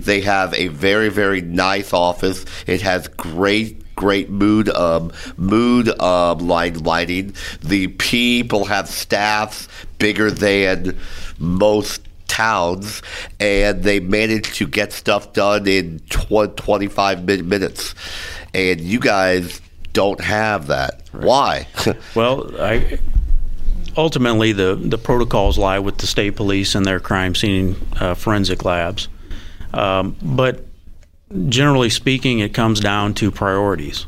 they 0.02 0.20
have 0.20 0.54
a 0.54 0.68
very, 0.68 1.08
very 1.08 1.40
nice 1.40 1.92
office. 1.92 2.44
It 2.66 2.82
has 2.82 3.08
great 3.08 3.76
great 3.96 4.30
mood 4.30 4.68
um, 4.70 5.12
mood 5.36 5.88
um, 6.00 6.38
light, 6.38 6.78
lighting. 6.78 7.34
The 7.62 7.88
people 7.88 8.64
have 8.64 8.88
staffs 8.88 9.68
bigger 9.98 10.30
than 10.30 10.96
most 11.38 12.00
towns, 12.26 13.02
and 13.38 13.82
they 13.82 14.00
manage 14.00 14.56
to 14.56 14.66
get 14.66 14.94
stuff 14.94 15.34
done 15.34 15.66
in 15.68 16.00
tw- 16.08 16.56
25 16.56 17.24
minutes. 17.24 17.94
And 18.54 18.80
you 18.80 19.00
guys 19.00 19.60
don't 19.92 20.20
have 20.20 20.68
that. 20.68 21.02
Right. 21.12 21.24
Why? 21.24 21.66
well, 22.14 22.58
I 22.60 22.98
ultimately 23.96 24.52
the 24.52 24.74
the 24.74 24.98
protocols 24.98 25.58
lie 25.58 25.78
with 25.78 25.98
the 25.98 26.06
state 26.06 26.36
police 26.36 26.74
and 26.74 26.84
their 26.84 27.00
crime 27.00 27.34
scene 27.34 27.76
uh, 28.00 28.14
forensic 28.14 28.64
labs. 28.64 29.08
Um, 29.72 30.16
but 30.22 30.64
generally 31.48 31.90
speaking, 31.90 32.40
it 32.40 32.54
comes 32.54 32.80
down 32.80 33.14
to 33.14 33.30
priorities. 33.30 34.06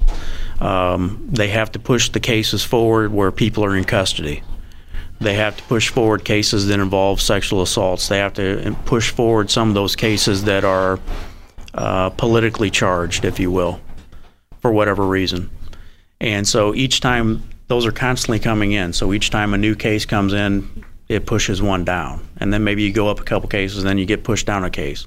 Um, 0.60 1.28
they 1.30 1.48
have 1.48 1.72
to 1.72 1.78
push 1.78 2.10
the 2.10 2.20
cases 2.20 2.64
forward 2.64 3.12
where 3.12 3.32
people 3.32 3.64
are 3.64 3.76
in 3.76 3.84
custody. 3.84 4.42
They 5.20 5.34
have 5.34 5.56
to 5.56 5.62
push 5.64 5.88
forward 5.88 6.24
cases 6.24 6.66
that 6.66 6.80
involve 6.80 7.20
sexual 7.20 7.62
assaults. 7.62 8.08
They 8.08 8.18
have 8.18 8.34
to 8.34 8.76
push 8.84 9.10
forward 9.10 9.50
some 9.50 9.68
of 9.68 9.74
those 9.74 9.94
cases 9.94 10.44
that 10.44 10.64
are 10.64 10.98
uh, 11.74 12.10
politically 12.10 12.70
charged, 12.70 13.24
if 13.24 13.38
you 13.38 13.50
will, 13.50 13.80
for 14.60 14.72
whatever 14.72 15.06
reason. 15.06 15.50
And 16.20 16.46
so 16.46 16.74
each 16.74 17.00
time 17.00 17.42
those 17.68 17.86
are 17.86 17.92
constantly 17.92 18.38
coming 18.38 18.72
in. 18.72 18.92
So 18.92 19.12
each 19.12 19.30
time 19.30 19.54
a 19.54 19.58
new 19.58 19.74
case 19.74 20.04
comes 20.04 20.32
in, 20.32 20.84
it 21.08 21.26
pushes 21.26 21.60
one 21.62 21.84
down. 21.84 22.26
And 22.38 22.52
then 22.52 22.64
maybe 22.64 22.82
you 22.82 22.92
go 22.92 23.08
up 23.08 23.20
a 23.20 23.24
couple 23.24 23.48
cases, 23.48 23.82
then 23.82 23.98
you 23.98 24.06
get 24.06 24.24
pushed 24.24 24.46
down 24.46 24.64
a 24.64 24.70
case. 24.70 25.06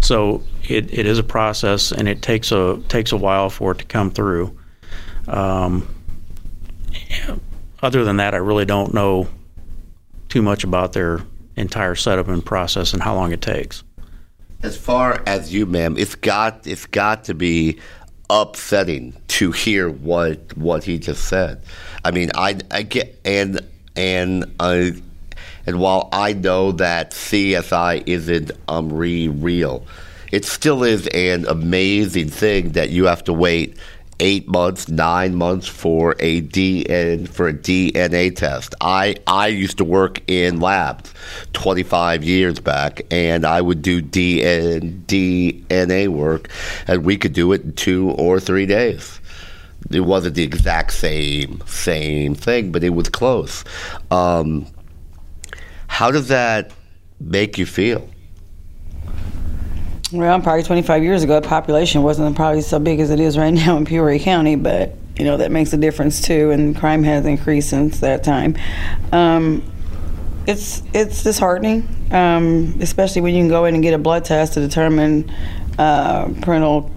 So 0.00 0.42
it, 0.68 0.92
it 0.92 1.06
is 1.06 1.18
a 1.18 1.24
process, 1.24 1.92
and 1.92 2.08
it 2.08 2.22
takes 2.22 2.52
a 2.52 2.80
takes 2.88 3.12
a 3.12 3.16
while 3.16 3.50
for 3.50 3.72
it 3.72 3.78
to 3.78 3.84
come 3.84 4.10
through. 4.10 4.56
Um, 5.26 5.88
other 7.82 8.04
than 8.04 8.18
that, 8.18 8.34
I 8.34 8.38
really 8.38 8.64
don't 8.64 8.94
know 8.94 9.28
too 10.28 10.42
much 10.42 10.64
about 10.64 10.92
their 10.92 11.20
entire 11.56 11.94
setup 11.94 12.28
and 12.28 12.44
process 12.44 12.92
and 12.92 13.02
how 13.02 13.14
long 13.14 13.32
it 13.32 13.40
takes. 13.40 13.82
As 14.62 14.76
far 14.76 15.22
as 15.26 15.52
you, 15.52 15.66
ma'am, 15.66 15.96
it's 15.96 16.14
got 16.14 16.66
it's 16.66 16.86
got 16.86 17.24
to 17.24 17.34
be 17.34 17.78
upsetting 18.30 19.14
to 19.28 19.52
hear 19.52 19.88
what 19.88 20.56
what 20.56 20.84
he 20.84 20.98
just 20.98 21.24
said. 21.26 21.60
I 22.04 22.10
mean, 22.10 22.30
I, 22.34 22.58
I 22.70 22.82
get 22.82 23.18
and 23.24 23.60
and 23.94 24.44
uh, 24.60 24.90
and 25.66 25.80
while 25.80 26.08
I 26.12 26.32
know 26.32 26.72
that 26.72 27.10
CSI 27.12 28.02
isn't 28.06 28.52
um 28.68 28.92
re- 28.92 29.28
real, 29.28 29.86
it 30.32 30.44
still 30.44 30.84
is 30.84 31.06
an 31.08 31.46
amazing 31.46 32.28
thing 32.28 32.72
that 32.72 32.90
you 32.90 33.06
have 33.06 33.24
to 33.24 33.32
wait 33.32 33.76
eight 34.20 34.48
months, 34.48 34.88
nine 34.88 35.34
months 35.34 35.66
for 35.66 36.16
a 36.20 36.42
DN 36.42 37.28
for 37.28 37.48
a 37.48 37.52
DNA 37.52 38.34
test. 38.34 38.74
I 38.80 39.16
I 39.26 39.48
used 39.48 39.78
to 39.78 39.84
work 39.84 40.22
in 40.28 40.60
labs 40.60 41.12
25 41.52 42.24
years 42.24 42.60
back, 42.60 43.02
and 43.10 43.44
I 43.44 43.60
would 43.60 43.82
do 43.82 44.02
DN, 44.02 45.04
DNA 45.06 46.08
work, 46.08 46.48
and 46.86 47.04
we 47.04 47.16
could 47.16 47.32
do 47.32 47.52
it 47.52 47.62
in 47.62 47.72
two 47.72 48.10
or 48.12 48.40
three 48.40 48.66
days. 48.66 49.20
It 49.90 50.00
wasn't 50.00 50.34
the 50.34 50.42
exact 50.42 50.92
same 50.92 51.62
same 51.66 52.34
thing, 52.34 52.72
but 52.72 52.82
it 52.82 52.90
was 52.90 53.08
close. 53.08 53.64
Um, 54.10 54.66
how 55.88 56.10
does 56.10 56.28
that 56.28 56.72
make 57.20 57.58
you 57.58 57.66
feel? 57.66 58.08
Well, 60.12 60.40
probably 60.40 60.62
25 60.62 61.02
years 61.02 61.24
ago, 61.24 61.40
the 61.40 61.48
population 61.48 62.00
wasn't 62.04 62.36
probably 62.36 62.60
so 62.60 62.78
big 62.78 63.00
as 63.00 63.10
it 63.10 63.18
is 63.18 63.36
right 63.36 63.50
now 63.52 63.76
in 63.76 63.84
Peoria 63.84 64.20
County, 64.20 64.54
but 64.54 64.94
you 65.16 65.24
know 65.24 65.38
that 65.38 65.50
makes 65.50 65.72
a 65.72 65.76
difference 65.76 66.20
too, 66.20 66.52
and 66.52 66.76
crime 66.76 67.02
has 67.02 67.26
increased 67.26 67.70
since 67.70 67.98
that 68.00 68.22
time. 68.22 68.56
Um, 69.10 69.64
it's 70.46 70.84
it's 70.94 71.24
disheartening, 71.24 71.88
um, 72.12 72.76
especially 72.80 73.22
when 73.22 73.34
you 73.34 73.40
can 73.40 73.48
go 73.48 73.64
in 73.64 73.74
and 73.74 73.82
get 73.82 73.94
a 73.94 73.98
blood 73.98 74.24
test 74.24 74.54
to 74.54 74.60
determine 74.60 75.28
uh, 75.76 76.28
parental 76.40 76.88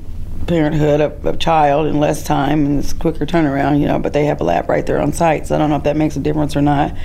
parenthood 0.45 1.01
of 1.01 1.25
a 1.25 1.35
child 1.35 1.87
in 1.87 1.99
less 1.99 2.23
time 2.23 2.65
and 2.65 2.79
it's 2.79 2.93
quicker 2.93 3.25
turnaround, 3.25 3.79
you 3.79 3.87
know. 3.87 3.97
But 3.97 4.13
they 4.13 4.25
have 4.25 4.39
a 4.39 4.43
lab 4.43 4.69
right 4.69 4.85
there 4.85 5.01
on 5.01 5.13
site, 5.13 5.47
so 5.47 5.55
I 5.55 5.57
don't 5.57 5.71
know 5.71 5.77
if 5.77 5.83
that 5.83 5.97
makes 5.97 6.15
a 6.15 6.19
difference 6.19 6.55
or 6.55 6.61
not. 6.61 6.95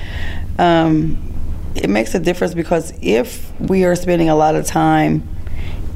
Um, 0.59 1.33
it 1.75 1.89
makes 1.89 2.15
a 2.15 2.21
difference 2.21 2.53
because 2.53 2.93
if 3.01 3.59
we 3.59 3.85
are 3.85 3.97
spending 3.97 4.29
a 4.29 4.37
lot 4.37 4.55
of 4.55 4.67
time 4.67 5.34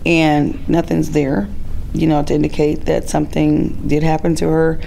and 0.05 0.69
nothing's 0.69 1.11
there, 1.11 1.49
you 1.93 2.07
know, 2.07 2.23
to 2.23 2.35
indicate 2.35 2.87
that 2.87 3.09
something 3.09 3.89
did 3.89 4.03
happen 4.03 4.35
to 4.37 4.49
her, 4.49 4.81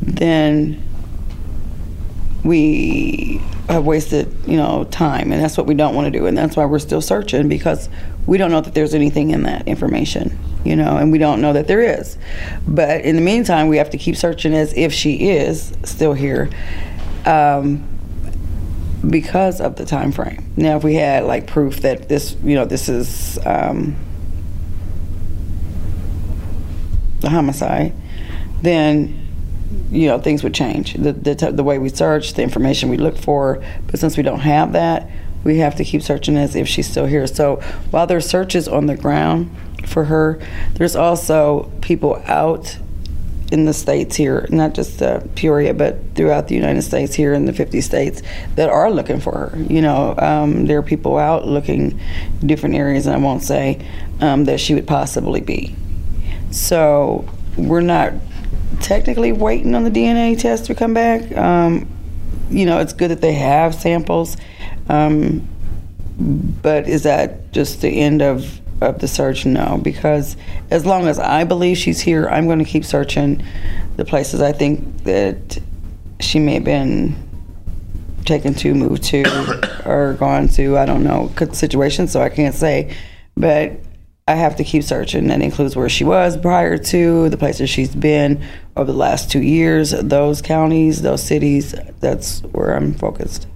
then 0.00 0.82
we 2.44 3.40
have 3.68 3.84
wasted, 3.84 4.34
you 4.46 4.56
know, 4.56 4.84
time, 4.84 5.32
and 5.32 5.42
that's 5.42 5.56
what 5.56 5.66
we 5.66 5.74
don't 5.74 5.94
want 5.94 6.12
to 6.12 6.18
do, 6.18 6.26
and 6.26 6.36
that's 6.36 6.56
why 6.56 6.64
we're 6.64 6.78
still 6.78 7.00
searching 7.00 7.48
because 7.48 7.88
we 8.26 8.36
don't 8.38 8.50
know 8.50 8.60
that 8.60 8.74
there's 8.74 8.94
anything 8.94 9.30
in 9.30 9.44
that 9.44 9.66
information, 9.68 10.38
you 10.64 10.74
know, 10.74 10.96
and 10.96 11.12
we 11.12 11.18
don't 11.18 11.40
know 11.40 11.52
that 11.52 11.68
there 11.68 11.80
is. 11.80 12.18
But 12.66 13.02
in 13.02 13.16
the 13.16 13.22
meantime, 13.22 13.68
we 13.68 13.76
have 13.76 13.90
to 13.90 13.98
keep 13.98 14.16
searching 14.16 14.54
as 14.54 14.72
if 14.74 14.92
she 14.92 15.28
is 15.30 15.72
still 15.84 16.14
here. 16.14 16.50
Um, 17.24 17.88
because 19.08 19.60
of 19.60 19.76
the 19.76 19.84
time 19.84 20.12
frame. 20.12 20.52
Now, 20.56 20.76
if 20.76 20.84
we 20.84 20.94
had 20.94 21.24
like 21.24 21.46
proof 21.46 21.80
that 21.80 22.08
this, 22.08 22.36
you 22.42 22.54
know, 22.54 22.64
this 22.64 22.88
is 22.88 23.38
um, 23.44 23.96
a 27.24 27.30
homicide, 27.30 27.92
then 28.60 29.18
you 29.90 30.06
know 30.06 30.18
things 30.18 30.42
would 30.42 30.54
change. 30.54 30.94
The 30.94 31.12
the, 31.12 31.52
the 31.52 31.64
way 31.64 31.78
we 31.78 31.88
search, 31.88 32.34
the 32.34 32.42
information 32.42 32.88
we 32.88 32.96
look 32.96 33.16
for. 33.16 33.62
But 33.86 34.00
since 34.00 34.16
we 34.16 34.22
don't 34.22 34.40
have 34.40 34.72
that, 34.72 35.08
we 35.44 35.58
have 35.58 35.76
to 35.76 35.84
keep 35.84 36.02
searching 36.02 36.36
as 36.36 36.54
if 36.56 36.68
she's 36.68 36.88
still 36.88 37.06
here. 37.06 37.26
So 37.26 37.56
while 37.90 38.06
there's 38.06 38.26
searches 38.26 38.68
on 38.68 38.86
the 38.86 38.96
ground 38.96 39.50
for 39.86 40.04
her, 40.04 40.40
there's 40.74 40.96
also 40.96 41.70
people 41.80 42.22
out 42.26 42.78
in 43.52 43.66
the 43.66 43.74
states 43.74 44.16
here, 44.16 44.46
not 44.48 44.72
just 44.72 45.02
uh, 45.02 45.20
Peoria, 45.34 45.74
but 45.74 45.98
throughout 46.14 46.48
the 46.48 46.54
United 46.54 46.80
States 46.80 47.14
here 47.14 47.34
in 47.34 47.44
the 47.44 47.52
50 47.52 47.82
states 47.82 48.22
that 48.54 48.70
are 48.70 48.90
looking 48.90 49.20
for 49.20 49.32
her. 49.32 49.58
You 49.58 49.82
know, 49.82 50.14
um, 50.16 50.64
there 50.64 50.78
are 50.78 50.82
people 50.82 51.18
out 51.18 51.46
looking 51.46 52.00
different 52.40 52.76
areas, 52.76 53.06
and 53.06 53.14
I 53.14 53.18
won't 53.18 53.42
say 53.42 53.86
um, 54.22 54.46
that 54.46 54.58
she 54.58 54.74
would 54.74 54.86
possibly 54.86 55.42
be. 55.42 55.76
So 56.52 57.24
we're 57.56 57.80
not 57.80 58.12
technically 58.80 59.32
waiting 59.32 59.74
on 59.74 59.84
the 59.84 59.90
DNA 59.90 60.38
test 60.38 60.66
to 60.66 60.74
come 60.74 60.94
back. 60.94 61.34
Um, 61.36 61.88
you 62.50 62.66
know, 62.66 62.78
it's 62.78 62.92
good 62.92 63.10
that 63.10 63.20
they 63.20 63.32
have 63.32 63.74
samples, 63.74 64.36
um, 64.88 65.48
but 66.18 66.86
is 66.88 67.04
that 67.04 67.52
just 67.52 67.80
the 67.80 67.88
end 67.88 68.22
of 68.22 68.60
of 68.82 68.98
the 68.98 69.08
search? 69.08 69.46
No, 69.46 69.80
because 69.82 70.36
as 70.70 70.84
long 70.84 71.06
as 71.06 71.18
I 71.18 71.44
believe 71.44 71.78
she's 71.78 72.00
here, 72.00 72.28
I'm 72.28 72.46
going 72.46 72.58
to 72.58 72.64
keep 72.64 72.84
searching 72.84 73.42
the 73.96 74.04
places 74.04 74.42
I 74.42 74.52
think 74.52 75.04
that 75.04 75.58
she 76.20 76.38
may 76.38 76.54
have 76.54 76.64
been 76.64 77.16
taken 78.26 78.54
to, 78.54 78.74
moved 78.74 79.04
to, 79.04 79.82
or 79.86 80.14
gone 80.14 80.48
to. 80.48 80.76
I 80.76 80.84
don't 80.84 81.04
know 81.04 81.32
situation, 81.52 82.08
so 82.08 82.20
I 82.20 82.28
can't 82.28 82.54
say, 82.54 82.94
but 83.36 83.72
I 84.28 84.34
have 84.34 84.56
to 84.56 84.64
keep 84.64 84.84
searching. 84.84 85.26
That 85.28 85.42
includes 85.42 85.74
where 85.74 85.88
she 85.88 86.04
was 86.04 86.36
prior 86.36 86.78
to, 86.78 87.28
the 87.28 87.36
places 87.36 87.68
she's 87.68 87.94
been 87.94 88.42
over 88.76 88.90
the 88.92 88.98
last 88.98 89.30
two 89.30 89.42
years, 89.42 89.90
those 89.90 90.40
counties, 90.40 91.02
those 91.02 91.22
cities. 91.22 91.74
That's 92.00 92.40
where 92.52 92.74
I'm 92.74 92.94
focused. 92.94 93.48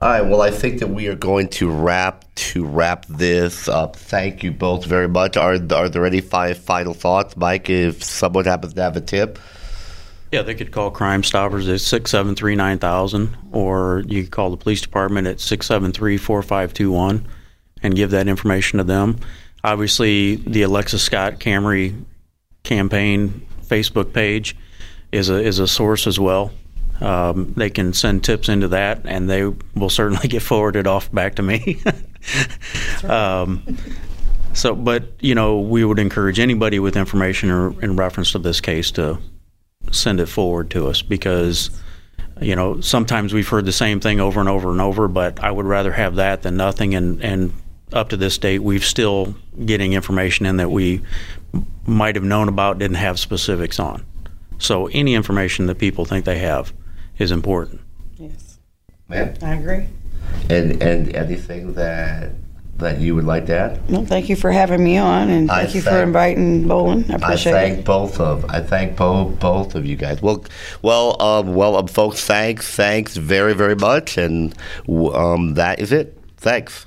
All 0.00 0.08
right. 0.08 0.22
Well, 0.22 0.42
I 0.42 0.50
think 0.50 0.80
that 0.80 0.88
we 0.88 1.06
are 1.06 1.14
going 1.14 1.46
to 1.50 1.70
wrap 1.70 2.24
to 2.34 2.64
wrap 2.66 3.06
this 3.06 3.68
up. 3.68 3.94
Thank 3.94 4.42
you 4.42 4.50
both 4.50 4.84
very 4.84 5.08
much. 5.08 5.36
Are 5.36 5.54
are 5.54 5.88
there 5.88 6.04
any 6.04 6.20
five 6.20 6.58
final 6.58 6.94
thoughts, 6.94 7.36
Mike? 7.36 7.70
If 7.70 8.02
someone 8.02 8.44
happens 8.44 8.74
to 8.74 8.82
have 8.82 8.96
a 8.96 9.00
tip, 9.00 9.38
Yeah, 10.32 10.42
they 10.42 10.56
could 10.56 10.72
call 10.72 10.90
Crime 10.90 11.22
Stoppers 11.22 11.68
at 11.68 11.80
673 11.80 12.56
9000, 12.56 13.36
or 13.52 14.02
you 14.08 14.22
could 14.24 14.32
call 14.32 14.50
the 14.50 14.56
police 14.56 14.80
department 14.80 15.28
at 15.28 15.38
673 15.38 16.16
4521 16.16 17.24
and 17.84 17.94
give 17.94 18.10
that 18.10 18.26
information 18.26 18.78
to 18.78 18.84
them. 18.84 19.20
Obviously, 19.64 20.36
the 20.36 20.62
Alexis 20.62 21.02
Scott 21.02 21.34
Camry 21.34 22.04
campaign 22.62 23.46
Facebook 23.64 24.12
page 24.12 24.56
is 25.12 25.30
a, 25.30 25.34
is 25.34 25.58
a 25.58 25.68
source 25.68 26.06
as 26.06 26.18
well. 26.18 26.50
Um, 27.00 27.52
they 27.56 27.70
can 27.70 27.92
send 27.92 28.24
tips 28.24 28.48
into 28.48 28.68
that, 28.68 29.02
and 29.04 29.28
they 29.28 29.44
will 29.44 29.90
certainly 29.90 30.28
get 30.28 30.42
forwarded 30.42 30.86
off 30.86 31.12
back 31.12 31.36
to 31.36 31.42
me. 31.42 31.80
um, 33.08 33.76
so, 34.52 34.74
but 34.74 35.04
you 35.20 35.34
know, 35.34 35.60
we 35.60 35.84
would 35.84 35.98
encourage 35.98 36.38
anybody 36.38 36.78
with 36.78 36.96
information 36.96 37.50
or 37.50 37.80
in 37.82 37.96
reference 37.96 38.32
to 38.32 38.38
this 38.38 38.60
case 38.60 38.90
to 38.92 39.18
send 39.90 40.20
it 40.20 40.26
forward 40.26 40.70
to 40.70 40.88
us 40.88 41.02
because 41.02 41.70
you 42.40 42.56
know 42.56 42.80
sometimes 42.80 43.34
we've 43.34 43.48
heard 43.48 43.64
the 43.64 43.72
same 43.72 44.00
thing 44.00 44.20
over 44.20 44.40
and 44.40 44.48
over 44.48 44.70
and 44.70 44.80
over 44.80 45.08
but 45.08 45.40
i 45.40 45.50
would 45.50 45.66
rather 45.66 45.92
have 45.92 46.16
that 46.16 46.42
than 46.42 46.56
nothing 46.56 46.94
and 46.94 47.22
and 47.22 47.52
up 47.92 48.08
to 48.08 48.16
this 48.16 48.38
date 48.38 48.60
we've 48.60 48.84
still 48.84 49.34
getting 49.64 49.92
information 49.92 50.46
in 50.46 50.56
that 50.56 50.70
we 50.70 51.00
might 51.86 52.14
have 52.14 52.24
known 52.24 52.48
about 52.48 52.78
didn't 52.78 52.96
have 52.96 53.18
specifics 53.18 53.78
on 53.78 54.04
so 54.58 54.86
any 54.88 55.14
information 55.14 55.66
that 55.66 55.78
people 55.78 56.04
think 56.04 56.24
they 56.24 56.38
have 56.38 56.72
is 57.18 57.30
important 57.30 57.80
Yes, 58.18 58.58
man, 59.08 59.36
I 59.42 59.54
agree. 59.54 59.86
and 60.48 60.82
and 60.82 61.14
anything 61.14 61.74
that 61.74 62.30
that 62.78 62.98
you 63.00 63.14
would 63.14 63.24
like 63.24 63.46
to 63.46 63.56
add? 63.56 63.90
Well, 63.90 64.04
thank 64.04 64.28
you 64.28 64.34
for 64.34 64.50
having 64.50 64.82
me 64.82 64.96
on, 64.96 65.28
and 65.28 65.48
I 65.50 65.62
thank 65.64 65.74
you 65.76 65.82
for 65.82 66.02
inviting 66.02 66.64
Bolin. 66.64 67.08
I 67.10 67.14
appreciate 67.14 67.14
it. 67.14 67.22
I 67.22 67.26
appreciate 67.26 67.52
thank 67.52 67.78
it. 67.80 67.84
both 67.84 68.18
of 68.18 68.44
I 68.48 68.60
thank 68.60 68.96
both 68.96 69.38
both 69.38 69.74
of 69.76 69.86
you 69.86 69.94
guys. 69.94 70.20
Well, 70.20 70.44
well, 70.80 71.20
um, 71.22 71.54
well, 71.54 71.76
um, 71.76 71.86
folks, 71.86 72.24
thanks, 72.24 72.74
thanks 72.74 73.16
very 73.16 73.54
very 73.54 73.76
much, 73.76 74.16
and 74.18 74.54
um, 74.88 75.54
that 75.54 75.78
is 75.78 75.92
it. 75.92 76.18
Thanks. 76.38 76.86